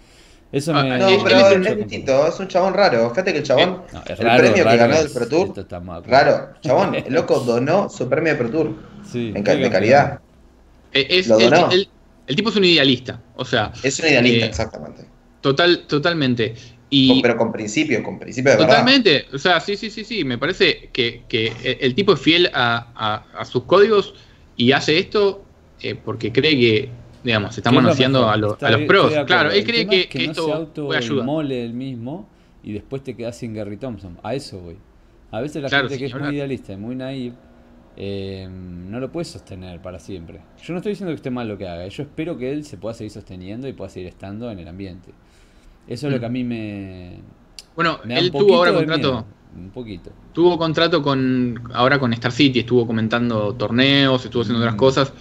Eso 0.52 0.74
Ah, 0.76 0.84
me... 0.84 0.98
No, 0.98 1.08
él- 1.08 1.20
pero 1.24 1.38
es 1.38 1.52
es, 1.52 1.72
un- 1.72 1.78
distinto, 1.78 2.28
es 2.28 2.40
un 2.40 2.48
chabón 2.50 2.74
raro. 2.74 3.10
Fíjate 3.12 3.32
que 3.32 3.38
el 3.38 3.44
chabón, 3.46 3.84
No, 3.94 4.02
es 4.06 4.20
el 4.20 4.26
raro, 4.26 4.40
premio 4.44 4.66
que 4.66 4.78
ganó 4.78 4.98
del 4.98 5.10
Pro 5.12 5.28
Tour, 5.30 5.48
esto 5.48 5.62
está 5.62 5.80
mal. 5.80 6.04
raro, 6.04 6.50
chabón, 6.60 6.96
el 7.06 7.14
loco 7.14 7.40
donó 7.40 7.88
su 7.88 8.10
premio 8.10 8.34
de 8.34 8.40
Pro 8.40 8.50
Tour 8.50 8.74
Sí, 9.10 9.32
en 9.34 9.44
de 9.44 9.70
calidad. 9.70 10.20
Eh, 10.92 11.06
es- 11.10 11.28
Lo 11.28 11.38
donó. 11.40 11.70
el- 11.72 11.82
el 11.82 11.90
tipo 12.36 12.50
es 12.50 12.56
un 12.56 12.66
idealista, 12.66 13.22
o 13.36 13.46
sea, 13.46 13.72
Es 13.84 14.00
un 14.00 14.08
idealista, 14.08 14.46
Eh, 14.46 14.50
exactamente. 14.50 15.06
total, 15.42 15.86
totalmente. 15.88 16.56
Y 16.90 17.22
pero 17.22 17.38
con 17.38 17.52
principio, 17.52 18.04
con 18.04 18.20
principio 18.20 18.52
de 18.52 18.58
verdad. 18.58 18.74
totalmente, 18.74 19.26
o 19.34 19.38
sea, 19.38 19.60
sí, 19.62 19.78
sí, 19.78 19.90
sí, 19.90 20.04
sí, 20.04 20.24
me 20.26 20.38
parece 20.38 20.90
que, 20.92 21.24
que 21.28 21.48
el- 21.64 21.78
el 21.82 21.96
tipo 21.96 22.14
es 22.14 22.20
fiel 22.20 22.50
a, 22.54 22.92
a- 22.96 23.40
a 23.40 23.46
sus 23.46 23.64
códigos 23.64 24.14
y 24.58 24.72
hace 24.74 24.98
esto 25.00 25.46
eh, 25.82 25.96
porque 25.96 26.32
cree 26.32 26.60
que, 26.60 26.90
digamos, 27.24 27.56
se 27.56 27.62
está 27.62 27.70
¿Qué 27.70 27.76
es 27.78 27.82
lo 27.82 27.82
manoseando 27.84 28.30
a, 28.30 28.38
los- 28.38 28.54
Está 28.54 28.68
a 28.68 28.72
los 28.72 28.82
pros. 28.82 29.14
Claro, 29.26 29.52
él 29.52 29.64
cree 29.64 29.82
El 29.82 29.90
que, 29.90 30.02
es 30.02 30.08
que 30.08 30.20
no 30.20 30.26
se 30.26 30.30
esto 30.32 30.46
puede 30.86 31.00
ayudar. 31.00 31.26
auto-inmole 31.28 31.64
él 31.66 31.74
mismo 31.74 32.28
y 32.64 32.74
después 32.74 33.04
te 33.04 33.16
quedas 33.16 33.38
sin 33.38 33.54
Gary 33.54 33.78
Thompson. 33.78 34.18
A 34.24 34.36
eso 34.36 34.60
voy. 34.60 34.78
A 35.32 35.40
veces 35.42 35.64
la 35.64 35.70
Claro, 35.70 35.88
gente 35.90 35.98
que 35.98 36.06
es 36.08 36.16
muy 36.16 36.36
idealista 36.36 36.74
y 36.74 36.78
muy 36.78 36.96
naive 36.96 37.36
eh, 37.98 38.48
no 38.50 39.00
lo 39.00 39.12
puede 39.12 39.26
sostener 39.26 39.82
para 39.82 40.00
siempre. 40.00 40.40
Yo 40.64 40.74
no 40.74 40.78
estoy 40.78 40.92
diciendo 40.94 41.12
que 41.12 41.16
esté 41.18 41.30
mal 41.30 41.48
lo 41.48 41.58
que 41.58 41.68
haga. 41.68 41.88
Yo 41.88 42.04
espero 42.04 42.38
que 42.38 42.52
él 42.52 42.64
se 42.66 42.78
pueda 42.78 42.94
seguir 42.94 43.12
sosteniendo 43.12 43.68
y 43.68 43.74
pueda 43.74 43.90
seguir 43.90 44.08
estando 44.10 44.50
en 44.52 44.60
el 44.60 44.68
ambiente. 44.68 45.12
Eso 45.88 46.08
es 46.08 46.12
lo 46.14 46.18
Mm. 46.18 46.20
que 46.22 46.26
a 46.26 46.30
mí 46.30 46.44
me, 46.44 47.16
Bueno, 47.76 48.00
me 48.06 48.18
él 48.18 48.32
tuvo 48.32 48.56
ahora 48.56 48.74
contrato. 48.74 49.00
miedo. 49.10 49.26
Un 49.58 49.70
poquito. 49.72 50.12
Tuvo 50.34 50.58
contrato 50.58 51.02
con 51.02 51.62
ahora 51.74 52.00
con 52.00 52.14
Star 52.14 52.32
City, 52.32 52.60
estuvo 52.60 52.88
comentando 52.88 53.54
torneos, 53.56 54.24
estuvo 54.24 54.44
haciendo 54.44 54.60
otras 54.62 54.76
Mm. 54.76 54.78
cosas, 54.78 55.14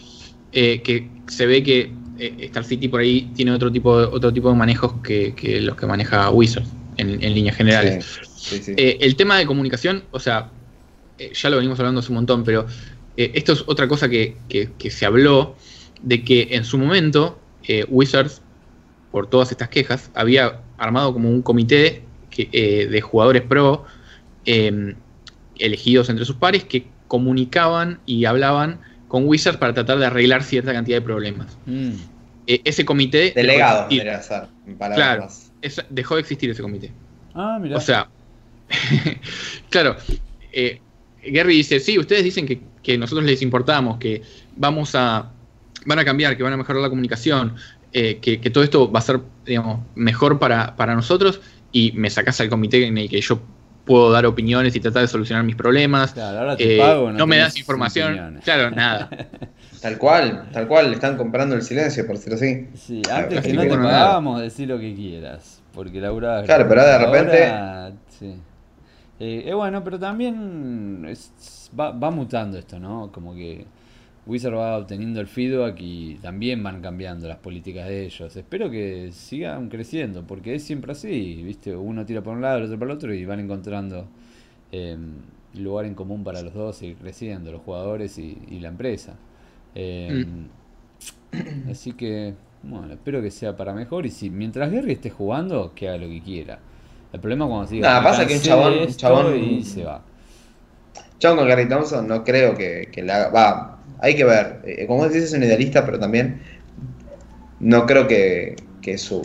eh, 0.52 0.80
que 0.82 1.08
se 1.26 1.46
ve 1.46 1.62
que 1.62 1.92
eh, 2.18 2.36
Star 2.40 2.64
City 2.64 2.86
por 2.88 3.00
ahí 3.00 3.30
tiene 3.34 3.50
otro 3.50 3.72
tipo 3.72 3.98
de, 3.98 4.04
otro 4.06 4.32
tipo 4.32 4.50
de 4.50 4.54
manejos 4.56 4.92
que, 5.02 5.34
que 5.34 5.60
los 5.60 5.74
que 5.74 5.86
maneja 5.86 6.30
Wizards 6.30 6.68
en, 6.98 7.22
en 7.24 7.34
líneas 7.34 7.56
generales. 7.56 8.04
Sí, 8.36 8.56
sí, 8.58 8.62
sí. 8.62 8.74
Eh, 8.76 8.98
el 9.00 9.16
tema 9.16 9.38
de 9.38 9.46
comunicación, 9.46 10.04
o 10.10 10.20
sea, 10.20 10.50
eh, 11.20 11.32
ya 11.34 11.50
lo 11.50 11.56
venimos 11.56 11.78
hablando 11.78 12.00
hace 12.00 12.08
un 12.10 12.16
montón, 12.16 12.42
pero 12.44 12.66
eh, 13.16 13.30
esto 13.34 13.52
es 13.52 13.64
otra 13.66 13.86
cosa 13.88 14.08
que, 14.08 14.36
que- 14.48 14.70
que 14.78 14.90
se 14.90 15.06
habló, 15.06 15.56
de 16.02 16.24
que 16.24 16.48
en 16.52 16.64
su 16.64 16.78
momento 16.78 17.38
eh, 17.68 17.84
Wizards, 17.88 18.40
por 19.12 19.28
todas 19.28 19.50
estas 19.52 19.68
quejas, 19.68 20.10
había 20.14 20.60
armado 20.78 21.12
como 21.12 21.28
un 21.28 21.42
comité 21.42 22.02
que, 22.30 22.48
eh, 22.52 22.86
de 22.88 23.00
jugadores 23.00 23.42
pro 23.42 23.84
eh, 24.46 24.94
elegidos 25.58 26.08
entre 26.08 26.24
sus 26.24 26.36
pares 26.36 26.64
que 26.64 26.86
comunicaban 27.08 28.00
y 28.06 28.24
hablaban 28.24 28.80
con 29.08 29.26
Wizards 29.26 29.58
para 29.58 29.74
tratar 29.74 29.98
de 29.98 30.06
arreglar 30.06 30.42
cierta 30.42 30.72
cantidad 30.72 30.96
de 30.98 31.02
problemas. 31.02 31.58
Mm. 31.66 31.90
Eh, 32.46 32.60
ese 32.64 32.84
comité... 32.84 33.32
Delegado, 33.34 33.88
dejó 33.88 34.04
de 34.04 34.10
existir. 34.10 34.94
Claro. 34.94 35.28
Es- 35.60 35.84
dejó 35.90 36.14
de 36.14 36.20
existir 36.22 36.48
ese 36.50 36.62
comité. 36.62 36.92
Ah, 37.34 37.58
mira. 37.60 37.76
O 37.76 37.80
sea, 37.80 38.08
claro, 39.70 39.96
eh, 40.52 40.80
Gary 41.26 41.56
dice, 41.56 41.80
sí, 41.80 41.98
ustedes 41.98 42.24
dicen 42.24 42.46
que, 42.46 42.60
que 42.82 42.96
nosotros 42.98 43.24
les 43.26 43.42
importamos, 43.42 43.98
que 43.98 44.22
vamos 44.56 44.94
a, 44.94 45.30
van 45.86 45.98
a 45.98 46.04
cambiar, 46.04 46.36
que 46.36 46.42
van 46.42 46.52
a 46.52 46.56
mejorar 46.56 46.82
la 46.82 46.88
comunicación, 46.88 47.54
eh, 47.92 48.18
que, 48.20 48.40
que 48.40 48.50
todo 48.50 48.64
esto 48.64 48.90
va 48.90 49.00
a 49.00 49.02
ser, 49.02 49.20
digamos, 49.44 49.80
mejor 49.94 50.38
para, 50.38 50.76
para 50.76 50.94
nosotros 50.94 51.40
y 51.72 51.92
me 51.92 52.08
sacás 52.10 52.40
al 52.40 52.48
comité 52.48 52.84
en 52.86 52.96
el 52.98 53.08
que 53.08 53.20
yo 53.20 53.40
puedo 53.84 54.12
dar 54.12 54.24
opiniones 54.26 54.76
y 54.76 54.80
tratar 54.80 55.02
de 55.02 55.08
solucionar 55.08 55.42
mis 55.44 55.56
problemas. 55.56 56.12
Claro, 56.12 56.38
ahora 56.38 56.56
te 56.56 56.76
Eh, 56.76 56.78
pago, 56.78 57.10
no 57.12 57.26
me 57.26 57.36
tenés 57.36 57.48
das 57.54 57.58
información. 57.58 58.12
opiniones. 58.12 58.44
Claro, 58.44 58.70
nada. 58.70 59.08
Tal 59.80 59.96
cual, 59.96 60.44
tal 60.52 60.68
cual, 60.68 60.88
le 60.88 60.94
están 60.96 61.16
comprando 61.16 61.54
el 61.54 61.62
silencio, 61.62 62.06
por 62.06 62.16
decirlo 62.16 62.36
así. 62.36 62.66
Sí, 62.74 63.00
Claro, 63.02 63.24
antes 63.24 63.40
que 63.40 63.52
no 63.54 63.62
te 63.62 63.68
pagábamos, 63.70 64.42
decir 64.42 64.68
lo 64.68 64.78
que 64.78 64.94
quieras. 64.94 65.62
Porque 65.72 65.98
laburabas. 66.02 66.44
Claro, 66.44 66.66
pero 66.68 66.82
ahora 66.82 66.98
de 66.98 67.06
repente- 67.06 67.46
Ahora, 67.46 67.92
sí. 68.18 68.34
Eh, 69.20 69.44
eh, 69.46 69.54
bueno, 69.54 69.84
pero 69.84 69.98
también 69.98 71.04
es- 71.08 71.70
va, 71.78 71.92
va 71.92 72.10
mutando 72.10 72.58
esto, 72.58 72.78
¿no? 72.80 73.12
Como 73.12 73.34
que 73.34 73.66
Wizard 74.26 74.54
va 74.56 74.78
obteniendo 74.78 75.20
el 75.20 75.26
feedback 75.28 75.76
y 75.80 76.16
también 76.16 76.62
van 76.62 76.80
cambiando 76.82 77.28
las 77.28 77.38
políticas 77.38 77.88
de 77.88 78.06
ellos. 78.06 78.36
Espero 78.36 78.70
que 78.70 79.12
sigan 79.12 79.68
creciendo, 79.68 80.26
porque 80.26 80.54
es 80.54 80.64
siempre 80.64 80.92
así, 80.92 81.42
¿viste? 81.44 81.76
Uno 81.76 82.06
tira 82.06 82.22
por 82.22 82.34
un 82.36 82.42
lado, 82.42 82.58
el 82.58 82.64
otro 82.64 82.78
para 82.78 82.92
el 82.92 82.96
otro 82.98 83.14
y 83.14 83.24
van 83.26 83.40
encontrando 83.40 84.08
eh, 84.72 84.96
lugar 85.54 85.86
en 85.86 85.94
común 85.94 86.24
para 86.24 86.42
los 86.42 86.54
dos 86.54 86.82
y 86.82 86.94
creciendo, 86.94 87.52
los 87.52 87.62
jugadores 87.62 88.18
y, 88.18 88.38
y 88.50 88.60
la 88.60 88.68
empresa. 88.68 89.16
Eh, 89.74 90.24
Así 91.68 91.92
que, 91.92 92.34
bueno, 92.62 92.92
espero 92.92 93.22
que 93.22 93.30
sea 93.30 93.56
para 93.56 93.74
mejor. 93.74 94.06
Y 94.06 94.10
si 94.10 94.30
mientras 94.30 94.70
Gary 94.70 94.92
esté 94.92 95.10
jugando, 95.10 95.72
que 95.74 95.88
haga 95.88 95.98
lo 95.98 96.08
que 96.08 96.20
quiera. 96.22 96.58
El 97.12 97.20
problema 97.20 97.44
es 97.44 97.48
cuando 97.50 97.68
se 97.68 97.74
diga, 97.76 98.00
"Me 98.00 98.06
pasa 98.08 98.26
que 98.26 98.34
un 98.36 98.40
chabón- 98.40 98.72
un 98.72 98.78
esto", 98.88 98.98
chabón- 98.98 99.36
y 99.36 99.62
se 99.64 99.84
va. 99.84 100.00
John 101.22 101.36
con 101.36 101.48
Gary 101.48 101.68
Thompson 101.68 102.06
no 102.08 102.24
creo 102.24 102.54
que, 102.56 102.88
que 102.90 103.02
le 103.02 103.12
haga. 103.12 103.28
Va, 103.28 103.78
hay 104.00 104.14
que 104.16 104.24
ver. 104.24 104.60
Eh, 104.64 104.86
como 104.86 105.06
dices, 105.06 105.24
es 105.24 105.32
un 105.34 105.42
idealista, 105.42 105.84
pero 105.84 105.98
también 105.98 106.40
no 107.60 107.84
creo 107.86 108.06
que, 108.08 108.56
que 108.80 108.96
su, 108.96 109.20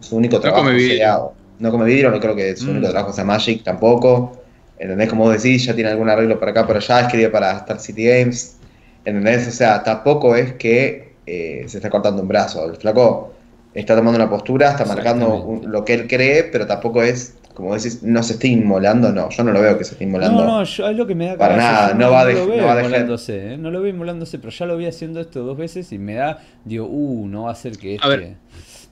su 0.00 0.16
único 0.16 0.40
trabajo 0.40 0.64
come 0.64 0.76
vidrio. 0.76 0.96
sea. 0.98 1.18
No 1.58 1.70
come 1.70 1.86
vidrio, 1.86 2.10
no 2.10 2.20
creo 2.20 2.36
que 2.36 2.54
su 2.56 2.66
Mm. 2.66 2.70
único 2.76 2.90
trabajo 2.90 3.12
sea 3.14 3.24
Magic 3.24 3.62
tampoco. 3.62 4.42
¿Entendés? 4.78 5.08
Como 5.08 5.24
vos 5.24 5.42
decís, 5.42 5.64
ya 5.64 5.74
tiene 5.74 5.88
algún 5.90 6.10
arreglo 6.10 6.38
para 6.38 6.50
acá, 6.50 6.66
pero 6.66 6.80
ya 6.80 7.00
escribe 7.00 7.30
para 7.30 7.52
Star 7.58 7.80
City 7.80 8.04
Games. 8.04 8.58
¿Entendés? 9.06 9.48
O 9.48 9.52
sea, 9.52 9.82
tampoco 9.82 10.36
es 10.36 10.52
que 10.54 11.14
eh, 11.24 11.64
se 11.66 11.78
está 11.78 11.88
cortando 11.88 12.20
un 12.20 12.28
brazo. 12.28 12.62
El 12.68 12.76
flaco 12.76 13.32
está 13.80 13.94
tomando 13.96 14.16
una 14.18 14.28
postura, 14.30 14.70
está 14.70 14.84
marcando 14.84 15.34
un- 15.34 15.70
lo 15.70 15.84
que 15.84 15.94
él 15.94 16.06
cree, 16.06 16.44
pero 16.44 16.66
tampoco 16.66 17.02
es, 17.02 17.36
como 17.54 17.74
decís, 17.74 18.02
no 18.02 18.22
se 18.22 18.34
está 18.34 18.46
inmolando, 18.46 19.12
no. 19.12 19.28
Yo 19.30 19.44
no 19.44 19.52
lo 19.52 19.60
veo 19.60 19.78
que 19.78 19.84
se 19.84 19.92
esté 19.92 20.04
inmolando. 20.04 20.42
No, 20.44 20.58
no, 20.58 20.64
yo, 20.64 20.88
es 20.88 20.96
lo 20.96 21.06
que 21.06 21.14
me 21.14 21.26
da 21.26 21.36
Para 21.38 21.56
nada, 21.56 21.88
yo 21.92 21.94
no 21.98 22.10
va 22.10 22.20
a 22.20 22.24
lo 22.24 22.46
veo 22.46 22.60
no 22.60 22.66
va 22.66 22.72
a 22.72 22.76
dejar- 22.76 22.90
inmolándose, 22.90 23.54
¿eh? 23.54 23.58
No 23.58 23.70
lo 23.70 23.80
veo 23.80 23.90
inmolándose, 23.90 24.38
pero 24.38 24.50
ya 24.50 24.66
lo 24.66 24.76
vi 24.76 24.86
haciendo 24.86 25.20
esto 25.20 25.42
dos 25.42 25.56
veces 25.56 25.90
y 25.92 25.98
me 25.98 26.14
da, 26.14 26.38
digo, 26.64 26.86
uh, 26.86 27.26
no 27.28 27.44
va 27.44 27.52
a 27.52 27.54
ser 27.54 27.76
que 27.78 27.94
este. 27.94 28.06
A 28.06 28.10
ver, 28.10 28.34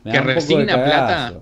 me 0.04 0.12
que 0.12 0.20
resigna 0.20 0.82
plata, 0.84 1.34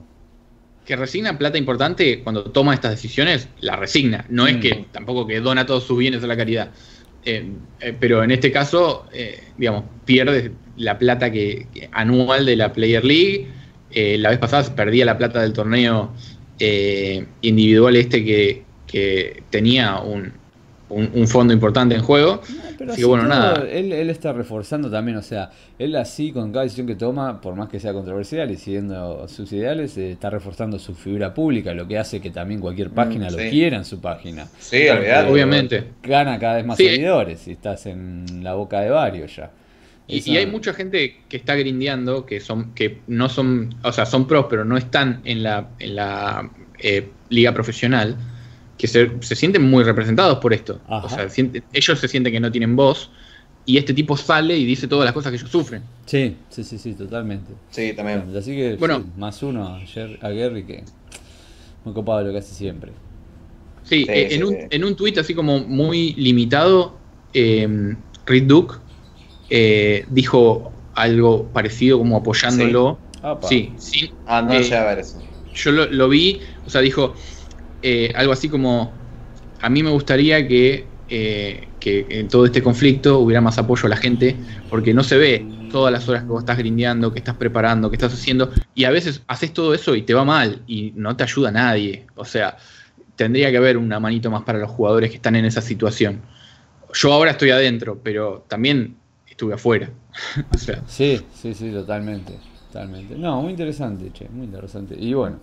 que 0.84 0.97
resigna 0.97 1.38
plata 1.38 1.59
importante 1.59 2.22
cuando 2.22 2.45
toma 2.45 2.74
estas 2.74 2.90
decisiones, 2.93 3.49
la 3.61 3.76
resigna. 3.76 4.24
No 4.28 4.47
es 4.49 4.57
Mm. 4.57 4.61
que 4.61 4.86
tampoco 4.90 5.26
que 5.26 5.40
dona 5.40 5.64
todos 5.64 5.84
sus 5.84 5.97
bienes 5.99 6.22
a 6.24 6.26
la 6.26 6.36
caridad. 6.36 6.70
Eh, 7.24 7.53
eh, 7.80 7.97
pero 8.01 8.24
en 8.24 8.32
este 8.32 8.51
caso, 8.51 9.07
eh, 9.12 9.45
digamos, 9.57 9.84
pierde 10.05 10.51
la 10.76 10.98
plata 10.98 11.30
que, 11.30 11.66
que- 11.72 11.88
anual 11.92 12.46
de 12.46 12.56
la 12.56 12.72
Player 12.72 13.04
League. 13.04 13.48
Eh, 13.90 14.16
la 14.18 14.30
vez 14.30 14.38
pasada 14.38 14.74
perdía 14.74 15.04
la 15.04 15.18
plata 15.18 15.42
del 15.42 15.52
torneo 15.52 16.12
eh, 16.58 17.26
individual 17.42 17.96
este 17.96 18.24
que, 18.24 18.62
que 18.86 19.42
tenía 19.50 19.98
un, 20.00 20.32
un, 20.88 21.10
un 21.14 21.28
fondo 21.28 21.52
importante 21.52 21.94
en 21.94 22.02
juego. 22.02 22.40
No, 22.48 22.62
pero 22.78 22.92
Así 22.92 23.02
que 23.02 23.06
bueno, 23.06 23.24
todo, 23.24 23.34
nada. 23.34 23.68
Él, 23.70 23.92
él 23.92 24.08
está 24.10 24.32
reforzando 24.32 24.90
también, 24.90 25.18
o 25.18 25.22
sea, 25.22 25.50
él 25.78 25.94
así 25.96 26.32
con 26.32 26.52
cada 26.52 26.64
decisión 26.64 26.86
que 26.86 26.94
toma, 26.94 27.40
por 27.40 27.54
más 27.54 27.68
que 27.68 27.78
sea 27.80 27.92
controversial 27.92 28.50
y 28.50 28.56
siguiendo 28.56 29.26
sus 29.28 29.52
ideales, 29.52 29.96
eh, 29.98 30.12
está 30.12 30.30
reforzando 30.30 30.78
su 30.78 30.94
figura 30.94 31.34
pública, 31.34 31.74
lo 31.74 31.86
que 31.86 31.98
hace 31.98 32.20
que 32.20 32.30
también 32.30 32.60
cualquier 32.60 32.90
página 32.90 33.28
lo 33.30 33.38
sí. 33.38 33.50
quiera 33.50 33.76
en 33.76 33.84
su 33.84 34.00
página. 34.00 34.46
Sí. 34.58 34.84
Obviamente. 35.28 35.84
Gana 36.02 36.38
cada 36.38 36.56
vez 36.56 36.64
más 36.66 36.76
Sí. 36.78 36.88
seguidores 36.88 37.40
si 37.40 37.52
estás 37.52 37.84
en 37.86 38.24
la 38.42 38.54
boca 38.54 38.80
de 38.80 38.90
varios 38.90 39.36
ya. 39.36 39.50
Y, 40.12 40.36
hay 40.36 40.46
mucha 40.46 40.74
gente 40.74 41.20
que 41.28 41.36
está 41.36 41.54
grindeando, 41.54 42.26
que 42.26 42.40
son, 42.40 42.74
que 42.74 42.98
no 43.06 43.28
son, 43.28 43.74
o 43.82 43.92
sea, 43.92 44.04
son 44.06 44.26
pros, 44.26 44.46
pero 44.50 44.64
no 44.64 44.76
están 44.76 45.20
en 45.24 45.42
la, 45.42 45.70
en 45.78 45.96
la 45.96 46.50
eh, 46.78 47.08
liga 47.30 47.52
profesional, 47.54 48.16
que 48.76 48.86
se, 48.86 49.10
se 49.20 49.34
sienten 49.34 49.62
muy 49.62 49.84
representados 49.84 50.38
por 50.38 50.52
esto. 50.52 50.80
Ajá. 50.86 51.06
O 51.06 51.08
sea, 51.08 51.28
sienten- 51.28 51.62
ellos 51.72 51.98
se 51.98 52.08
sienten 52.08 52.32
que 52.32 52.40
no 52.40 52.50
tienen 52.50 52.76
voz, 52.76 53.10
y 53.64 53.76
este 53.78 53.94
tipo 53.94 54.16
sale 54.16 54.56
y 54.58 54.64
dice 54.64 54.88
todas 54.88 55.04
las 55.04 55.14
cosas 55.14 55.30
que 55.30 55.36
ellos 55.36 55.50
sufren. 55.50 55.82
Sí, 56.06 56.36
sí, 56.48 56.64
sí, 56.64 56.78
sí, 56.78 56.94
totalmente. 56.94 57.52
Sí, 57.70 57.92
también. 57.92 58.24
Así 58.36 58.56
que 58.56 58.76
Bueno. 58.76 58.98
sí, 58.98 59.04
más 59.16 59.42
uno 59.42 59.66
a, 59.66 60.30
Gary 60.30 60.64
que 60.64 60.84
muy 61.84 61.94
copado 61.94 62.18
de 62.18 62.24
lo 62.26 62.32
que 62.32 62.38
hace 62.38 62.54
siempre. 62.54 62.92
Sí, 63.84 64.04
Sí, 64.04 64.06
eh, 64.08 64.28
sí, 64.30 64.36
en, 64.36 64.44
un, 64.44 64.50
sí. 64.50 64.58
en 64.70 64.84
un 64.84 64.96
tuit 64.96 65.18
así 65.18 65.34
como 65.34 65.60
muy 65.60 66.12
limitado, 66.14 66.96
eh, 67.34 67.94
Reed 68.26 68.44
Duke 68.44 68.76
eh, 69.55 70.07
dijo 70.09 70.72
algo 70.94 71.44
parecido 71.53 71.98
como 71.98 72.16
apoyándolo. 72.16 72.98
Apa. 73.22 73.46
Sí, 73.46 73.74
sí. 73.76 74.11
Ah, 74.26 74.40
no 74.40 74.55
eh, 74.55 74.74
a 74.74 74.84
ver 74.84 75.00
eso. 75.00 75.22
yo 75.55 75.72
lo, 75.72 75.86
lo 75.86 76.09
vi, 76.09 76.40
o 76.66 76.70
sea, 76.70 76.80
dijo 76.80 77.14
eh, 77.82 78.11
algo 78.14 78.32
así 78.32 78.48
como, 78.48 78.94
a 79.61 79.68
mí 79.68 79.82
me 79.82 79.90
gustaría 79.90 80.48
que, 80.48 80.86
eh, 81.11 81.68
que 81.78 82.07
en 82.09 82.28
todo 82.28 82.46
este 82.46 82.62
conflicto 82.62 83.18
hubiera 83.18 83.42
más 83.42 83.59
apoyo 83.59 83.84
a 83.86 83.90
la 83.90 83.98
gente, 83.98 84.36
porque 84.70 84.94
no 84.94 85.05
se 85.05 85.18
ve 85.18 85.46
todas 85.70 85.92
las 85.92 86.09
horas 86.09 86.22
que 86.22 86.30
vos 86.30 86.40
estás 86.40 86.57
grindeando, 86.57 87.12
que 87.12 87.18
estás 87.18 87.36
preparando, 87.36 87.90
que 87.90 87.96
estás 87.96 88.14
haciendo, 88.14 88.50
y 88.74 88.84
a 88.84 88.90
veces 88.90 89.22
haces 89.26 89.53
todo 89.53 89.74
eso 89.74 89.94
y 89.94 90.03
te 90.03 90.14
va 90.14 90.24
mal, 90.24 90.62
y 90.66 90.92
no 90.96 91.14
te 91.14 91.24
ayuda 91.24 91.50
a 91.50 91.53
nadie. 91.53 92.07
O 92.14 92.24
sea, 92.24 92.57
tendría 93.16 93.50
que 93.50 93.59
haber 93.59 93.76
una 93.76 94.00
manito 94.00 94.30
más 94.30 94.44
para 94.44 94.59
los 94.59 94.70
jugadores 94.70 95.11
que 95.11 95.16
están 95.16 95.36
en 95.36 95.44
esa 95.44 95.61
situación. 95.61 96.22
Yo 96.94 97.12
ahora 97.12 97.32
estoy 97.32 97.50
adentro, 97.50 98.00
pero 98.03 98.46
también 98.48 99.01
estuve 99.32 99.54
afuera. 99.54 99.90
o 100.54 100.58
sea, 100.58 100.82
Sí, 100.86 101.20
sí, 101.34 101.54
sí, 101.54 101.70
totalmente. 101.70 102.34
Totalmente. 102.72 103.16
No, 103.16 103.42
muy 103.42 103.50
interesante, 103.50 104.10
che, 104.12 104.28
muy 104.30 104.46
interesante. 104.46 104.94
Y 104.98 105.12
bueno, 105.14 105.40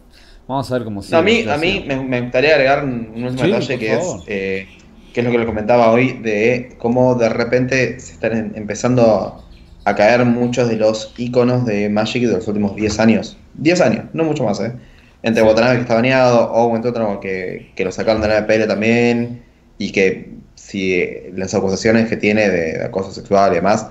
vamos 0.47 0.69
a 0.71 0.75
ver 0.75 0.83
cómo 0.83 1.01
sigue. 1.01 1.13
No, 1.13 1.19
a 1.19 1.21
mí, 1.23 1.45
a 1.47 1.57
mí 1.57 1.83
me, 1.87 2.03
me 2.03 2.21
gustaría 2.21 2.53
agregar 2.55 2.83
un 2.83 3.11
un 3.15 3.23
último 3.23 3.43
Sí, 3.43 3.47
detalle 3.51 3.77
que 3.79 3.93
es, 3.93 4.23
eh, 4.27 4.67
que 5.13 5.19
es 5.21 5.25
lo 5.25 5.31
que 5.31 5.37
le 5.37 5.45
comentaba 5.45 5.91
hoy, 5.91 6.13
de 6.13 6.75
cómo 6.79 7.15
de 7.15 7.29
repente 7.29 7.99
se 7.99 8.13
están 8.13 8.33
en- 8.37 8.51
empezando 8.55 9.43
a 9.85 9.95
caer 9.95 10.25
muchos 10.25 10.69
de 10.69 10.77
los 10.77 11.13
iconos 11.17 11.65
de 11.65 11.89
Magic 11.89 12.23
de 12.23 12.33
los 12.33 12.47
últimos 12.47 12.75
10 12.75 12.99
años. 12.99 13.37
10 13.53 13.81
años, 13.81 14.05
no 14.13 14.23
mucho 14.23 14.43
más, 14.43 14.59
¿eh? 14.61 14.73
Entre 15.21 15.43
Watanabe 15.43 15.75
que 15.75 15.81
está 15.81 15.95
baneado, 15.95 16.51
Owen 16.53 16.81
Tottenham 16.81 17.19
que, 17.19 17.71
que 17.75 17.83
lo 17.85 17.91
sacaron 17.91 18.21
de 18.21 18.27
la 18.29 18.37
MPL 18.39 18.67
también, 18.67 19.43
y 19.77 19.91
que 19.91 20.37
si 20.69 21.03
las 21.33 21.53
acusaciones 21.53 22.09
que 22.09 22.17
tiene 22.17 22.49
de, 22.49 22.73
de 22.79 22.83
acoso 22.85 23.11
sexual 23.11 23.51
y 23.53 23.55
demás 23.55 23.87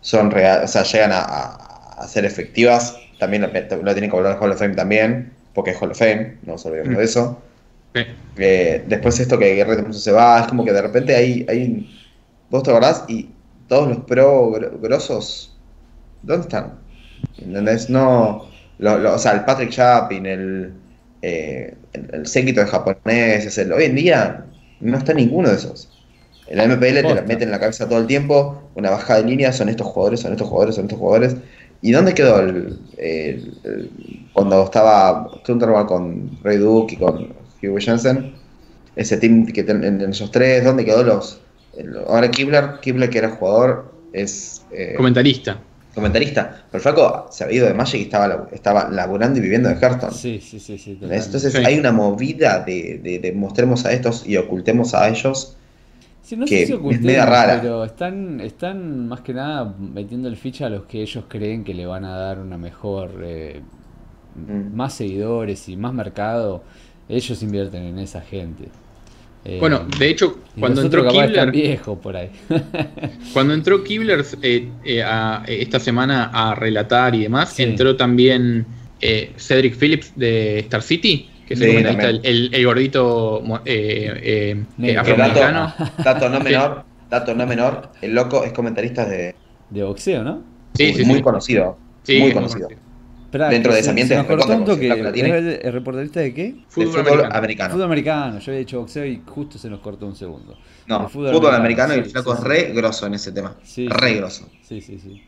son 0.00 0.30
reales, 0.30 0.70
o 0.70 0.72
sea, 0.72 0.82
llegan 0.84 1.12
a, 1.12 1.20
a- 1.22 1.94
a 2.04 2.08
ser 2.08 2.24
efectivas, 2.24 2.96
también 3.18 3.42
lo, 3.42 3.48
lo 3.48 3.92
tienen 3.94 4.10
que 4.10 4.16
hablar 4.16 4.38
Hall 4.40 4.52
of 4.52 4.58
Fame 4.58 4.74
también, 4.74 5.32
porque 5.54 5.70
es 5.72 5.80
Hall 5.82 5.92
of 5.92 5.98
Fame, 5.98 6.38
no 6.42 6.52
nos 6.52 6.66
olvidemos 6.66 6.94
Mm. 6.94 6.96
de 6.98 7.04
eso. 7.04 7.42
eh, 7.94 8.16
Eh, 8.36 8.84
después 8.88 9.18
esto 9.20 9.38
que 9.38 9.54
Guerrero 9.54 9.92
se 9.92 10.12
va, 10.12 10.40
es 10.40 10.48
como 10.48 10.64
que 10.64 10.72
de 10.72 10.82
repente 10.82 11.14
hay, 11.14 11.46
hay 11.48 11.88
vos 12.50 12.62
te 12.64 12.70
acordás 12.70 13.04
y 13.08 13.36
todos 13.68 13.88
los 13.88 13.98
pro 14.06 14.52
gro- 14.52 14.80
grosos, 14.80 15.62
¿dónde 16.22 16.42
están? 16.44 16.80
¿Entendés? 17.36 17.90
No, 17.90 18.50
lo- 18.78 18.98
lo- 18.98 19.14
o 19.14 19.18
sea, 19.18 19.32
el 19.34 19.44
Patrick 19.44 19.70
Chapin, 19.70 20.26
el, 20.26 20.74
eh, 21.22 21.76
el, 21.92 22.10
el 22.14 22.26
séquito 22.26 22.60
de 22.60 22.66
japoneses, 22.66 23.58
el, 23.58 23.72
hoy 23.72 23.84
en 23.84 23.96
día 23.96 24.46
no 24.80 24.98
está 24.98 25.14
ninguno 25.14 25.48
de 25.50 25.56
esos. 25.56 25.93
En 26.46 26.58
la 26.58 26.64
MPL 26.64 27.02
te 27.02 27.14
la 27.14 27.22
meten 27.22 27.42
en 27.44 27.50
la 27.50 27.60
cabeza 27.60 27.88
todo 27.88 27.98
el 27.98 28.06
tiempo, 28.06 28.70
una 28.74 28.90
bajada 28.90 29.22
de 29.22 29.28
línea, 29.28 29.52
son 29.52 29.68
estos 29.68 29.86
jugadores, 29.86 30.20
son 30.20 30.32
estos 30.32 30.48
jugadores, 30.48 30.74
son 30.74 30.84
estos 30.84 30.98
jugadores. 30.98 31.36
¿Y 31.80 31.92
dónde 31.92 32.14
quedó 32.14 32.40
el, 32.40 32.78
el- 32.98 33.58
el- 33.64 33.90
cuando 34.32 34.62
estaba 34.64 35.30
Thunderbolt 35.44 35.86
con 35.88 36.38
Ray 36.42 36.58
Duke 36.58 36.94
y 36.94 36.98
con 36.98 37.34
Hugh 37.62 37.80
Jensen? 37.80 38.34
Ese 38.96 39.16
team 39.16 39.46
que 39.46 39.62
ten- 39.64 39.82
en, 39.84 40.00
en 40.00 40.10
esos 40.10 40.30
tres, 40.30 40.64
¿dónde 40.64 40.84
quedó 40.84 41.02
los? 41.02 41.40
el- 41.76 41.96
ahora 42.06 42.30
Kibler, 42.30 42.78
Kibler 42.80 43.10
que 43.10 43.18
era 43.18 43.30
jugador, 43.30 43.92
es 44.12 44.64
eh, 44.70 44.94
comentarista. 44.96 45.58
comentarista. 45.94 46.64
Pero 46.70 46.76
el 46.78 46.80
flaco 46.80 47.26
se 47.30 47.42
había 47.44 47.56
ido 47.56 47.66
de 47.66 47.74
Magic 47.74 48.00
y 48.00 48.04
estaba, 48.04 48.48
estaba 48.52 48.88
laburando 48.90 49.38
y 49.38 49.42
viviendo 49.42 49.68
de 49.68 49.74
Hearthstone. 49.76 50.12
Sí, 50.12 50.40
sí, 50.40 50.60
sí, 50.60 50.78
sí. 50.78 50.98
Entonces 51.02 51.52
Sí. 51.52 51.58
hay 51.64 51.78
una 51.78 51.90
movida 51.92 52.60
de, 52.64 53.00
de- 53.02 53.18
de 53.18 53.32
mostremos 53.32 53.84
a 53.86 53.92
estos 53.92 54.26
y 54.26 54.36
ocultemos 54.36 54.94
a 54.94 55.08
ellos. 55.08 55.56
Sí, 56.24 56.36
no 56.36 56.46
que 56.46 56.60
sé 56.60 56.66
si 56.66 56.72
es 56.72 56.78
ocultemos, 56.78 57.04
media 57.06 57.26
rara. 57.26 57.58
pero 57.60 57.84
están, 57.84 58.40
están 58.40 59.06
más 59.08 59.20
que 59.20 59.34
nada 59.34 59.74
metiendo 59.78 60.26
el 60.28 60.36
ficha 60.36 60.66
a 60.66 60.70
los 60.70 60.84
que 60.86 61.02
ellos 61.02 61.24
creen 61.28 61.62
que 61.64 61.74
le 61.74 61.84
van 61.86 62.04
a 62.04 62.16
dar 62.16 62.38
una 62.40 62.58
mejor, 62.58 63.20
eh, 63.22 63.60
Mm. 64.36 64.74
más 64.74 64.94
seguidores 64.94 65.68
y 65.68 65.76
más 65.76 65.92
mercado. 65.94 66.64
Ellos 67.08 67.40
invierten 67.42 67.84
en 67.84 67.98
esa 68.00 68.20
gente. 68.20 68.64
Eh, 69.44 69.58
Bueno, 69.60 69.86
de 69.98 70.08
hecho, 70.08 70.38
cuando 70.58 70.80
entró 70.82 71.06
Kibler, 71.06 71.52
viejos 71.52 71.98
por 72.00 72.16
ahí. 72.16 72.30
cuando 73.32 73.54
entró 73.54 73.84
Kibler 73.84 74.24
eh, 74.42 74.70
eh, 74.84 75.02
a- 75.04 75.44
esta 75.46 75.78
semana 75.78 76.30
a 76.32 76.54
relatar 76.54 77.14
y 77.14 77.22
demás, 77.22 77.50
Sí. 77.52 77.62
entró 77.62 77.94
también 77.96 78.66
eh, 79.00 79.32
Cedric 79.36 79.76
Phillips 79.76 80.12
de 80.16 80.60
Star 80.60 80.80
City, 80.82 81.28
que 81.46 81.54
es 81.54 81.60
el 81.60 81.70
Sí, 81.70 81.76
el, 81.76 82.20
el- 82.24 82.54
el 82.54 82.64
gordito 82.66 83.42
eh, 83.64 84.12
eh, 84.22 84.50
eh. 84.56 84.64
Que 84.78 84.92
dato, 84.94 85.00
afroamericano. 85.00 85.74
dato 86.02 86.28
no 86.28 86.38
Sí. 86.38 86.44
menor, 86.44 86.84
dato 87.10 87.34
no 87.34 87.46
menor, 87.46 87.90
el 88.02 88.14
loco 88.14 88.44
es 88.44 88.52
comentarista 88.52 89.04
de 89.06 89.34
De 89.70 89.82
boxeo, 89.82 90.22
¿no? 90.24 90.42
Sí, 90.74 90.92
sí, 90.94 91.04
muy 91.04 91.16
sí. 91.16 91.22
conocido. 91.22 91.78
Sí, 92.02 92.18
muy 92.20 92.32
conocido. 92.32 92.68
Esperá, 93.24 93.48
Dentro 93.48 93.70
que 93.70 93.74
de 93.74 93.80
ese 93.80 93.84
se- 93.86 93.90
ambiente 93.90 94.14
es 94.14 94.24
conocido, 94.24 95.04
la 95.04 95.12
tiene. 95.12 95.28
¿Es 95.30 95.34
el- 95.44 95.60
el 95.66 95.72
reporterista 95.72 96.20
de 96.20 96.32
qué? 96.34 96.42
De 96.52 96.64
Fútbol 96.68 96.88
fútbol 96.88 97.06
americano. 97.06 97.36
americano. 97.38 97.70
Fútbol 97.74 97.84
americano. 97.86 98.38
Yo 98.38 98.50
había 98.52 98.58
dicho 98.60 98.78
boxeo 98.80 99.04
y 99.06 99.22
justo 99.26 99.58
se 99.58 99.68
nos 99.70 99.80
cortó 99.80 100.06
un 100.06 100.14
segundo. 100.14 100.56
No, 100.86 101.00
De 101.00 101.08
fútbol, 101.08 101.54
americano, 101.54 101.94
y 101.94 101.98
el 101.98 102.04
flaco 102.06 102.30
sí, 102.32 102.36
es 102.38 102.42
sí. 102.42 102.48
re 102.48 102.72
grosso 102.74 103.06
en 103.06 103.14
ese 103.14 103.32
tema. 103.32 103.56
Sí, 103.64 103.88
re 103.88 104.08
sí. 104.10 104.14
grosso. 104.16 104.48
Sí, 104.62 104.80
sí, 104.80 104.98
sí. 104.98 105.22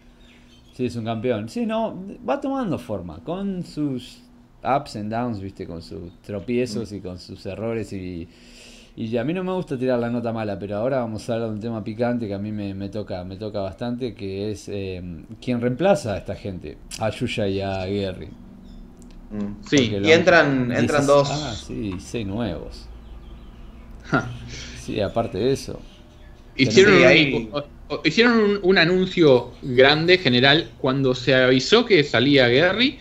Sí, 0.74 0.86
es 0.86 0.94
un 0.96 1.04
campeón. 1.04 1.48
Sí, 1.48 1.64
no, 1.66 1.98
va 2.28 2.40
tomando 2.40 2.78
forma, 2.78 3.20
con 3.24 3.64
sus 3.64 4.22
ups 4.66 4.96
and 4.96 5.10
downs, 5.10 5.40
viste, 5.40 5.66
con 5.66 5.80
sus 5.82 6.12
tropiezos 6.22 6.92
y 6.92 7.00
con 7.00 7.18
sus 7.18 7.44
errores 7.46 7.92
y, 7.92 8.28
y 8.96 9.16
a 9.16 9.24
mí 9.24 9.32
no 9.34 9.44
me 9.44 9.52
gusta 9.52 9.78
tirar 9.78 9.98
la 9.98 10.10
nota 10.10 10.32
mala, 10.32 10.58
pero 10.58 10.76
ahora 10.76 10.98
vamos 11.00 11.28
a 11.28 11.34
hablar 11.34 11.48
de 11.50 11.54
un 11.54 11.60
tema 11.60 11.84
picante 11.84 12.26
que 12.26 12.34
a 12.34 12.38
mí 12.38 12.50
me, 12.52 12.74
me 12.74 12.88
toca, 12.88 13.22
me 13.24 13.36
toca 13.36 13.60
bastante, 13.60 14.14
que 14.14 14.50
es 14.50 14.68
eh, 14.68 15.02
quién 15.40 15.60
reemplaza 15.60 16.14
a 16.14 16.18
esta 16.18 16.34
gente, 16.34 16.78
a 16.98 17.10
Yuya 17.10 17.48
y 17.48 17.60
a 17.60 17.86
Gary. 17.86 18.28
Mm. 19.30 19.62
Sí. 19.68 19.76
Porque 19.76 19.96
Y 19.96 20.00
lo- 20.00 20.08
entran, 20.08 20.72
entran 20.72 21.06
dos. 21.06 21.28
Ah, 21.30 21.54
sí, 21.54 21.94
seis 21.98 22.26
nuevos. 22.26 22.88
Sí, 24.80 25.00
aparte 25.00 25.38
de 25.38 25.52
eso. 25.52 25.80
Hicieron, 26.56 26.94
un, 26.94 27.04
hay- 27.04 27.48
o- 27.52 27.64
o- 27.88 28.00
hicieron 28.04 28.38
un, 28.38 28.58
un 28.62 28.78
anuncio 28.78 29.50
grande, 29.62 30.16
general, 30.18 30.70
cuando 30.78 31.14
se 31.14 31.34
avisó 31.34 31.84
que 31.84 32.02
salía 32.04 32.48
Gary. 32.48 32.98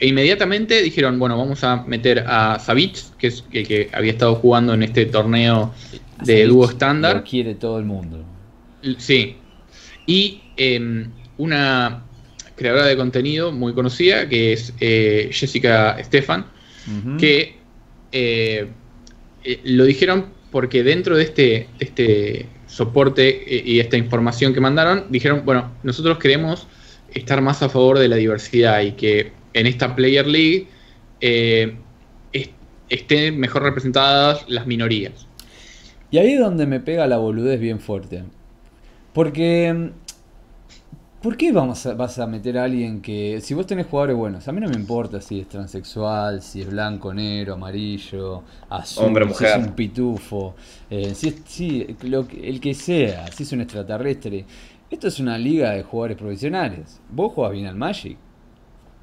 E 0.00 0.06
inmediatamente 0.06 0.80
dijeron, 0.82 1.18
bueno, 1.18 1.36
vamos 1.36 1.64
a 1.64 1.82
meter 1.84 2.24
a 2.26 2.58
Savitz, 2.60 3.12
que 3.18 3.28
es 3.28 3.44
el 3.52 3.66
que 3.66 3.90
había 3.92 4.12
estado 4.12 4.36
jugando 4.36 4.74
en 4.74 4.84
este 4.84 5.06
torneo 5.06 5.74
de 6.24 6.46
dúo 6.46 6.64
Lo 6.64 6.70
estándar. 6.70 7.24
quiere 7.24 7.54
todo 7.56 7.78
el 7.78 7.84
mundo. 7.84 8.24
Sí. 8.98 9.36
Y 10.06 10.40
em, 10.56 11.10
una 11.36 12.04
creadora 12.54 12.86
de 12.86 12.96
contenido 12.96 13.52
muy 13.52 13.72
conocida, 13.72 14.28
que 14.28 14.52
es 14.52 14.72
eh, 14.80 15.30
Jessica 15.32 15.96
Stefan, 16.02 16.46
que 17.18 17.56
eh, 18.12 18.66
eh, 19.44 19.60
lo 19.64 19.84
dijeron 19.84 20.26
porque 20.50 20.82
dentro 20.82 21.16
de 21.16 21.24
este, 21.24 21.42
de 21.78 21.84
este 21.84 22.46
soporte 22.66 23.44
y 23.46 23.78
esta 23.78 23.96
información 23.96 24.54
que 24.54 24.60
mandaron, 24.60 25.04
dijeron, 25.10 25.42
bueno, 25.44 25.72
nosotros 25.82 26.18
queremos 26.18 26.66
estar 27.12 27.42
más 27.42 27.62
a 27.62 27.68
favor 27.68 27.98
de 27.98 28.08
la 28.08 28.16
diversidad 28.16 28.80
y 28.80 28.92
que 28.92 29.32
en 29.58 29.66
esta 29.66 29.94
Player 29.94 30.26
League 30.26 30.68
eh, 31.20 31.76
est- 32.32 32.52
estén 32.88 33.38
mejor 33.38 33.62
representadas 33.62 34.44
las 34.48 34.66
minorías. 34.66 35.26
Y 36.10 36.18
ahí 36.18 36.32
es 36.32 36.40
donde 36.40 36.66
me 36.66 36.80
pega 36.80 37.06
la 37.06 37.18
boludez 37.18 37.60
bien 37.60 37.80
fuerte. 37.80 38.24
Porque 39.12 39.90
¿Por 41.20 41.36
qué 41.36 41.50
vamos 41.50 41.84
a- 41.84 41.94
vas 41.94 42.20
a 42.20 42.28
meter 42.28 42.56
a 42.58 42.62
alguien 42.64 43.02
que, 43.02 43.40
si 43.40 43.52
vos 43.52 43.66
tenés 43.66 43.86
jugadores 43.86 44.14
buenos, 44.16 44.46
a 44.46 44.52
mí 44.52 44.60
no 44.60 44.68
me 44.68 44.76
importa 44.76 45.20
si 45.20 45.40
es 45.40 45.48
transexual, 45.48 46.40
si 46.42 46.60
es 46.62 46.70
blanco, 46.70 47.12
negro, 47.12 47.54
amarillo, 47.54 48.44
azul, 48.70 49.06
Hombre, 49.06 49.24
si 49.24 49.30
mujer. 49.30 49.48
es 49.60 49.66
un 49.66 49.72
pitufo, 49.74 50.54
eh, 50.88 51.12
si 51.16 51.28
es, 51.88 52.04
lo 52.08 52.26
que- 52.28 52.48
el 52.48 52.60
que 52.60 52.72
sea, 52.72 53.26
si 53.32 53.42
es 53.42 53.50
un 53.52 53.62
extraterrestre. 53.62 54.44
Esto 54.88 55.08
es 55.08 55.18
una 55.18 55.36
liga 55.36 55.72
de 55.72 55.82
jugadores 55.82 56.16
profesionales. 56.16 57.00
Vos 57.10 57.32
jugás 57.32 57.50
bien 57.50 57.66
al 57.66 57.74
Magic. 57.74 58.16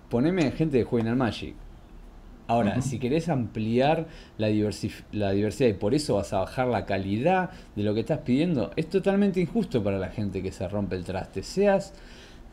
Poneme 0.09 0.51
gente 0.51 0.79
que 0.79 0.83
juegue 0.83 1.09
al 1.09 1.15
Magic. 1.15 1.55
Ahora, 2.47 2.81
si 2.81 2.99
querés 2.99 3.27
ampliar 3.27 4.07
la, 4.37 4.49
la 5.11 5.31
diversidad 5.31 5.69
y 5.69 5.73
por 5.73 5.95
eso 5.95 6.15
vas 6.15 6.31
a 6.31 6.39
bajar 6.41 6.67
la 6.67 6.85
calidad 6.85 7.49
de 7.75 7.81
lo 7.81 7.95
que 7.95 8.01
estás 8.01 8.19
pidiendo, 8.19 8.69
es 8.75 8.87
totalmente 8.87 9.39
injusto 9.39 9.83
para 9.83 9.97
la 9.97 10.09
gente 10.09 10.43
que 10.43 10.51
se 10.51 10.67
rompe 10.67 10.95
el 10.95 11.03
traste. 11.03 11.41
Seas 11.41 11.93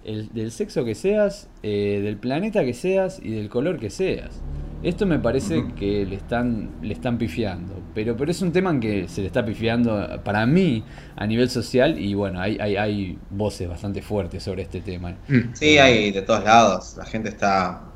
el, 0.05 0.28
del 0.32 0.50
sexo 0.50 0.84
que 0.84 0.94
seas, 0.94 1.48
eh, 1.62 2.00
del 2.03 2.16
planeta 2.16 2.64
que 2.64 2.74
seas 2.74 3.20
y 3.22 3.30
del 3.32 3.48
color 3.48 3.78
que 3.78 3.90
seas. 3.90 4.40
Esto 4.82 5.07
me 5.07 5.20
parece 5.20 5.64
que 5.78 6.05
le 6.05 6.16
están, 6.16 6.70
le 6.82 6.92
están 6.92 7.16
pifiando. 7.16 7.80
Pero, 7.94 8.16
pero 8.16 8.32
es 8.32 8.42
un 8.42 8.50
tema 8.50 8.70
en 8.70 8.80
que 8.80 9.07
se 9.07 9.20
le 9.20 9.28
está 9.28 9.44
pifiando 9.44 10.20
para 10.24 10.44
mí 10.44 10.82
a 11.14 11.24
nivel 11.26 11.48
social 11.50 12.00
y 12.00 12.14
bueno, 12.14 12.40
hay, 12.40 12.59
hay, 12.61 12.76
hay 12.76 13.18
voces 13.30 13.68
bastante 13.68 14.03
fuertes 14.03 14.42
sobre 14.42 14.62
este 14.62 14.80
tema. 14.80 15.12
Mm. 15.28 15.55
Sí, 15.55 15.78
hay 15.78 16.11
de 16.11 16.22
todos 16.22 16.42
lados. 16.42 16.96
La 16.98 17.05
gente 17.05 17.28
está, 17.28 17.92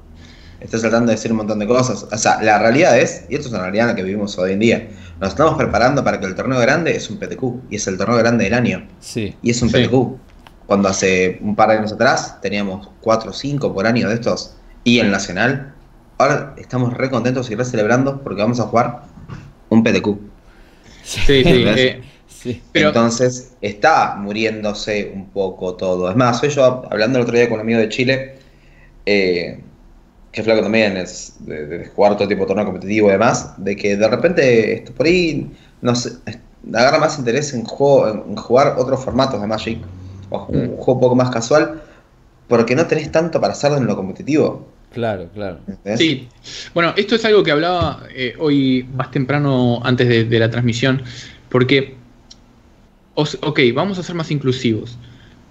está 0.60 0.78
tratando 0.78 1.06
de 1.10 1.16
decir 1.16 1.32
un 1.32 1.38
montón 1.38 1.58
de 1.58 1.66
cosas. 1.66 2.06
O 2.12 2.16
sea, 2.18 2.40
la 2.40 2.58
realidad 2.60 2.96
es, 2.96 3.26
y 3.28 3.34
esto 3.34 3.48
es 3.48 3.52
una 3.54 3.62
realidad 3.62 3.86
en 3.86 3.90
la 3.90 3.96
que 3.96 4.04
vivimos 4.04 4.38
hoy 4.38 4.52
en 4.52 4.60
día, 4.60 4.88
nos 5.20 5.30
estamos 5.30 5.54
preparando 5.56 6.04
para 6.04 6.20
que 6.20 6.26
el 6.26 6.36
torneo 6.36 6.60
grande 6.60 6.94
es 6.94 7.10
un 7.10 7.18
PTQ. 7.18 7.42
Y 7.70 7.76
es 7.76 7.86
el 7.88 7.98
torneo 7.98 8.16
grande 8.18 8.44
del 8.44 8.54
año. 8.54 8.86
Sí, 9.00 9.34
Y 9.42 9.50
es 9.50 9.60
un 9.60 9.70
Sí. 9.70 9.76
PTQ. 9.88 10.20
Cuando 10.66 10.88
hace 10.88 11.38
un 11.42 11.54
par 11.54 11.70
de 11.70 11.76
años 11.78 11.92
atrás 11.92 12.40
teníamos 12.40 12.88
4 13.00 13.30
o 13.30 13.32
5 13.32 13.72
por 13.72 13.86
año 13.86 14.08
de 14.08 14.14
estos. 14.14 14.56
Y 14.84 14.98
el 14.98 15.10
Nacional. 15.10 15.74
Ahora 16.18 16.54
estamos 16.56 16.94
re 16.94 17.10
contentos 17.10 17.50
y 17.50 17.54
re 17.54 17.64
celebrando 17.64 18.22
porque 18.22 18.42
vamos 18.42 18.58
a 18.60 18.64
jugar 18.64 19.02
un 19.68 19.82
PTQ. 19.84 20.06
Sí, 21.04 21.22
sí. 21.26 21.42
Eh, 21.44 22.02
sí. 22.26 22.62
Pero- 22.72 22.88
Entonces 22.88 23.52
está 23.60 24.16
muriéndose 24.16 25.12
un 25.14 25.28
poco 25.30 25.74
todo. 25.74 26.08
Es 26.10 26.16
más, 26.16 26.40
yo 26.42 26.86
hablando 26.90 27.18
el 27.18 27.24
otro 27.24 27.36
día 27.36 27.46
con 27.48 27.54
un 27.56 27.60
amigo 27.60 27.78
de 27.78 27.88
Chile, 27.88 28.38
eh, 29.04 29.60
que 30.32 30.42
flaco 30.42 30.62
también 30.62 30.96
es 30.96 31.34
de, 31.40 31.66
de 31.66 31.86
jugar 31.86 32.16
todo 32.16 32.28
tipo 32.28 32.42
de 32.42 32.46
torneo 32.48 32.64
competitivo 32.66 33.08
y 33.08 33.12
demás, 33.12 33.54
de 33.56 33.76
que 33.76 33.96
de 33.96 34.08
repente 34.08 34.74
esto 34.74 34.92
por 34.92 35.06
ahí 35.06 35.50
no 35.80 35.94
sé, 35.94 36.12
es- 36.26 36.38
agarra 36.74 36.98
más 36.98 37.18
interés 37.18 37.54
en, 37.54 37.64
juego, 37.64 38.08
en 38.08 38.36
jugar 38.36 38.74
otros 38.78 39.02
formatos 39.04 39.40
de 39.40 39.46
Magic, 39.46 39.78
o 40.30 40.46
un 40.46 40.64
Mm. 40.66 40.76
juego 40.76 40.94
un 40.94 41.00
poco 41.00 41.14
más 41.16 41.30
casual, 41.30 41.82
porque 42.48 42.74
no 42.76 42.86
tenés 42.86 43.10
tanto 43.12 43.40
para 43.40 43.52
hacer 43.52 43.72
en 43.72 43.86
lo 43.86 43.96
competitivo. 43.96 44.66
Claro, 44.92 45.28
claro. 45.34 45.58
¿entendés? 45.66 45.98
Sí, 46.00 46.28
bueno, 46.74 46.94
esto 46.96 47.16
es 47.16 47.24
algo 47.24 47.42
que 47.42 47.50
hablaba 47.50 48.04
eh, 48.14 48.34
hoy 48.38 48.88
más 48.94 49.10
temprano 49.10 49.80
antes 49.84 50.08
de, 50.08 50.24
de 50.24 50.38
la 50.38 50.50
transmisión, 50.50 51.02
porque, 51.48 51.94
os- 53.14 53.38
ok, 53.42 53.60
vamos 53.74 53.98
a 53.98 54.02
ser 54.02 54.14
más 54.14 54.30
inclusivos, 54.30 54.98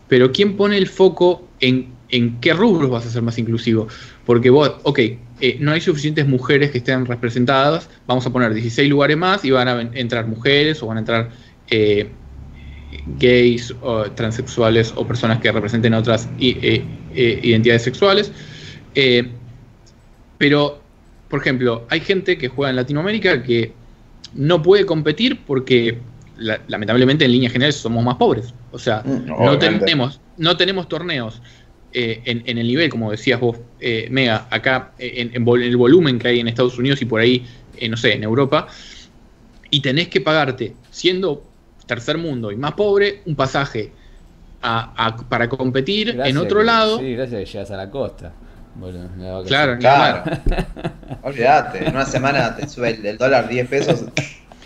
pero 0.07 0.31
¿quién 0.31 0.55
pone 0.57 0.77
el 0.77 0.87
foco 0.87 1.47
en, 1.59 1.93
en 2.09 2.39
qué 2.39 2.53
rubros 2.53 2.89
vas 2.89 3.05
a 3.05 3.09
ser 3.09 3.21
más 3.21 3.37
inclusivo? 3.37 3.87
Porque 4.25 4.49
vos, 4.49 4.71
ok, 4.83 4.99
eh, 5.39 5.57
no 5.59 5.71
hay 5.71 5.81
suficientes 5.81 6.27
mujeres 6.27 6.71
que 6.71 6.77
estén 6.79 7.05
representadas, 7.05 7.89
vamos 8.05 8.25
a 8.25 8.31
poner 8.31 8.53
16 8.53 8.89
lugares 8.89 9.17
más 9.17 9.43
y 9.45 9.51
van 9.51 9.67
a 9.67 9.81
entrar 9.81 10.27
mujeres 10.27 10.81
o 10.83 10.87
van 10.87 10.97
a 10.97 10.99
entrar 11.01 11.31
eh, 11.67 12.17
gays 13.19 13.73
o 13.81 14.03
transexuales 14.11 14.93
o 14.95 15.05
personas 15.05 15.39
que 15.39 15.51
representen 15.51 15.93
otras 15.93 16.27
eh, 16.39 16.83
eh, 17.13 17.39
identidades 17.43 17.83
sexuales. 17.83 18.31
Eh, 18.95 19.31
pero, 20.37 20.81
por 21.29 21.39
ejemplo, 21.39 21.85
hay 21.89 21.99
gente 22.01 22.37
que 22.37 22.47
juega 22.47 22.69
en 22.69 22.75
Latinoamérica 22.75 23.41
que 23.43 23.73
no 24.33 24.61
puede 24.61 24.85
competir 24.85 25.39
porque 25.45 25.97
la- 26.37 26.59
lamentablemente 26.67 27.25
en 27.25 27.31
líneas 27.31 27.53
generales 27.53 27.75
somos 27.77 28.03
más 28.03 28.15
pobres. 28.15 28.53
O 28.71 28.79
sea, 28.79 29.01
Mm, 29.05 29.29
no 29.45 29.57
tenemos, 29.59 30.19
no 30.37 30.57
tenemos 30.57 30.87
torneos 30.89 31.41
eh, 31.93 32.21
en, 32.25 32.43
en 32.45 32.57
el 32.57 32.67
nivel, 32.67 32.89
como 32.89 33.11
decías 33.11 33.39
vos, 33.39 33.57
eh, 33.79 34.07
Mega, 34.11 34.47
acá 34.51 34.91
eh, 34.99 35.13
en, 35.17 35.31
en 35.33 35.45
vol- 35.45 35.61
en 35.61 35.69
el 35.69 35.77
volumen 35.77 36.19
que 36.19 36.27
hay 36.27 36.39
en 36.41 36.47
Estados 36.49 36.77
Unidos 36.77 37.01
y 37.01 37.05
por 37.05 37.21
ahí, 37.21 37.45
eh, 37.77 37.87
no 37.87 37.95
sé, 37.95 38.13
en 38.13 38.23
Europa, 38.23 38.67
y 39.69 39.79
tenés 39.79 40.09
que 40.09 40.19
pagarte, 40.19 40.73
siendo 40.91 41.41
tercer 41.85 42.17
mundo 42.17 42.51
y 42.51 42.55
más 42.55 42.73
pobre, 42.73 43.21
un 43.25 43.35
pasaje 43.35 43.91
a- 44.61 44.93
a- 45.07 45.17
para 45.17 45.47
competir 45.49 46.19
en 46.23 46.37
otro 46.37 46.59
que- 46.59 46.65
lado. 46.65 46.99
Sí, 46.99 47.13
gracias 47.15 47.39
que 47.41 47.45
llegas 47.51 47.71
a 47.71 47.77
la 47.77 47.89
costa. 47.89 48.33
Bueno, 48.75 49.07
la. 49.17 49.43
Claro, 49.47 49.77
Claro. 49.79 50.23
Olvídate, 51.23 51.85
en 51.85 51.91
una 51.95 52.05
semana 52.05 52.55
te 52.55 52.67
sube 52.67 52.89
el, 52.91 53.05
el 53.05 53.17
dólar 53.17 53.47
10 53.47 53.67
pesos, 53.69 54.03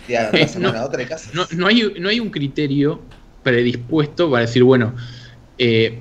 Eh, 0.08 0.28
una 0.32 0.48
semana 0.48 0.78
no. 0.80 0.84
otra 0.86 1.02
y 1.02 1.06
casi. 1.06 1.30
no, 1.32 1.46
no 1.56 1.66
hay, 1.68 1.92
no 2.00 2.08
hay 2.08 2.18
un 2.18 2.30
criterio 2.30 3.00
predispuesto 3.44 4.28
para 4.30 4.42
decir, 4.42 4.64
bueno, 4.64 4.94
eh, 5.58 6.00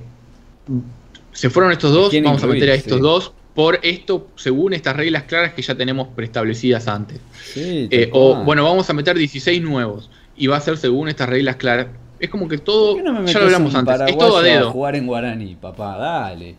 se 1.32 1.50
fueron 1.50 1.72
estos 1.72 1.94
dos, 1.94 2.10
¿Quién 2.10 2.24
vamos 2.24 2.44
a 2.44 2.48
meter 2.48 2.72
a 2.72 2.74
estos 2.74 2.98
Sí. 2.98 3.02
dos 3.02 3.34
por 3.54 3.80
esto, 3.84 4.30
según 4.36 4.74
estas 4.74 4.96
reglas 4.96 5.24
claras 5.24 5.54
que 5.54 5.62
ya 5.62 5.76
tenemos 5.76 6.08
preestablecidas 6.10 6.88
antes. 6.88 7.20
Sí, 7.44 7.88
Eh, 7.92 8.10
o 8.14 8.44
bueno, 8.44 8.64
vamos 8.64 8.90
a 8.90 8.94
meter 8.94 9.18
16 9.18 9.62
nuevos 9.62 10.10
y 10.40 10.48
va 10.48 10.58
a 10.58 10.62
ser 10.62 10.78
según 10.78 11.10
estas 11.10 11.30
reglas 11.30 11.58
claras. 11.58 11.88
Es 12.20 12.30
como 12.30 12.48
que 12.50 12.58
todo, 12.58 12.94
¿Por 12.94 13.04
qué 13.04 13.04
no 13.04 13.14
me 13.14 13.20
metes 13.20 13.34
ya 13.34 13.40
lo 13.40 13.46
hablamos 13.46 13.76
antes, 13.76 14.02
es 14.08 14.18
todo 14.18 14.38
a 14.38 14.42
dedo. 14.42 14.72
jugar 14.72 14.96
en 14.96 15.06
guaraní, 15.08 15.56
papá? 15.56 15.98
Dale. 15.98 16.56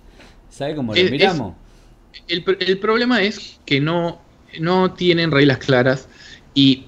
¿Sabe 0.51 0.75
cómo 0.77 0.95
lo 0.95 1.01
Es- 1.01 1.11
miramos? 1.11 1.55
El, 2.29 2.45
el 2.61 2.79
problema 2.79 3.23
es 3.23 3.59
que 3.65 3.81
no, 3.81 4.21
no 4.59 4.93
tienen 4.93 5.31
reglas 5.31 5.59
claras 5.59 6.09
y 6.55 6.85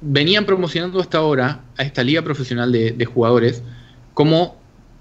venían 0.00 0.44
promocionando 0.46 1.00
hasta 1.00 1.18
ahora 1.18 1.60
a 1.76 1.82
esta 1.82 2.02
liga 2.02 2.22
profesional 2.22 2.72
de, 2.72 2.90
de 2.92 3.04
jugadores 3.04 3.62
como 4.14 4.56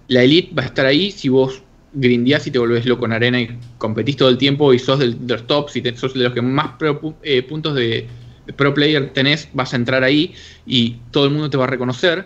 la 0.07 0.23
elite 0.23 0.53
va 0.53 0.63
a 0.63 0.65
estar 0.67 0.85
ahí 0.85 1.11
si 1.11 1.29
vos 1.29 1.61
grindeás 1.93 2.45
y 2.47 2.51
te 2.51 2.59
volvés 2.59 2.85
loco 2.85 3.05
en 3.05 3.13
arena 3.13 3.41
y 3.41 3.57
competís 3.77 4.15
todo 4.17 4.29
el 4.29 4.37
tiempo 4.37 4.73
y 4.73 4.79
sos 4.79 4.99
del- 4.99 5.25
de 5.25 5.33
los 5.33 5.47
tops 5.47 5.75
y 5.75 5.81
te- 5.81 5.95
sos 5.97 6.13
de 6.13 6.21
los 6.23 6.33
que 6.33 6.41
más 6.41 6.73
pro 6.77 7.15
eh, 7.23 7.41
puntos 7.43 7.75
de, 7.75 8.07
de 8.45 8.53
pro 8.53 8.73
player 8.73 9.11
tenés, 9.13 9.49
vas 9.53 9.73
a 9.73 9.75
entrar 9.77 10.03
ahí 10.03 10.33
y 10.65 10.97
todo 11.11 11.25
el 11.25 11.31
mundo 11.31 11.49
te 11.49 11.57
va 11.57 11.65
a 11.65 11.67
reconocer. 11.67 12.25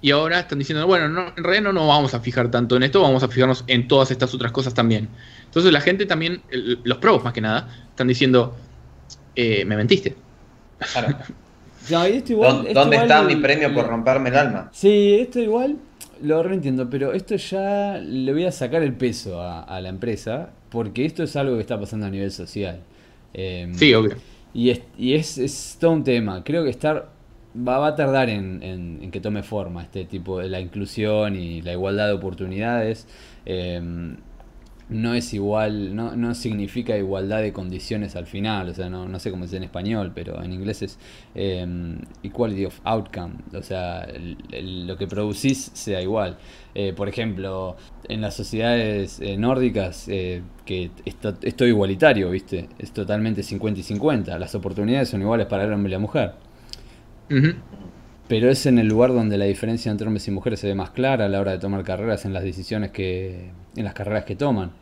Y 0.00 0.10
ahora 0.10 0.40
están 0.40 0.58
diciendo, 0.58 0.86
bueno, 0.86 1.08
no, 1.08 1.32
en 1.36 1.42
realidad 1.42 1.64
no 1.64 1.72
nos 1.72 1.88
vamos 1.88 2.14
a 2.14 2.20
fijar 2.20 2.50
tanto 2.50 2.76
en 2.76 2.82
esto, 2.82 3.00
vamos 3.02 3.22
a 3.22 3.28
fijarnos 3.28 3.64
en 3.66 3.88
todas 3.88 4.10
estas 4.10 4.32
otras 4.34 4.52
cosas 4.52 4.74
también. 4.74 5.08
Entonces 5.44 5.72
la 5.72 5.80
gente 5.80 6.06
también, 6.06 6.42
el- 6.50 6.80
los 6.84 6.98
pros 6.98 7.24
más 7.24 7.32
que 7.32 7.40
nada, 7.40 7.68
están 7.90 8.06
diciendo, 8.06 8.56
eh, 9.34 9.64
me 9.64 9.76
mentiste. 9.76 10.16
Claro. 10.92 11.16
No, 11.88 12.08
y 12.08 12.12
esto 12.14 12.32
igual, 12.32 12.52
¿Dónde, 12.52 12.68
esto 12.70 12.80
dónde 12.80 12.96
igual 12.96 13.10
está 13.10 13.22
mi 13.22 13.36
premio 13.36 13.72
por 13.72 13.86
romperme 13.86 14.28
el 14.30 14.36
alma? 14.36 14.70
Sí, 14.72 15.18
esto 15.20 15.38
igual 15.38 15.76
lo 16.20 16.42
reentiendo, 16.42 16.90
pero 16.90 17.12
esto 17.12 17.36
ya 17.36 17.98
le 17.98 18.32
voy 18.32 18.44
a 18.44 18.50
sacar 18.50 18.82
el 18.82 18.92
peso 18.94 19.40
a, 19.40 19.62
a 19.62 19.80
la 19.80 19.88
empresa, 19.90 20.50
porque 20.70 21.04
esto 21.04 21.22
es 21.22 21.36
algo 21.36 21.54
que 21.54 21.60
está 21.60 21.78
pasando 21.78 22.06
a 22.06 22.10
nivel 22.10 22.32
social. 22.32 22.80
Em, 23.34 23.72
Sí, 23.74 23.94
obvio. 23.94 24.16
Y 24.56 24.70
es, 24.70 24.80
y 24.98 25.14
es, 25.14 25.38
es 25.38 25.76
todo 25.80 25.92
un 25.92 26.04
tema. 26.04 26.42
Creo 26.44 26.64
que 26.64 26.70
estar 26.70 27.10
va, 27.56 27.78
va 27.78 27.88
a 27.88 27.94
tardar 27.96 28.28
en, 28.30 28.62
en- 28.62 29.00
en 29.02 29.10
que 29.10 29.20
tome 29.20 29.42
forma 29.42 29.82
este 29.82 30.04
tipo 30.04 30.38
de 30.38 30.48
la 30.48 30.60
inclusión 30.60 31.36
y 31.36 31.60
la 31.62 31.72
igualdad 31.72 32.06
de 32.08 32.12
oportunidades. 32.14 33.06
Em, 33.44 34.16
no 34.88 35.14
es 35.14 35.34
igual, 35.34 35.96
no, 35.96 36.14
no 36.16 36.34
significa 36.34 36.96
igualdad 36.96 37.40
de 37.42 37.52
condiciones 37.52 38.14
al 38.14 38.26
final, 38.26 38.68
o 38.68 38.74
sea, 38.74 38.88
no, 38.88 39.08
no 39.08 39.18
sé 39.18 39.30
cómo 39.32 39.44
es 39.44 39.52
en 39.52 39.64
español, 39.64 40.12
pero 40.14 40.40
en 40.42 40.52
inglés 40.52 40.82
es 40.82 40.98
em, 41.34 41.98
equality 42.22 42.66
of 42.66 42.78
outcome, 42.84 43.34
o 43.52 43.62
sea, 43.62 44.02
el- 44.52 44.86
lo 44.86 44.96
que 44.96 45.06
producís 45.08 45.70
sea 45.74 46.00
igual. 46.00 46.36
Eh, 46.74 46.92
por 46.94 47.08
ejemplo, 47.08 47.76
en 48.08 48.20
las 48.20 48.34
sociedades 48.36 49.18
eh, 49.20 49.36
nórdicas, 49.36 50.06
eh, 50.08 50.42
que 50.64 50.90
esto- 51.04 51.34
es 51.42 51.56
todo 51.56 51.66
igualitario, 51.68 52.30
¿viste? 52.30 52.68
Es 52.78 52.92
totalmente 52.92 53.42
50 53.42 53.80
y 53.80 53.82
50, 53.82 54.38
las 54.38 54.54
oportunidades 54.54 55.08
son 55.08 55.20
iguales 55.22 55.46
para 55.46 55.64
el 55.64 55.72
hombre 55.72 55.90
y 55.90 55.92
la 55.92 55.98
mujer. 55.98 56.32
Pero 58.28 58.50
es 58.50 58.66
en 58.66 58.78
el 58.78 58.88
lugar 58.88 59.12
donde 59.12 59.38
la 59.38 59.44
diferencia 59.44 59.90
entre 59.92 60.06
hombres 60.06 60.26
y 60.26 60.30
mujeres 60.32 60.58
se 60.60 60.66
ve 60.66 60.74
más 60.74 60.90
clara 60.90 61.26
a 61.26 61.28
la 61.28 61.40
hora 61.40 61.52
de 61.52 61.58
tomar 61.58 61.84
carreras, 61.84 62.24
en 62.24 62.32
las 62.32 62.42
decisiones 62.42 62.90
que. 62.90 63.50
en 63.76 63.84
las 63.84 63.94
carreras 63.94 64.24
que 64.24 64.34
toman, 64.36 64.72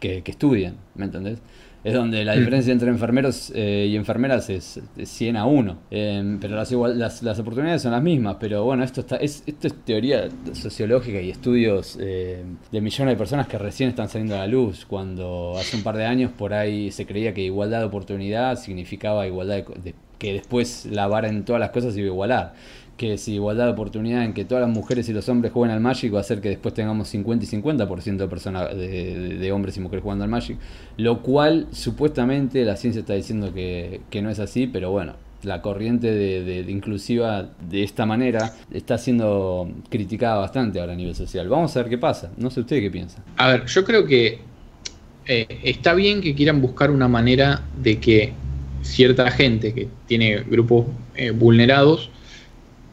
que, 0.00 0.22
que 0.22 0.30
estudian, 0.30 0.76
¿me 0.94 1.06
entendés? 1.06 1.38
Es 1.82 1.92
donde 1.92 2.24
la 2.24 2.34
Mm. 2.34 2.38
diferencia 2.38 2.72
entre 2.72 2.88
enfermeros 2.88 3.52
eh, 3.54 3.88
y 3.90 3.96
enfermeras 3.96 4.48
es, 4.48 4.80
es 4.96 5.08
100 5.10 5.36
a 5.36 5.44
1. 5.44 5.76
Eh, 5.90 6.38
pero 6.40 6.56
las, 6.56 6.72
igual, 6.72 6.98
las, 6.98 7.22
las 7.22 7.38
oportunidades 7.38 7.82
son 7.82 7.92
las 7.92 8.02
mismas. 8.02 8.36
Pero 8.40 8.64
bueno, 8.64 8.84
esto, 8.84 9.02
está, 9.02 9.16
es, 9.16 9.42
esto 9.46 9.66
es 9.66 9.74
teoría 9.84 10.28
sociológica 10.54 11.20
y 11.20 11.28
estudios 11.28 11.98
eh, 12.00 12.42
de 12.72 12.80
millones 12.80 13.12
de 13.12 13.18
personas 13.18 13.48
que 13.48 13.58
recién 13.58 13.90
están 13.90 14.08
saliendo 14.08 14.34
a 14.34 14.38
la 14.38 14.46
luz. 14.46 14.86
Cuando 14.86 15.56
hace 15.58 15.76
un 15.76 15.82
par 15.82 15.98
de 15.98 16.06
años 16.06 16.30
por 16.32 16.54
ahí 16.54 16.90
se 16.90 17.04
creía 17.04 17.34
que 17.34 17.42
igualdad 17.42 17.80
de 17.80 17.84
oportunidad 17.86 18.56
significaba 18.58 19.26
igualdad 19.26 19.56
de, 19.56 19.64
de- 19.82 19.94
que 20.18 20.32
después 20.32 20.86
la 20.86 21.06
vara 21.06 21.28
en 21.28 21.44
todas 21.44 21.60
las 21.60 21.68
cosas 21.70 21.94
iba 21.98 22.06
a 22.06 22.10
igualar. 22.12 22.54
Que 22.96 23.18
si 23.18 23.34
igualdad 23.34 23.66
de 23.66 23.72
oportunidad 23.72 24.24
en 24.24 24.34
que 24.34 24.44
todas 24.44 24.66
las 24.66 24.74
mujeres 24.74 25.08
y 25.08 25.12
los 25.12 25.28
hombres 25.28 25.52
jueguen 25.52 25.74
al 25.74 25.80
Magic 25.80 26.12
va 26.14 26.18
a 26.18 26.20
hacer 26.20 26.40
que 26.40 26.48
después 26.48 26.74
tengamos 26.74 27.08
50 27.08 27.44
y 27.44 27.48
50% 27.48 28.16
de, 28.16 28.28
personas, 28.28 28.76
de, 28.76 29.52
hombres 29.52 29.76
y 29.76 29.80
mujeres 29.80 30.02
jugando 30.02 30.24
al 30.24 30.30
Magic, 30.30 30.58
lo 30.96 31.22
cual 31.22 31.66
supuestamente 31.72 32.64
la 32.64 32.76
ciencia 32.76 33.00
está 33.00 33.14
diciendo 33.14 33.52
que, 33.52 34.00
que 34.10 34.22
no 34.22 34.30
es 34.30 34.38
así, 34.38 34.66
pero 34.66 34.90
bueno, 34.90 35.14
la 35.42 35.60
corriente 35.60 36.10
de, 36.10 36.42
de, 36.42 36.70
inclusiva 36.70 37.50
de 37.68 37.82
esta 37.82 38.06
manera 38.06 38.54
está 38.72 38.96
siendo 38.96 39.68
criticada 39.90 40.36
bastante 40.36 40.80
ahora 40.80 40.92
a 40.92 40.96
nivel 40.96 41.14
social. 41.14 41.48
Vamos 41.48 41.76
a 41.76 41.80
ver 41.80 41.90
qué 41.90 41.98
pasa. 41.98 42.30
No 42.36 42.50
sé 42.50 42.60
usted 42.60 42.80
qué 42.80 42.90
piensa. 42.90 43.22
A 43.36 43.48
ver, 43.48 43.66
yo 43.66 43.84
creo 43.84 44.06
que 44.06 44.38
eh, 45.26 45.46
está 45.62 45.94
bien 45.94 46.20
que 46.20 46.34
quieran 46.34 46.60
buscar 46.60 46.90
una 46.90 47.08
manera 47.08 47.62
de 47.80 47.98
que 47.98 48.32
cierta 48.82 49.30
gente 49.30 49.72
que 49.72 49.88
tiene 50.06 50.40
grupos 50.40 50.86
eh, 51.14 51.30
vulnerados 51.30 52.10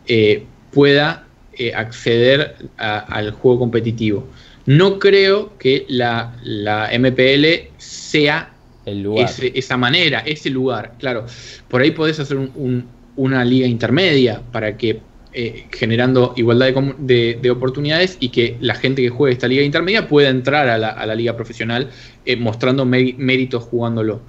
eh, 0.07 0.43
pueda 0.71 1.27
eh, 1.53 1.73
acceder 1.73 2.55
a, 2.77 2.99
al 2.99 3.31
juego 3.31 3.59
competitivo. 3.59 4.27
No 4.65 4.99
creo 4.99 5.57
que 5.57 5.85
la, 5.89 6.35
la 6.43 6.89
MPL 6.97 7.71
sea 7.77 8.53
el 8.85 9.03
lugar. 9.03 9.25
Ese, 9.25 9.51
esa 9.55 9.77
manera, 9.77 10.19
ese 10.19 10.49
lugar. 10.49 10.93
Claro, 10.99 11.25
por 11.67 11.81
ahí 11.81 11.91
podés 11.91 12.19
hacer 12.19 12.37
un, 12.37 12.51
un, 12.55 12.87
una 13.15 13.43
liga 13.43 13.67
intermedia 13.67 14.41
para 14.51 14.77
que 14.77 15.01
eh, 15.33 15.67
generando 15.71 16.33
igualdad 16.35 16.67
de, 16.67 16.95
de, 16.97 17.39
de, 17.41 17.51
oportunidades 17.51 18.17
y 18.19 18.29
que 18.29 18.57
la 18.59 18.75
gente 18.75 19.01
que 19.01 19.09
juegue 19.09 19.31
esta 19.31 19.47
liga 19.47 19.63
intermedia 19.63 20.07
pueda 20.07 20.27
entrar 20.27 20.67
a 20.67 20.77
la, 20.77 20.89
a 20.89 21.05
la 21.05 21.15
liga 21.15 21.35
profesional 21.37 21.89
eh, 22.25 22.35
mostrando 22.35 22.85
méritos 22.85 23.63
jugándolo. 23.63 24.21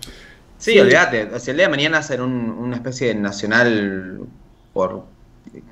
Sí, 0.59 0.73
sí, 0.73 0.79
olvídate. 0.79 1.25
O 1.35 1.41
sea, 1.41 1.51
el 1.51 1.57
día 1.57 1.67
de 1.67 1.71
mañana 1.71 1.99
hacer 1.99 2.23
un, 2.23 2.51
una 2.51 2.77
especie 2.77 3.09
de 3.09 3.15
nacional 3.17 4.21
por 4.73 5.07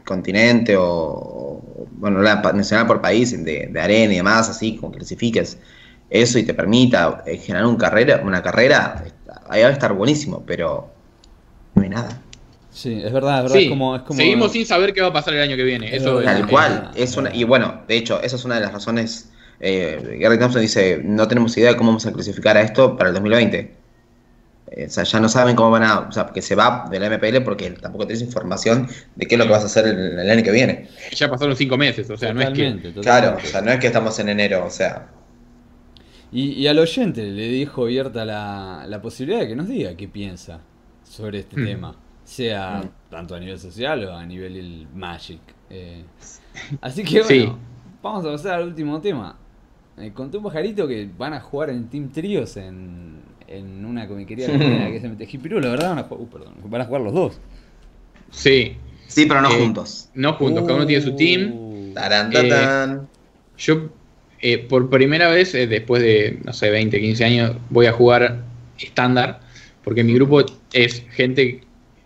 continente 0.04 0.76
o, 0.76 0.84
o 0.84 1.88
bueno, 1.92 2.20
nacional 2.20 2.86
por 2.86 3.00
país 3.00 3.32
de, 3.32 3.68
de, 3.70 3.80
arena 3.80 4.12
y 4.12 4.16
demás, 4.16 4.48
así, 4.48 4.76
como 4.76 4.92
clasifiques 4.92 5.58
eso 6.10 6.38
y 6.38 6.42
te 6.42 6.54
permita 6.54 7.22
eh, 7.24 7.38
generar 7.38 7.66
un 7.66 7.76
carrera, 7.76 8.20
una 8.24 8.42
carrera, 8.42 9.04
ahí 9.48 9.62
va 9.62 9.68
a 9.68 9.72
estar 9.72 9.92
buenísimo, 9.92 10.42
pero 10.44 10.90
no 11.74 11.82
hay 11.82 11.88
nada. 11.88 12.20
Sí, 12.72 13.00
es 13.02 13.12
verdad, 13.12 13.38
es 13.38 13.42
verdad. 13.44 13.56
Sí, 13.56 13.64
es 13.64 13.70
como, 13.70 13.96
es 13.96 14.02
como... 14.02 14.18
Seguimos 14.18 14.52
sin 14.52 14.66
saber 14.66 14.92
qué 14.92 15.00
va 15.00 15.08
a 15.08 15.12
pasar 15.12 15.34
el 15.34 15.40
año 15.40 15.56
que 15.56 15.64
viene. 15.64 15.94
Eso 15.94 16.20
Tal 16.22 16.40
es, 16.40 16.46
cual. 16.46 16.90
Es 16.94 17.16
una, 17.16 17.34
y 17.34 17.44
bueno, 17.44 17.82
de 17.88 17.96
hecho, 17.96 18.20
esa 18.22 18.36
es 18.36 18.44
una 18.44 18.56
de 18.56 18.60
las 18.62 18.72
razones. 18.72 19.30
Eh, 19.60 20.18
Gary 20.20 20.38
Thompson 20.38 20.62
dice: 20.62 21.00
No 21.02 21.26
tenemos 21.26 21.56
idea 21.56 21.70
de 21.70 21.76
cómo 21.76 21.90
vamos 21.90 22.06
a 22.06 22.12
clasificar 22.12 22.56
a 22.56 22.62
esto 22.62 22.96
para 22.96 23.10
el 23.10 23.14
2020. 23.14 23.79
Eh, 24.70 24.86
o 24.86 24.90
sea, 24.90 25.02
ya 25.02 25.18
no 25.18 25.28
saben 25.28 25.56
cómo 25.56 25.70
van 25.70 25.82
a. 25.82 26.00
O 26.00 26.12
sea, 26.12 26.26
porque 26.26 26.42
se 26.42 26.54
va 26.54 26.86
de 26.90 27.00
la 27.00 27.10
MPL 27.10 27.42
porque 27.44 27.70
tampoco 27.72 28.06
tienes 28.06 28.22
información 28.22 28.88
de 29.16 29.26
qué 29.26 29.34
es 29.34 29.38
lo 29.38 29.44
que 29.44 29.50
vas 29.50 29.62
a 29.62 29.66
hacer 29.66 29.86
el, 29.86 30.18
el 30.18 30.30
año 30.30 30.42
que 30.44 30.52
viene. 30.52 30.88
Ya 31.12 31.28
pasaron 31.28 31.56
cinco 31.56 31.76
meses, 31.76 32.08
o 32.08 32.16
sea, 32.16 32.32
totalmente, 32.32 32.62
no 32.62 32.76
es 32.76 32.82
que. 32.82 32.92
Totalmente. 32.92 33.00
Claro, 33.00 33.36
o 33.42 33.46
sea, 33.46 33.60
no 33.62 33.72
es 33.72 33.80
que 33.80 33.86
estamos 33.88 34.18
en 34.20 34.28
enero, 34.28 34.64
o 34.64 34.70
sea. 34.70 35.08
Y, 36.32 36.52
y 36.52 36.68
al 36.68 36.78
oyente 36.78 37.24
le 37.24 37.48
dijo 37.48 37.82
abierta 37.82 38.24
la, 38.24 38.84
la, 38.86 39.02
posibilidad 39.02 39.40
de 39.40 39.48
que 39.48 39.56
nos 39.56 39.66
diga 39.66 39.96
qué 39.96 40.06
piensa 40.06 40.60
sobre 41.02 41.40
este 41.40 41.60
mm. 41.60 41.64
tema, 41.64 41.96
sea 42.22 42.82
mm. 42.84 43.10
tanto 43.10 43.34
a 43.34 43.40
nivel 43.40 43.58
social 43.58 44.04
o 44.04 44.14
a 44.14 44.24
nivel 44.24 44.56
el 44.56 44.86
Magic. 44.94 45.40
Eh, 45.68 46.04
así 46.80 47.02
que 47.02 47.22
bueno, 47.22 47.28
sí. 47.28 47.52
vamos 48.00 48.24
a 48.24 48.30
pasar 48.30 48.60
al 48.60 48.68
último 48.68 49.00
tema. 49.00 49.36
Eh, 49.98 50.12
conté 50.12 50.36
un 50.36 50.44
pajarito 50.44 50.86
que 50.86 51.10
van 51.18 51.34
a 51.34 51.40
jugar 51.40 51.70
en 51.70 51.88
Team 51.88 52.10
Trios 52.10 52.56
en, 52.56 53.20
en 53.50 53.84
una 53.84 54.06
comiquería 54.06 54.46
que 54.46 54.98
se 55.00 55.08
mete 55.08 55.26
Jipiru, 55.26 55.60
la 55.60 55.70
verdad 55.70 55.90
van 55.90 55.98
a 55.98 56.02
jugar, 56.04 56.22
uh, 56.22 56.28
perdón, 56.28 56.54
van 56.64 56.80
a 56.80 56.84
jugar 56.84 57.02
los 57.02 57.12
dos. 57.12 57.40
Sí. 58.30 58.76
Sí, 59.08 59.26
pero 59.26 59.42
no 59.42 59.50
eh, 59.50 59.58
juntos. 59.58 60.08
No 60.14 60.34
juntos, 60.34 60.62
uh, 60.62 60.66
cada 60.66 60.76
uno 60.76 60.86
tiene 60.86 61.02
su 61.02 61.16
team. 61.16 61.92
Tarán, 61.94 62.30
tarán. 62.30 63.08
yo 63.58 63.90
eh, 64.42 64.58
por 64.58 64.88
primera 64.88 65.28
vez, 65.28 65.54
eh, 65.54 65.66
después 65.66 66.02
de, 66.02 66.38
no 66.44 66.52
sé, 66.52 66.70
20, 66.70 66.98
15 66.98 67.24
años, 67.24 67.56
voy 67.68 67.86
a 67.86 67.92
jugar 67.92 68.42
estándar, 68.78 69.40
porque 69.84 70.02
mi 70.02 70.14
grupo 70.14 70.42
es 70.72 71.04
gente 71.10 71.60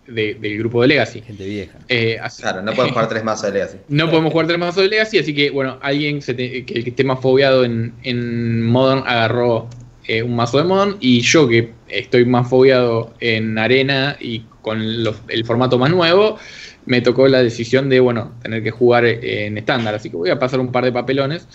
de, 0.06 0.34
del 0.34 0.58
grupo 0.58 0.82
de 0.82 0.88
Legacy. 0.88 1.20
Gente 1.20 1.44
vieja. 1.46 1.78
Eh, 1.88 2.18
así, 2.20 2.42
claro, 2.42 2.62
no 2.62 2.72
podemos 2.72 2.92
jugar 2.92 3.08
tres 3.08 3.22
mazos 3.22 3.46
de 3.46 3.52
Legacy. 3.52 3.78
No 3.88 4.10
podemos 4.10 4.32
jugar 4.32 4.46
tres 4.48 4.58
mazos 4.58 4.82
de 4.82 4.88
Legacy, 4.88 5.18
así 5.18 5.34
que, 5.34 5.50
bueno, 5.50 5.78
alguien 5.80 6.22
se 6.22 6.34
te, 6.34 6.64
que, 6.64 6.82
que, 6.82 6.90
esté 6.90 7.04
más 7.04 7.20
fobiado 7.20 7.64
en, 7.64 7.94
en 8.02 8.62
Modern 8.62 9.04
agarró 9.06 9.68
eh, 10.06 10.22
un 10.22 10.36
mazo 10.36 10.58
de 10.58 10.64
Modern, 10.64 10.96
y 11.00 11.20
yo 11.20 11.48
que 11.48 11.72
estoy 11.88 12.24
más 12.24 12.48
fobiado 12.48 13.14
en 13.20 13.58
Arena 13.58 14.16
y 14.20 14.40
con 14.62 15.04
los, 15.04 15.16
el 15.28 15.44
formato 15.44 15.78
más 15.78 15.90
nuevo, 15.90 16.38
me 16.86 17.00
tocó 17.00 17.28
la 17.28 17.42
decisión 17.42 17.88
de, 17.88 18.00
bueno, 18.00 18.32
tener 18.42 18.62
que 18.62 18.70
jugar 18.70 19.04
en 19.04 19.56
estándar, 19.58 19.94
así 19.94 20.10
que 20.10 20.16
voy 20.16 20.30
a 20.30 20.38
pasar 20.38 20.60
un 20.60 20.72
par 20.72 20.84
de 20.84 20.92
papelones. 20.92 21.46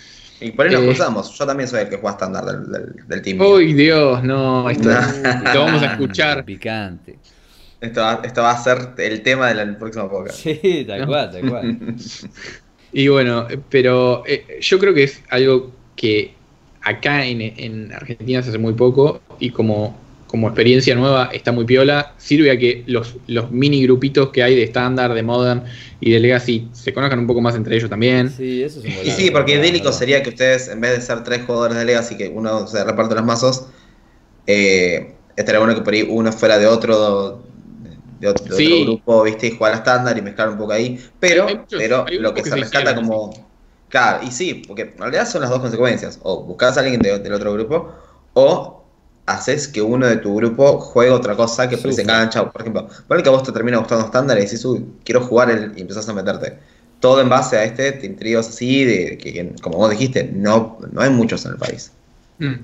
Y 0.42 0.52
por 0.52 0.66
ahí 0.66 0.74
nos 0.74 0.84
eh, 0.84 0.86
cruzamos. 0.86 1.38
Yo 1.38 1.46
también 1.46 1.68
soy 1.68 1.82
el 1.82 1.90
que 1.90 1.98
juega 1.98 2.12
estándar 2.12 2.46
del, 2.46 2.72
del, 2.72 3.08
del, 3.08 3.22
team. 3.22 3.42
¡Uy, 3.42 3.74
Dios! 3.74 4.24
No, 4.24 4.70
esto, 4.70 4.90
esto 4.90 5.20
vamos 5.66 5.82
a 5.82 5.94
escuchar. 5.94 6.46
Picante. 6.46 7.20
Esto 7.82 8.02
va, 8.02 8.22
esto 8.24 8.42
va 8.42 8.52
a 8.52 8.58
ser 8.58 8.94
el 8.98 9.22
tema 9.22 9.54
del 9.54 9.76
próximo 9.78 10.10
podcast. 10.10 10.40
Sí, 10.40 10.86
tal 10.88 11.06
cual, 11.06 11.32
tal 11.32 11.50
cual. 11.50 11.78
y 12.92 13.08
bueno, 13.08 13.48
pero 13.70 14.24
eh, 14.26 14.60
yo 14.62 14.80
creo 14.80 14.94
que 14.94 15.04
es 15.04 15.22
algo 15.30 15.72
que 15.96 16.34
acá 16.90 17.26
en, 17.26 17.42
en 17.42 17.94
Argentina 17.94 18.42
se 18.42 18.50
hace 18.50 18.58
muy 18.58 18.74
poco 18.74 19.22
y 19.40 19.50
como 19.52 19.96
como 20.30 20.48
experiencia 20.48 20.94
nueva 20.94 21.32
está 21.34 21.52
muy 21.52 21.66
piola. 21.66 22.14
Sirve 22.20 22.52
a 22.52 22.58
que 22.58 22.84
los, 22.86 23.16
los 23.26 23.50
mini 23.50 23.82
grupitos 23.84 24.30
que 24.30 24.44
hay 24.44 24.56
de 24.56 24.62
estándar, 24.62 25.16
de 25.16 25.24
modern 25.24 25.64
y 26.00 26.12
de 26.12 26.20
legacy 26.20 26.70
se 26.72 26.94
conozcan 26.94 27.18
un 27.18 27.26
poco 27.26 27.42
más 27.42 27.56
entre 27.56 27.76
ellos 27.76 27.90
también. 27.90 28.30
Sí, 28.30 28.62
eso 28.62 28.80
es 28.80 28.86
un 28.86 29.08
Y 29.08 29.10
sí, 29.10 29.32
porque 29.32 29.56
idílico 29.56 29.92
sería 29.92 30.22
que 30.22 30.30
ustedes, 30.30 30.68
en 30.68 30.82
vez 30.82 30.92
de 30.92 31.02
ser 31.02 31.24
tres 31.24 31.42
jugadores 31.48 31.78
de 31.78 31.86
legacy, 31.86 32.16
que 32.16 32.28
uno 32.28 32.68
se 32.68 32.84
reparte 32.84 33.16
los 33.16 33.26
mazos, 33.26 33.70
eh, 34.46 35.16
estaría 35.36 35.58
bueno 35.58 35.74
que 35.74 35.82
por 35.82 35.96
ahí 35.96 36.06
uno 36.08 36.32
fuera 36.32 36.60
de 36.60 36.68
otro. 36.68 37.44
De 38.20 38.28
otro, 38.28 38.46
de 38.46 38.56
sí. 38.56 38.66
otro 38.66 38.86
grupo, 38.86 39.24
viste, 39.24 39.48
y 39.48 39.52
jugar 39.52 39.74
a 39.74 39.78
estándar 39.78 40.18
y 40.18 40.22
mezclar 40.22 40.50
un 40.50 40.58
poco 40.58 40.74
ahí. 40.74 41.00
Pero, 41.20 41.48
hay 41.48 41.56
muchos, 41.56 41.80
pero 41.80 42.06
lo 42.20 42.34
que, 42.34 42.44
que 42.44 42.50
se 42.50 42.56
rescata 42.56 42.94
como. 42.94 43.49
Claro, 43.90 44.24
y 44.26 44.32
sí, 44.32 44.64
porque 44.68 44.84
en 44.84 44.98
realidad 44.98 45.28
son 45.28 45.42
las 45.42 45.50
dos 45.50 45.60
consecuencias. 45.60 46.20
O 46.24 46.44
buscas 46.44 46.78
a 46.78 46.82
alguien 46.82 47.02
de, 47.02 47.20
del 47.20 47.34
otro 47.34 47.54
grupo, 47.54 47.92
o 48.34 48.84
haces 49.26 49.68
que 49.68 49.82
uno 49.82 50.08
de 50.08 50.18
tu 50.18 50.36
grupo 50.36 50.80
juegue 50.80 51.12
otra 51.12 51.36
cosa 51.36 51.68
que 51.68 51.78
se 51.78 52.02
engancha. 52.02 52.50
Por 52.52 52.62
ejemplo, 52.62 52.88
por 53.08 53.22
que 53.22 53.30
a 53.30 53.32
vos 53.32 53.44
te 53.44 53.52
termina 53.52 53.78
gustando 53.78 54.06
estándar 54.06 54.38
y 54.38 54.42
decís, 54.42 54.64
uy, 54.66 54.86
quiero 55.04 55.22
jugar 55.22 55.52
el, 55.52 55.74
y 55.78 55.82
empezás 55.82 56.08
a 56.10 56.14
meterte. 56.14 56.58
Todo 57.00 57.22
en 57.22 57.30
base 57.30 57.58
a 57.58 57.64
este 57.64 57.92
team 57.94 58.16
tríos 58.16 58.48
así, 58.48 58.84
de 58.84 59.18
que, 59.18 59.34
que, 59.34 59.54
como 59.62 59.78
vos 59.78 59.90
dijiste, 59.90 60.24
no, 60.34 60.80
no 60.92 61.02
hay 61.02 61.10
muchos 61.10 61.46
en 61.46 61.54
el 61.54 61.58
país. 61.58 61.92
Mm. 62.40 62.56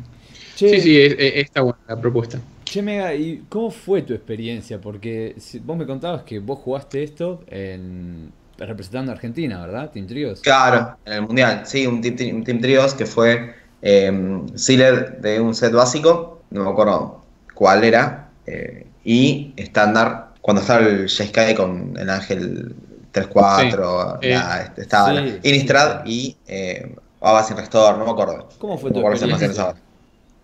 Che, 0.56 0.70
sí, 0.70 0.82
sí, 0.82 1.02
es, 1.02 1.14
es, 1.14 1.36
está 1.36 1.62
buena 1.62 1.80
la 1.88 2.00
propuesta. 2.00 2.40
Che, 2.64 2.82
Mega, 2.82 3.14
¿y 3.14 3.44
cómo 3.50 3.72
fue 3.72 4.02
tu 4.02 4.14
experiencia? 4.14 4.80
Porque 4.80 5.36
si, 5.38 5.60
vos 5.60 5.78
me 5.78 5.86
contabas 5.86 6.24
que 6.24 6.40
vos 6.40 6.60
jugaste 6.60 7.04
esto 7.04 7.44
en, 7.48 8.32
representando 8.58 9.12
a 9.12 9.16
Argentina, 9.16 9.62
¿verdad? 9.62 9.92
Team 9.92 10.08
Trios. 10.08 10.42
Claro, 10.42 10.98
en 11.06 11.14
el 11.14 11.22
Mundial, 11.22 11.62
sí, 11.66 11.86
un 11.88 12.02
Team, 12.02 12.44
team 12.44 12.62
Trios 12.62 12.94
que 12.94 13.06
fue 13.06 13.54
eh, 13.82 14.42
sealer 14.56 15.20
de 15.22 15.40
un 15.40 15.54
set 15.54 15.74
básico 15.74 16.36
no 16.56 16.64
me 16.64 16.70
acuerdo 16.72 17.22
cuál 17.54 17.84
era, 17.84 18.30
eh, 18.46 18.88
y 19.04 19.54
estándar, 19.56 20.34
cuando 20.42 20.62
estaba 20.62 20.82
el 20.82 21.10
Jeskai 21.10 21.56
con 21.56 21.96
el 21.98 22.10
Ángel 22.10 22.76
3-4, 23.14 24.20
sí, 24.22 24.28
eh, 24.28 24.72
estaba 24.78 25.16
sí, 25.16 25.40
Innistrad 25.44 26.06
y 26.06 26.36
eh, 26.48 26.96
Ava 27.22 27.44
sin 27.44 27.58
Restor, 27.58 27.98
no 27.98 28.06
me 28.06 28.12
acuerdo. 28.12 28.50
¿Cómo 28.60 28.78
fue 28.78 28.92
tu 28.92 29.02
no 29.02 29.12
experiencia? 29.12 29.76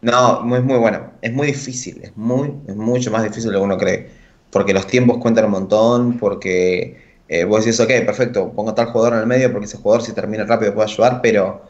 No, 0.02 0.42
muy, 0.42 0.62
muy 0.62 0.80
bueno. 0.80 1.12
Es 1.22 1.32
muy 1.32 1.48
difícil, 1.48 2.02
es, 2.02 2.16
muy, 2.18 2.54
es 2.68 2.76
mucho 2.76 3.12
más 3.12 3.24
difícil 3.24 3.50
de 3.50 3.54
lo 3.54 3.60
que 3.60 3.66
uno 3.66 3.78
cree. 3.78 4.10
Porque 4.50 4.74
los 4.74 4.88
tiempos 4.88 5.20
cuentan 5.20 5.46
un 5.46 5.52
montón, 5.52 6.18
porque 6.18 7.01
eh, 7.34 7.46
vos 7.46 7.64
decís, 7.64 7.80
ok, 7.80 7.88
perfecto, 8.06 8.52
pongo 8.52 8.74
tal 8.74 8.88
jugador 8.88 9.14
en 9.14 9.20
el 9.22 9.26
medio 9.26 9.54
porque 9.54 9.66
ese 9.66 9.78
jugador 9.78 10.04
si 10.04 10.12
termina 10.12 10.44
rápido 10.44 10.74
puede 10.74 10.92
ayudar, 10.92 11.22
pero 11.22 11.62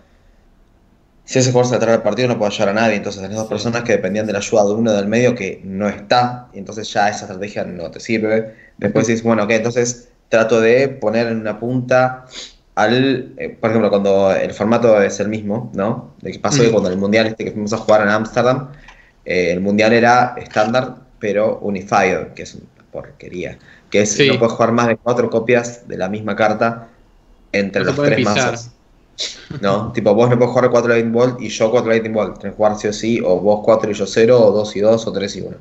si 1.24 1.38
ese 1.38 1.52
jugador 1.52 1.70
se 1.70 1.76
atrae 1.76 1.94
al 1.94 2.02
partido 2.02 2.28
no 2.30 2.40
puede 2.40 2.52
ayudar 2.52 2.70
a 2.70 2.74
nadie, 2.74 2.96
entonces 2.96 3.22
tenés 3.22 3.38
dos 3.38 3.48
personas 3.48 3.84
que 3.84 3.92
dependían 3.92 4.26
de 4.26 4.34
la 4.34 4.40
ayuda 4.40 4.64
de 4.66 4.74
uno 4.74 4.92
del 4.92 5.08
medio 5.08 5.36
que 5.36 5.62
no 5.64 5.88
está, 5.88 6.48
y 6.52 6.58
entonces 6.58 6.92
ya 6.92 7.10
esa 7.10 7.26
estrategia 7.26 7.64
no 7.64 7.92
te 7.92 8.00
sirve. 8.00 8.56
Después 8.80 9.06
dices, 9.06 9.24
bueno, 9.24 9.44
ok, 9.44 9.52
entonces 9.52 10.10
trato 10.30 10.60
de 10.60 10.90
poner 10.90 11.28
en 11.28 11.42
una 11.42 11.60
punta 11.60 12.26
al, 12.74 13.36
eh, 13.38 13.50
por 13.50 13.70
ejemplo, 13.70 13.92
cuando 13.92 14.32
el 14.34 14.54
formato 14.56 15.00
es 15.00 15.20
el 15.20 15.30
mismo, 15.30 15.72
¿no? 15.76 16.16
De 16.24 16.32
que 16.32 16.40
pasó 16.40 16.64
mm. 16.64 16.66
que 16.66 16.72
cuando 16.72 16.90
el 16.90 16.98
mundial 16.98 17.28
este 17.28 17.46
que 17.46 17.52
fuimos 17.52 17.72
a 17.74 17.78
jugar 17.78 18.02
en 18.02 18.10
Ámsterdam, 18.10 18.72
eh, 19.26 19.52
el 19.52 19.62
mundial 19.62 19.94
era 19.94 20.34
estándar, 20.38 20.96
pero 21.20 21.60
unified, 21.60 22.30
que 22.34 22.42
es 22.42 22.56
una 22.56 22.66
porquería. 22.92 23.58
Que 23.90 24.02
es, 24.02 24.12
sí. 24.12 24.28
no 24.28 24.40
puedes 24.40 24.54
jugar 24.54 24.72
más 24.72 24.88
de 24.88 24.98
cuatro 24.98 25.30
copias 25.30 25.88
de 25.88 25.98
la 25.98 26.10
misma 26.10 26.36
carta 26.36 26.90
entre 27.52 27.84
no 27.84 27.92
los 27.92 28.06
tres 28.06 28.24
mazos. 28.24 28.72
¿no? 29.60 29.92
tipo, 29.94 30.14
vos 30.14 30.30
no 30.30 30.38
podés 30.38 30.52
jugar 30.52 30.72
4 30.72 30.90
Lightning 30.90 31.14
Bolt 31.14 31.42
y 31.42 31.50
yo 31.50 31.72
4 31.72 31.90
Lightning 31.90 32.14
Bolt. 32.14 32.40
Tenés 32.40 32.54
que 32.54 32.58
jugar 32.58 32.78
sí 32.78 32.88
o 32.88 32.94
sí, 32.94 33.22
o 33.24 33.40
vos 33.40 33.62
4 33.64 33.92
y 33.92 33.94
yo 33.94 34.06
0, 34.06 34.40
o 34.40 34.52
2 34.52 34.76
y 34.76 34.80
2, 34.80 35.08
o 35.08 35.12
3 35.12 35.36
y 35.36 35.42
1. 35.42 35.58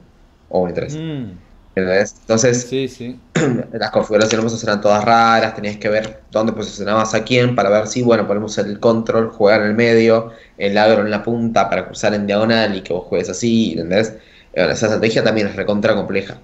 O 0.51 0.61
1 0.61 0.71
y 0.71 0.75
3. 0.75 0.97
Mm. 0.97 1.31
¿Entendés? 1.77 2.17
Entonces, 2.21 2.67
Sí, 2.69 2.89
sí. 2.89 3.21
las 3.73 3.91
configuraciones 3.91 4.63
eran 4.63 4.81
todas 4.81 5.05
raras, 5.05 5.55
tenías 5.55 5.77
que 5.77 5.89
ver 5.89 6.21
dónde 6.33 6.53
posicionabas 6.53 7.15
a 7.15 7.23
quién 7.23 7.55
para 7.55 7.71
ver 7.71 7.87
si, 7.87 8.03
bueno, 8.03 8.27
ponemos 8.27 8.59
el 8.59 8.81
control, 8.81 9.31
jugar 9.31 9.61
en 9.63 9.69
el 9.69 9.75
medio, 9.75 10.33
el 10.59 10.77
agro 10.77 11.03
en 11.03 11.11
la 11.11 11.23
punta 11.23 11.71
para 11.71 11.87
cruzar 11.87 12.13
en 12.15 12.27
diagonal 12.27 12.77
y 12.77 12.83
que 12.83 12.93
vos 12.93 13.05
juegues 13.05 13.31
así, 13.31 13.73
¿entendés? 13.73 14.09
Eh, 14.09 14.17
Bueno, 14.57 14.73
esa 14.73 14.87
estrategia 14.87 15.23
también 15.23 15.47
es 15.47 15.57
recontra 15.57 15.95
compleja. 15.95 16.41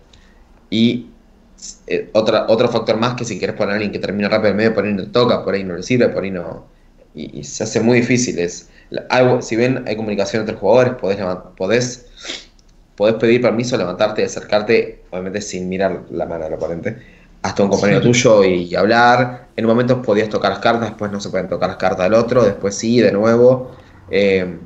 Y 0.71 1.17
eh, 1.87 2.11
otra, 2.15 2.47
otro 2.49 2.69
factor 2.69 2.97
más 2.97 3.15
que 3.15 3.25
si 3.25 3.39
quieres 3.39 3.57
poner 3.57 3.73
a 3.73 3.75
alguien 3.77 3.93
que 3.93 3.99
termina 3.99 4.29
rápido 4.29 4.51
en 4.51 4.57
medio, 4.57 4.75
por 4.75 4.85
ahí 4.85 4.93
no 4.93 5.11
toca, 5.11 5.45
por 5.45 5.55
ahí 5.55 5.65
no 5.65 5.77
le 5.77 5.83
sirve, 5.83 6.09
por 6.09 6.25
ahí 6.25 6.31
no... 6.31 6.67
Y, 7.15 7.41
y 7.41 7.45
se 7.45 7.65
hace 7.65 7.81
muy 7.81 8.01
difícil. 8.01 8.39
Es, 8.39 8.71
la- 8.91 9.07
hay- 9.11 9.43
si 9.43 9.57
bien 9.57 9.85
hay 9.87 9.97
comunicación 9.97 10.41
entre 10.43 10.57
jugadores, 10.57 10.95
podés, 10.95 11.19
podés, 11.57 12.07
podés 12.97 13.15
pedir 13.17 13.41
permiso, 13.43 13.77
levantarte 13.77 14.23
y 14.23 14.25
acercarte, 14.25 15.05
obviamente 15.11 15.41
sin 15.41 15.69
mirar 15.69 16.05
la 16.11 16.27
mano 16.27 16.45
del 16.45 16.55
oponente, 16.55 16.99
hasta 17.43 17.63
un 17.63 17.69
compañero 17.71 18.01
tuyo 18.01 18.45
y, 18.45 18.75
hablar. 18.75 19.49
En 19.57 19.65
un 19.65 19.71
momento 19.71 20.03
podías 20.03 20.29
tocar 20.29 20.51
las 20.51 20.61
cartas, 20.61 20.91
después 20.91 21.11
no 21.13 21.21
se 21.21 21.31
pueden 21.31 21.49
tocar 21.49 21.69
las 21.69 21.79
cartas 21.79 22.05
del 22.05 22.15
otro, 22.15 22.45
después 22.45 22.75
sí, 22.77 23.01
de 23.01 23.13
nuevo. 23.13 23.73
Eh, 24.09 24.59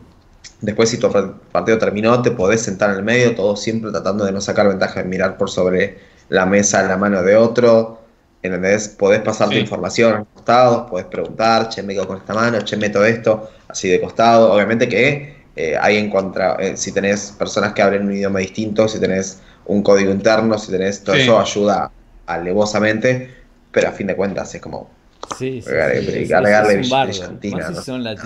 después 0.61 0.89
si 0.91 0.99
tu 0.99 1.11
par- 1.11 1.35
partido 1.53 1.79
terminó, 1.79 2.21
te 2.23 2.31
podés 2.31 2.63
sentar 2.63 2.91
en 2.91 2.97
el 2.97 3.03
medio, 3.03 3.35
todo 3.35 3.57
siempre 3.57 3.91
tratando 3.91 4.25
de 4.25 4.33
no 4.33 4.41
sacar 4.41 4.69
ventaja 4.69 5.03
de 5.03 5.09
mirar 5.09 5.37
por 5.37 5.51
sobre 5.51 5.99
la 6.29 6.47
mesa 6.47 6.83
la 6.83 6.97
mano 6.97 7.23
de 7.23 7.37
otro. 7.37 7.99
¿Entendés? 8.43 8.89
Podés 8.89 9.21
pasarte 9.21 9.57
Sí. 9.57 9.61
información 9.61 10.15
a 10.15 10.19
los 10.21 10.29
costados, 10.33 10.89
podés 10.91 11.05
preguntar, 11.07 11.69
che, 11.69 11.83
me 11.83 11.93
quedo 11.93 12.07
con 12.07 12.17
esta 12.17 12.33
mano, 12.33 12.59
che, 12.65 12.75
meto 12.79 13.05
esto, 13.05 13.51
así 13.69 13.89
de 13.91 14.01
costado. 14.01 14.51
Obviamente 14.53 14.89
que 14.89 15.45
eh, 15.57 15.77
hay 15.79 15.99
en 15.99 16.09
contra, 16.09 16.55
eh, 16.55 16.75
si 16.77 16.91
tenés 16.93 17.33
personas 17.39 17.75
que 17.75 17.83
hablen 17.83 18.07
un 18.07 18.13
idioma 18.15 18.39
distinto, 18.39 18.89
si 18.89 18.99
tenés 18.99 19.41
un 19.67 19.83
código 19.83 20.11
interno, 20.11 20.59
si 20.59 20.71
tenés 20.71 21.05
todo 21.05 21.17
Sí. 21.17 21.23
eso, 21.23 21.39
ayuda 21.39 21.91
alevosamente, 22.27 23.29
pero 23.71 23.89
a 23.89 23.93
fin 23.93 24.07
de 24.07 24.17
cuentas 24.17 24.55
es 24.55 24.61
como 24.63 24.89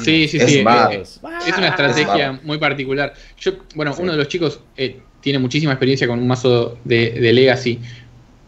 Sí, 0.04 0.28
sí, 0.28 0.38
sí, 0.38 0.58
es- 0.90 1.20
eh, 1.22 1.42
Es 1.48 1.58
una 1.58 1.68
estrategia 1.68 2.30
Es 2.32 2.42
muy 2.44 2.58
particular. 2.58 3.12
Yo, 3.38 3.52
bueno, 3.74 3.92
Sí. 3.92 4.02
uno 4.02 4.12
de 4.12 4.18
los 4.18 4.28
chicos 4.28 4.60
eh, 4.76 5.00
tiene 5.20 5.38
muchísima 5.38 5.72
experiencia 5.72 6.06
con 6.06 6.18
un 6.18 6.26
mazo 6.26 6.78
de, 6.84 7.10
de 7.10 7.32
Legacy, 7.32 7.78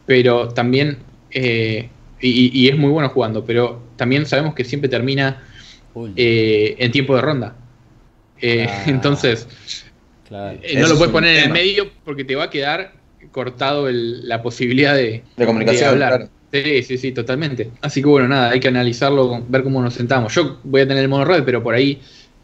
pero 0.07 0.49
también, 0.49 0.99
eh, 1.31 1.89
y, 2.21 2.51
y 2.63 2.69
es 2.69 2.77
muy 2.77 2.91
bueno 2.91 3.09
jugando, 3.11 3.45
pero 3.45 3.83
también 3.97 4.27
sabemos 4.27 4.55
que 4.55 4.65
siempre 4.65 4.89
termina 4.89 5.43
eh, 6.17 6.77
en 6.79 6.91
tiempo 6.93 7.15
de 7.17 7.23
ronda. 7.23 7.57
Eh, 8.41 8.67
Ah. 8.69 8.85
Entonces, 8.87 9.49
claro. 10.29 10.59
eh, 10.59 10.61
Eso 10.63 10.81
no 10.81 10.87
lo 10.89 10.93
es 10.95 10.99
puedes 10.99 11.13
poner 11.13 11.37
en 11.39 11.45
el 11.45 11.51
medio 11.53 11.91
porque 12.05 12.25
te 12.25 12.35
va 12.37 12.45
a 12.45 12.51
quedar 12.51 12.93
cortado 13.33 13.89
el- 13.89 14.27
la 14.29 14.43
posibilidad 14.43 14.95
de, 14.95 15.23
de 15.37 15.47
comunicación. 15.47 15.83
de 15.85 15.89
hablar. 15.89 16.09
claro. 16.19 16.31
Sí, 16.53 16.83
sí, 16.83 16.97
sí, 16.99 17.13
totalmente. 17.13 17.71
Así 17.83 18.01
que 18.01 18.09
bueno, 18.09 18.29
nada, 18.29 18.51
hay 18.51 18.61
que 18.61 18.69
analizarlo, 18.69 19.45
ver 19.49 19.63
cómo 19.63 19.83
nos 19.83 19.95
sentamos. 19.95 20.35
Yo 20.35 20.61
voy 20.65 20.83
a 20.83 20.89
tener 20.89 21.03
el 21.03 21.09
mono 21.09 21.25
red, 21.25 21.43
pero 21.45 21.63
por 21.63 21.75
ahí 21.75 22.01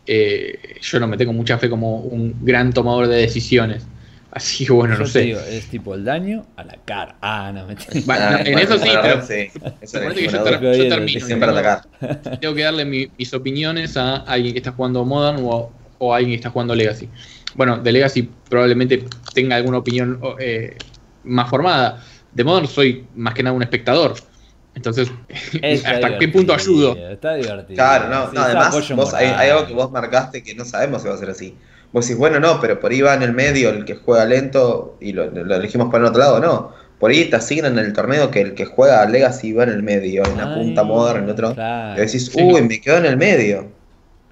eh, 0.07 0.59
yo 0.81 1.01
no 1.01 1.07
me 1.07 1.17
tengo 1.17 1.33
mucha 1.33 1.57
fe 1.59 1.71
como 1.71 1.99
un 2.01 2.35
gran 2.45 2.73
tomador 2.73 3.07
de 3.09 3.17
decisiones. 3.17 3.87
Así 4.33 4.65
que 4.67 4.73
bueno, 4.73 4.95
Yo 4.95 5.01
no 5.01 5.07
sé. 5.07 5.21
digo, 5.21 5.41
es 5.41 5.67
tipo 5.69 5.95
el 5.95 6.05
daño 6.05 6.47
a 6.57 6.65
la 6.65 6.77
cara. 6.85 7.17
Ah, 7.21 7.53
no 7.55 7.67
me 7.67 7.75
Va, 7.75 8.15
Ah, 8.17 8.31
no, 8.33 8.39
en 8.39 8.45
bueno, 8.55 8.59
eso 8.61 8.79
sí, 8.79 8.85
bueno, 8.87 9.01
pero 9.03 9.27
sí, 9.27 9.35
eso 9.83 9.99
suponete 9.99 10.09
es 10.25 10.27
que 10.27 10.33
yo, 10.33 10.43
ter- 10.43 10.61
duda. 10.61 10.73
yo 10.73 10.79
Bien, 10.79 10.89
termino. 10.89 11.27
Siempre 11.27 11.49
tengo- 11.49 11.61
atacar. 11.61 12.39
Tengo 12.41 12.55
que 12.55 12.63
darle 12.63 12.85
mi- 12.87 13.09
mis 13.19 13.35
opiniones 13.35 13.97
a 13.99 14.17
alguien 14.17 14.53
que 14.55 14.59
está 14.61 14.73
jugando 14.73 15.05
Modern 15.05 15.39
o, 15.45 15.71
o 15.99 16.13
a 16.13 16.17
alguien 16.17 16.33
que 16.33 16.37
está 16.37 16.51
jugando 16.51 16.75
Legacy. 16.75 17.09
Bueno, 17.55 17.77
de 17.79 17.93
Legacy 17.93 18.29
probablemente 18.49 19.05
tenga 19.35 19.57
alguna 19.57 19.79
opinión 19.79 20.19
eh, 20.41 20.77
más 21.25 21.51
formada. 21.51 22.03
De 22.35 22.45
Modern 22.45 22.67
soy 22.67 23.07
más 23.15 23.35
que 23.35 23.43
nada 23.43 23.55
un 23.55 23.63
espectador. 23.63 24.15
Entonces, 24.75 25.11
Está 25.61 25.91
¿hasta 25.91 26.19
qué 26.19 26.29
punto 26.29 26.55
ayudo? 26.55 26.97
Está 26.97 27.35
divertido. 27.35 27.77
Claro, 27.77 28.09
no, 28.09 28.31
Sí, 28.31 28.37
no 28.37 28.43
además 28.43 28.91
vos, 28.97 29.15
hay, 29.15 29.51
algo 29.51 29.67
que 29.67 29.75
vos 29.75 29.91
marcaste 29.91 30.43
que 30.43 30.55
no 30.55 30.65
sabemos 30.65 31.03
si 31.03 31.09
va 31.09 31.15
a 31.15 31.19
ser 31.19 31.31
así. 31.31 31.57
Vos 31.93 32.07
decís, 32.07 32.19
bueno, 32.19 32.41
no, 32.41 32.59
pero 32.59 32.81
por 32.81 32.91
ahí 32.91 33.03
va 33.03 33.13
en 33.15 33.23
el 33.23 33.33
medio 33.35 33.69
el 33.69 33.85
que 33.85 33.97
juega 33.97 34.25
lento 34.25 34.97
y 35.01 35.13
lo, 35.13 35.31
lo 35.31 35.55
elegimos 35.55 35.91
por 35.91 36.01
el 36.01 36.07
otro 36.07 36.21
lado, 36.21 36.41
no. 36.41 36.73
Por 36.99 37.11
ahí 37.11 37.29
te 37.29 37.37
asignan 37.37 37.79
en 37.79 37.85
el 37.85 37.93
torneo 37.93 38.31
que 38.31 38.41
el 38.41 38.55
que 38.55 38.65
juega 38.65 39.05
Legacy 39.07 39.53
va 39.53 39.65
en 39.65 39.71
el 39.71 39.83
medio, 39.83 40.25
en 40.25 40.39
la 40.39 40.55
punta 40.55 40.85
Modern, 40.85 41.19
en 41.19 41.25
el 41.25 41.31
otro. 41.31 41.53
Claro, 41.53 42.01
Y 42.01 42.07
decís, 42.07 42.27
Sí. 42.27 42.41
uy, 42.41 42.63
me 42.63 42.81
quedó 42.81 42.97
en 42.97 43.07
el 43.07 43.17
medio. 43.19 43.73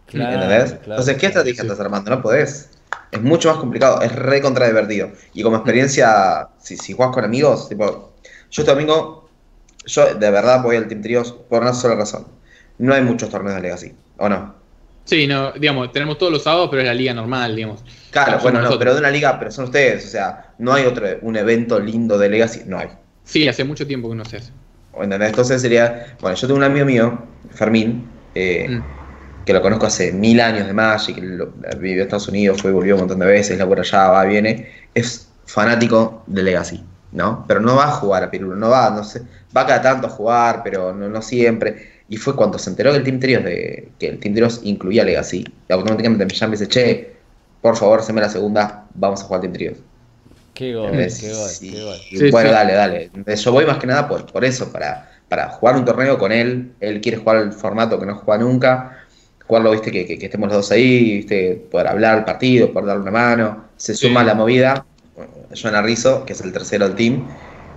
claro, 0.07 0.35
¿Entendés? 0.35 0.71
claro, 0.75 0.85
Entonces, 0.85 1.17
¿qué 1.19 1.27
estrategia 1.27 1.63
estás 1.63 1.81
armando? 1.81 2.11
No 2.11 2.23
podés. 2.23 2.70
Es 3.11 3.20
mucho 3.20 3.49
más 3.51 3.59
complicado, 3.59 4.01
es 4.03 4.14
re 4.14 4.41
contra 4.41 4.66
divertido. 4.66 5.11
Y 5.34 5.43
como 5.43 5.57
experiencia, 5.57 6.49
si, 6.59 6.76
si 6.76 6.93
jugás 6.93 7.11
con 7.12 7.24
amigos, 7.24 7.68
tipo, 7.68 8.12
yo 8.51 8.62
este 8.62 8.70
domingo, 8.72 9.28
yo 9.86 10.14
de 10.14 10.30
verdad 10.30 10.62
voy 10.62 10.76
al 10.76 10.86
Team 10.88 11.03
Trios 11.03 11.32
por 11.32 11.62
una 11.62 11.72
sola 11.72 11.97
razón. 11.97 12.26
No 12.78 12.95
hay 12.95 13.03
muchos 13.03 13.28
torneos 13.30 13.57
de 13.57 13.62
Legacy, 13.62 13.95
¿o 14.18 14.28
no? 14.28 14.55
Sí, 15.05 15.26
no, 15.26 15.53
digamos, 15.53 15.91
tenemos 15.93 16.18
todos 16.18 16.32
los 16.32 16.43
sábados, 16.45 16.68
pero 16.70 16.82
es 16.82 16.88
la 16.88 16.95
liga 16.95 17.12
normal, 17.12 17.57
digamos. 17.57 17.84
Claro, 18.11 18.38
bueno, 18.43 18.59
no, 18.59 18.64
nosotros. 18.64 18.78
pero 18.78 18.95
de 18.95 19.01
una 19.01 19.11
liga, 19.11 19.38
pero 19.38 19.51
son 19.51 19.64
ustedes, 19.64 20.07
o 20.07 20.09
sea, 20.09 20.55
no 20.59 20.72
hay 20.72 20.84
otro, 20.84 21.07
un 21.22 21.36
evento 21.36 21.80
lindo 21.80 22.16
de 22.16 22.28
Legacy, 22.28 22.62
no 22.66 22.78
hay. 22.78 22.88
Sí, 23.24 23.49
hace 23.49 23.64
mucho 23.64 23.86
tiempo 23.86 24.09
que 24.09 24.14
no 24.14 24.24
se 24.24 24.36
hace. 24.38 24.53
Entonces 25.01 25.62
sería, 25.62 26.16
bueno, 26.20 26.36
yo 26.36 26.47
tengo 26.47 26.59
un 26.59 26.64
amigo 26.64 26.86
mío, 26.86 27.18
Fermín, 27.53 28.09
eh, 28.34 28.66
Mm. 28.68 29.00
Que 29.53 29.55
lo 29.59 29.63
conozco 29.63 29.87
hace 29.87 30.13
mil 30.13 30.41
años 30.41 30.67
de 30.67 30.73
Magic, 30.73 31.15
que 31.17 31.23
lo- 31.23 31.53
vivió 31.79 31.95
en 31.97 32.01
Estados 32.03 32.29
Unidos, 32.29 32.61
fue 32.63 32.71
y 32.71 32.75
volvió 32.75 32.95
un 32.95 33.01
montón 33.03 33.19
de 33.21 33.27
veces, 33.27 33.59
la 33.59 33.67
por 33.67 33.81
allá, 33.81 34.09
va, 34.09 34.25
viene, 34.25 34.69
es 34.95 35.39
fanático 35.45 36.25
de 36.27 36.43
Legacy, 36.43 36.85
¿no? 37.13 37.45
Pero 37.49 37.61
no 37.61 37.77
va 37.77 37.85
a 37.89 37.93
jugar 37.93 38.23
a 38.25 38.31
Pirulo, 38.31 38.57
no 38.57 38.71
va, 38.71 38.91
no 38.91 39.05
sé, 39.05 39.23
va 39.57 39.67
cada 39.67 39.83
tanto 39.83 40.07
a 40.07 40.11
jugar, 40.11 40.63
pero 40.65 40.93
no, 40.95 41.09
no 41.09 41.23
siempre. 41.23 42.03
Y 42.09 42.17
fue 42.17 42.37
cuando 42.37 42.59
se 42.59 42.71
enteró 42.71 42.91
que 42.93 42.99
el 42.99 43.05
Team 43.05 43.21
Trios 43.21 43.45
de, 43.45 43.95
que 43.99 44.09
el 44.09 44.21
Team 44.21 44.35
Trios 44.35 44.61
incluía 44.65 45.05
Legacy, 45.05 45.45
y 45.69 45.73
automáticamente 45.73 46.25
me 46.27 46.35
llama 46.35 46.55
y 46.55 46.59
dice, 46.59 46.69
che, 46.69 47.17
por 47.61 47.77
favor, 47.77 48.01
haceme 48.01 48.21
la 48.21 48.29
segunda, 48.31 48.89
vamos 48.95 49.21
a 49.23 49.25
jugar 49.25 49.41
Team 49.43 49.53
Trios. 49.53 49.79
Qué 50.55 50.75
gol, 50.75 51.17
qué 51.17 51.33
gol, 51.33 51.59
Sí, 51.59 51.67
qué 51.67 51.83
gol. 51.83 52.07
Sí, 52.13 52.31
bueno, 52.31 52.51
sí. 52.53 52.53
dale, 52.53 52.73
dale. 52.75 53.05
Entonces, 53.15 53.43
Yo 53.45 53.53
voy 53.53 53.67
más 53.67 53.79
que 53.79 53.87
nada 53.87 54.09
por, 54.09 54.31
por 54.31 54.45
eso, 54.45 54.71
para, 54.73 55.11
para 55.29 55.49
jugar 55.51 55.77
un 55.77 55.85
torneo 55.85 56.19
con 56.19 56.33
él. 56.33 56.77
Él 56.81 57.01
quiere 57.01 57.19
jugar 57.19 57.37
el 57.39 57.53
formato 57.53 57.99
que 57.99 58.07
no 58.07 58.17
juega 58.17 58.43
nunca. 58.43 59.00
Jugarlo, 59.51 59.73
viste, 59.73 59.91
que, 59.91 60.07
que- 60.07 60.17
que 60.17 60.27
estemos 60.27 60.47
los 60.49 60.59
dos 60.59 60.71
ahí, 60.71 61.17
viste, 61.17 61.61
poder 61.73 61.89
hablar 61.89 62.19
el 62.19 62.25
partido, 62.25 62.73
poder 62.73 62.87
darle 62.87 63.03
una 63.03 63.11
mano. 63.11 63.65
Se 63.77 63.97
Sí. 63.97 64.07
suma 64.07 64.23
la 64.23 64.35
movida. 64.35 64.87
Joana 65.61 65.83
Rizzo, 65.83 66.25
que 66.25 66.35
es 66.35 66.41
el 66.41 66.53
tercero 66.53 66.87
del 66.87 66.95
team, 66.97 67.27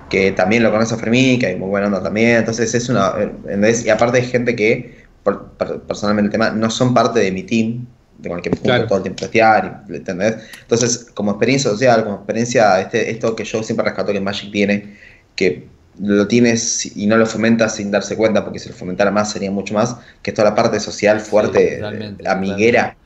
que 0.08 0.32
también 0.34 0.62
lo 0.62 0.70
conoce 0.72 0.94
a 0.94 0.98
Fermín, 1.00 1.40
que 1.40 1.48
hay 1.48 1.56
muy 1.56 1.70
buena 1.70 1.88
onda 1.88 2.04
también. 2.04 2.38
Entonces 2.38 2.72
es 2.76 2.90
una. 2.90 3.14
¿entendés? 3.20 3.84
Y 3.88 3.90
aparte 3.90 4.20
hay 4.20 4.26
gente 4.28 4.56
que, 4.56 5.04
por- 5.24 5.48
per- 5.54 5.80
personalmente 5.82 6.28
el 6.28 6.32
tema, 6.32 6.52
no 6.52 6.70
son 6.70 6.94
parte 6.94 7.20
de 7.20 7.32
mi 7.32 7.42
team, 7.42 7.88
de 8.20 8.30
con 8.30 8.38
el 8.38 8.44
que 8.44 8.52
me 8.52 8.58
Claro. 8.58 8.86
todo 8.86 9.00
el 9.00 9.04
tiempo 9.06 9.22
testear, 9.22 9.84
¿entendés? 9.90 10.36
Entonces, 10.62 11.08
como 11.16 11.32
experiencia 11.32 11.72
social, 11.72 12.04
como 12.04 12.18
experiencia, 12.18 12.80
este, 12.82 13.10
esto 13.10 13.36
que 13.36 13.46
yo 13.46 13.64
siempre 13.64 13.84
rescato 13.84 14.14
que 14.14 14.20
Magic 14.22 14.52
tiene, 14.52 14.94
que 15.36 15.68
lo 16.00 16.28
tienes 16.28 16.96
y 16.98 17.08
no 17.08 17.18
lo 17.18 17.26
fomentas 17.26 17.76
sin 17.76 17.92
darse 17.92 18.16
cuenta, 18.18 18.44
porque 18.44 18.60
si 18.60 18.70
lo 18.70 18.76
fomentara 18.76 19.12
más 19.12 19.32
sería 19.32 19.52
mucho 19.52 19.74
más, 19.74 19.98
que 20.22 20.32
es 20.32 20.36
toda 20.36 20.50
la 20.50 20.56
parte 20.56 20.80
social 20.80 21.20
fuerte, 21.22 21.76
totalmente, 21.78 22.28
amiguera, 22.28 22.98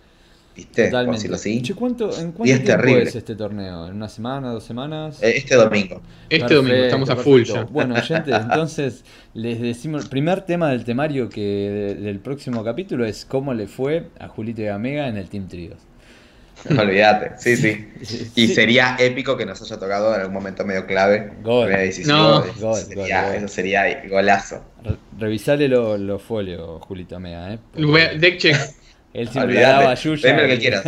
¿viste? 0.56 0.90
Por 0.90 1.12
decirlo 1.12 1.36
así. 1.36 1.62
Che, 1.62 1.76
¿cuánto, 1.76 2.06
¿En 2.18 2.32
cuánto 2.32 2.46
Y 2.46 2.52
es 2.52 2.64
tiempo 2.64 2.82
terrible. 2.82 3.04
es 3.04 3.16
este 3.16 3.36
torneo? 3.36 3.88
¿En 3.88 3.96
una 3.96 4.10
semana, 4.10 4.52
dos 4.52 4.64
semanas? 4.64 5.22
Eh, 5.22 5.34
Este 5.38 5.56
domingo. 5.56 6.02
Este 6.30 6.48
Perfecto, 6.48 6.56
domingo 6.56 6.84
estamos 6.86 7.10
a 7.10 7.16
full 7.18 7.42
perfecto. 7.42 7.54
ya. 7.54 7.64
Bueno, 7.66 7.96
oyentes, 7.96 8.36
entonces 8.36 9.04
les 9.34 9.62
decimos, 9.62 10.04
el 10.04 10.10
primer 10.10 10.42
tema 10.42 10.70
del 10.70 10.84
temario 10.84 11.30
que 11.30 11.42
de- 11.42 11.96
del 11.96 12.20
próximo 12.20 12.64
capítulo 12.64 13.06
es 13.06 13.26
cómo 13.26 13.54
le 13.54 13.68
fue 13.68 14.08
a 14.20 14.28
Julito 14.30 14.62
y 14.62 14.68
a 14.68 14.78
Mega 14.78 15.08
en 15.08 15.18
el 15.18 15.30
Team 15.30 15.48
Trios. 15.48 15.78
Olvídate, 16.80 17.32
sí, 17.38 17.56
sí. 17.56 17.88
Y 18.36 18.48
Sí. 18.48 18.54
sería 18.56 18.96
épico 19.00 19.38
que 19.38 19.46
nos 19.46 19.62
haya 19.62 19.78
tocado 19.80 20.14
en 20.16 20.22
algún 20.22 20.34
momento 20.34 20.66
medio 20.66 20.86
clave. 20.86 21.32
Gol. 21.44 21.72
No. 22.06 22.44
Gol, 22.60 22.76
sería, 22.76 23.22
gol, 23.22 23.30
gol. 23.32 23.36
eso 23.38 23.48
sería 23.48 24.04
golazo. 24.10 24.64
Re- 24.84 24.98
revisale 25.20 25.68
los 25.68 26.00
lo 26.00 26.20
folios, 26.20 26.82
Julito 26.84 27.16
a 27.16 27.20
Mega, 27.20 27.54
¿eh? 27.54 27.60
Porque 27.74 28.18
Deck 28.20 28.38
check. 28.38 28.56
Él 29.14 29.30
siempre 29.32 29.62
daba 29.62 29.94
Yuya. 29.94 30.30
Dime 30.30 30.44
lo 30.44 30.48
que 30.50 30.60
quieras. 30.60 30.84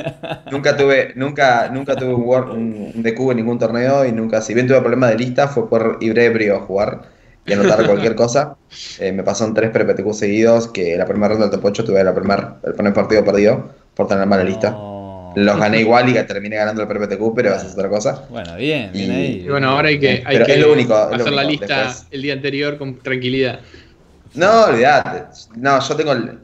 Nunca 0.52 0.76
tuve, 0.76 1.14
nunca, 1.16 1.70
nunca 1.70 1.96
tuve 1.96 2.14
un, 2.14 2.24
War- 2.26 2.50
un, 2.52 2.92
un 2.96 3.04
DQ 3.04 3.32
en 3.32 3.38
ningún 3.38 3.58
torneo 3.60 4.06
y 4.06 4.12
nunca, 4.12 4.42
si 4.42 4.54
bien 4.54 4.68
tuve 4.68 4.80
problema 4.82 5.08
de 5.10 5.18
lista, 5.18 5.48
fue 5.48 5.70
por 5.70 5.98
ir 6.02 6.18
ebrio 6.20 6.58
a 6.58 6.60
jugar 6.62 7.02
y 7.46 7.54
anotar 7.54 7.86
cualquier 7.86 8.16
cosa. 8.16 8.58
Eh, 9.00 9.12
me 9.12 9.24
pasaron 9.24 9.54
tres 9.54 9.72
PPTQ 9.72 10.14
seguidos, 10.14 10.68
que 10.68 10.96
la 10.98 11.06
primera 11.06 11.30
ronda 11.30 11.48
del 11.48 11.56
top 11.56 11.66
8 11.66 11.86
tuve 11.86 12.04
la 12.04 12.14
primer, 12.14 12.46
el 12.64 12.74
primer 12.74 12.94
partido 12.94 13.24
perdido 13.24 13.72
por 13.96 14.08
tener 14.08 14.26
mala 14.28 14.44
lista. 14.44 14.72
No. 14.72 14.89
Los 15.36 15.58
gané 15.60 15.80
igual 15.82 16.10
y 16.10 16.14
terminé 16.26 16.56
ganando 16.58 16.82
el 16.82 16.88
PPTQ, 16.88 17.34
pero 17.36 17.54
esa 17.56 17.68
es 17.68 17.74
otra 17.74 17.90
cosa. 17.90 18.26
Bueno, 18.30 18.56
bien, 18.56 18.92
bien 18.92 19.12
Y- 19.12 19.16
ahí. 19.16 19.42
Y 19.46 19.50
bueno, 19.50 19.70
ahora 19.70 19.90
hay 19.90 20.00
que, 20.00 20.10
hay 20.26 20.36
Pero 20.38 20.46
que 20.46 20.54
es 20.54 20.60
lo 20.60 20.74
único, 20.74 20.94
es 21.04 21.10
lo 21.10 21.16
hacer 21.24 21.34
la 21.34 21.44
lista 21.44 21.66
Después- 21.88 22.08
el 22.12 22.22
día 22.22 22.34
anterior 22.34 22.78
con 22.78 23.00
tranquilidad. 23.00 23.60
No, 24.34 24.66
olvidate. 24.66 25.24
No, 25.58 25.80
yo 25.80 25.96
tengo 25.96 26.12
el. 26.12 26.40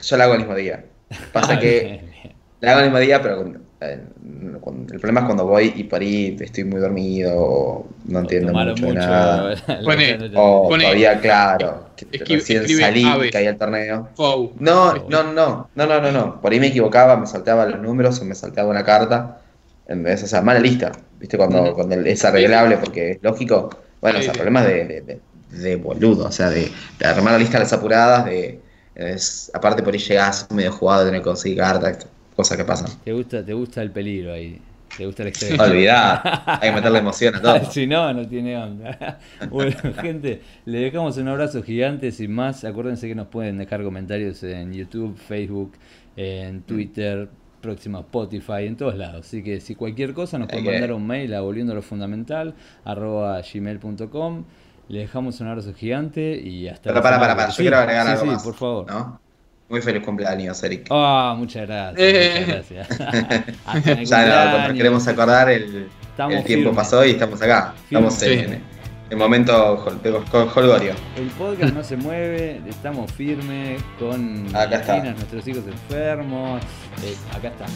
Yo 0.00 0.16
la 0.16 0.24
hago 0.24 0.34
el 0.34 0.40
mismo 0.40 0.54
día. 0.54 0.84
Pasa 1.32 1.54
Ah, 1.54 1.58
que 1.60 1.80
bien, 1.80 2.10
bien. 2.22 2.34
la 2.60 2.70
hago 2.70 2.80
el 2.80 2.86
mismo 2.86 2.98
día, 3.00 3.20
pero 3.22 3.36
con- 3.38 3.67
el 3.80 4.98
problema 5.00 5.20
es 5.20 5.26
cuando 5.26 5.46
voy 5.46 5.72
y 5.76 5.84
por 5.84 6.00
ahí 6.00 6.36
estoy 6.40 6.64
muy 6.64 6.80
dormido 6.80 7.32
o 7.36 7.86
no 8.06 8.20
entiendo 8.20 8.52
mucho, 8.52 8.74
de 8.74 8.80
mucho. 8.82 8.94
nada. 8.98 9.54
Pone- 9.84 10.30
O 10.34 10.68
Pone- 10.68 10.82
todavía, 10.84 11.20
claro, 11.20 11.86
que 11.96 12.06
recién 12.24 12.66
salí 12.68 13.04
aves. 13.04 13.30
caí 13.30 13.46
al 13.46 13.56
torneo. 13.56 14.08
Fou. 14.16 14.52
No, 14.58 14.94
no, 15.08 15.22
no, 15.22 15.68
no, 15.74 15.86
no, 15.86 16.00
no, 16.00 16.12
no. 16.12 16.40
Por 16.40 16.52
ahí 16.52 16.60
me 16.60 16.68
equivocaba, 16.68 17.16
me 17.16 17.26
salteaba 17.26 17.66
los 17.66 17.80
números 17.80 18.20
o 18.20 18.24
me 18.24 18.34
salteaba 18.34 18.68
una 18.70 18.84
carta. 18.84 19.40
En 19.86 20.02
vez, 20.02 20.22
o 20.22 20.26
sea, 20.26 20.42
mala 20.42 20.60
lista. 20.60 20.92
¿Viste? 21.18 21.36
Cuando, 21.36 21.72
cuando 21.74 21.94
es 21.96 22.24
arreglable 22.24 22.76
porque 22.78 23.12
es 23.12 23.18
lógico. 23.22 23.70
Bueno, 24.00 24.18
o 24.18 24.22
sea, 24.22 24.32
problemas 24.32 24.66
de, 24.66 24.84
de, 24.86 25.00
de- 25.02 25.20
de 25.50 25.76
boludo, 25.76 26.26
o 26.26 26.30
sea, 26.32 26.50
de, 26.50 26.70
de 26.98 27.06
armar 27.06 27.32
la 27.32 27.38
lista 27.38 27.56
a 27.56 27.60
las 27.60 27.72
apuradas, 27.72 28.26
de. 28.26 28.60
es- 28.94 29.50
aparte 29.54 29.82
por 29.82 29.94
ahí 29.94 29.98
llegás 29.98 30.46
medio 30.52 30.70
jugado, 30.72 31.06
tenés 31.06 31.20
que 31.20 31.24
conseguir 31.24 31.58
cartas, 31.58 32.06
cosas 32.38 32.56
que 32.56 32.64
pasan. 32.64 32.88
Te 33.04 33.12
gusta, 33.12 33.44
te 33.44 33.52
gusta 33.52 33.82
el 33.82 33.90
peligro 33.90 34.32
ahí. 34.32 34.60
Te 34.96 35.04
gusta 35.04 35.22
el 35.22 35.28
extremo. 35.30 35.60
Olvidar, 35.62 36.22
hay 36.46 36.70
que 36.70 36.72
meterle 36.74 36.98
emoción 37.00 37.34
a 37.34 37.42
todo. 37.42 37.64
si 37.72 37.86
no, 37.88 38.12
no 38.14 38.26
tiene 38.28 38.56
onda. 38.56 39.18
Bueno, 39.50 39.76
gente, 40.00 40.40
le 40.64 40.78
dejamos 40.78 41.16
un 41.16 41.26
abrazo 41.28 41.62
gigante. 41.64 42.12
Sin 42.12 42.32
más, 42.32 42.64
acuérdense 42.64 43.08
que 43.08 43.14
nos 43.16 43.26
pueden 43.26 43.58
dejar 43.58 43.82
comentarios 43.82 44.40
en 44.44 44.72
YouTube, 44.72 45.16
Facebook, 45.18 45.72
en 46.16 46.62
Twitter, 46.62 47.28
próxima 47.60 48.00
Spotify, 48.00 48.66
en 48.66 48.76
todos 48.76 48.94
lados. 48.96 49.26
Así 49.26 49.42
que 49.42 49.60
si 49.60 49.74
cualquier 49.74 50.14
cosa 50.14 50.38
nos 50.38 50.46
pueden 50.48 50.64
mandar 50.64 50.92
un 50.92 51.06
mail 51.06 51.34
a 51.34 51.40
volviendo 51.40 51.74
lo 51.74 51.82
fundamental, 51.82 52.54
arroba 52.84 53.40
gmail.com. 53.42 54.44
Le 54.88 55.00
dejamos 55.00 55.38
un 55.40 55.48
abrazo 55.48 55.74
gigante 55.74 56.40
y 56.40 56.66
hasta 56.68 56.88
Pero 56.90 57.02
para, 57.02 57.18
para, 57.20 57.34
para, 57.36 57.46
que- 57.48 57.52
yo 57.52 57.56
Sí, 57.56 57.62
quiero 57.62 57.76
agregar 57.78 58.06
sí, 58.06 58.12
algo 58.12 58.24
sí, 58.24 58.30
más. 58.30 58.42
por 58.42 58.54
favor. 58.54 58.86
¿no? 58.90 59.20
Muy 59.68 59.82
feliz 59.82 60.02
cumpleaños, 60.02 60.62
Eric. 60.62 60.86
Ah, 60.90 61.34
muchas 61.36 61.66
gracias. 61.66 61.94
Eh. 61.98 62.44
Muchas 62.46 62.70
gracias. 62.70 63.00
Hasta 63.66 63.92
en 63.92 63.98
el 63.98 64.06
Ya 64.06 64.18
no, 64.18 64.42
cumpleaños. 64.50 64.76
queremos 64.76 65.08
acordar 65.08 65.50
el, 65.50 65.88
tiempo 66.16 66.42
firmes. 66.46 66.74
pasó 66.74 67.04
y 67.04 67.10
estamos 67.10 67.40
acá. 67.42 67.74
Estamos 67.84 68.16
Firmes. 68.18 68.46
en 68.56 68.62
el 69.10 69.16
momento 69.18 69.76
jol- 69.78 70.50
holgorio. 70.54 70.92
El 71.16 71.26
podcast 71.28 71.74
no 71.74 71.84
se 71.84 71.96
mueve, 71.96 72.60
estamos 72.68 73.12
firmes 73.12 73.82
con 73.98 74.46
Acá 74.56 74.76
está. 74.76 75.02
Nuestros 75.02 75.46
hijos 75.48 75.64
enfermos. 75.66 76.62
eh, 77.04 77.14
acá 77.36 77.48
estamos. 77.48 77.74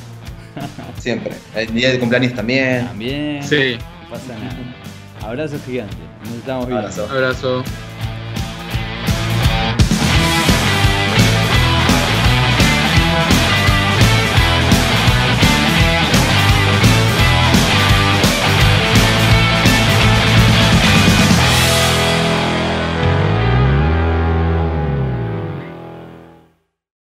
Siempre. 0.98 1.32
El 1.54 1.74
día 1.74 1.90
de 1.90 1.98
cumpleaños 1.98 2.34
también. 2.34 2.86
También. 2.86 3.42
Sí. 3.42 3.76
No 4.04 4.10
pasa 4.10 4.34
nada. 4.38 5.28
Abrazo 5.28 5.56
gigante. 5.66 5.96
Nos 6.24 6.34
estamos 6.34 6.66
viendo. 6.66 6.86
Abrazo. 6.86 7.08
Abrazo. 7.10 7.64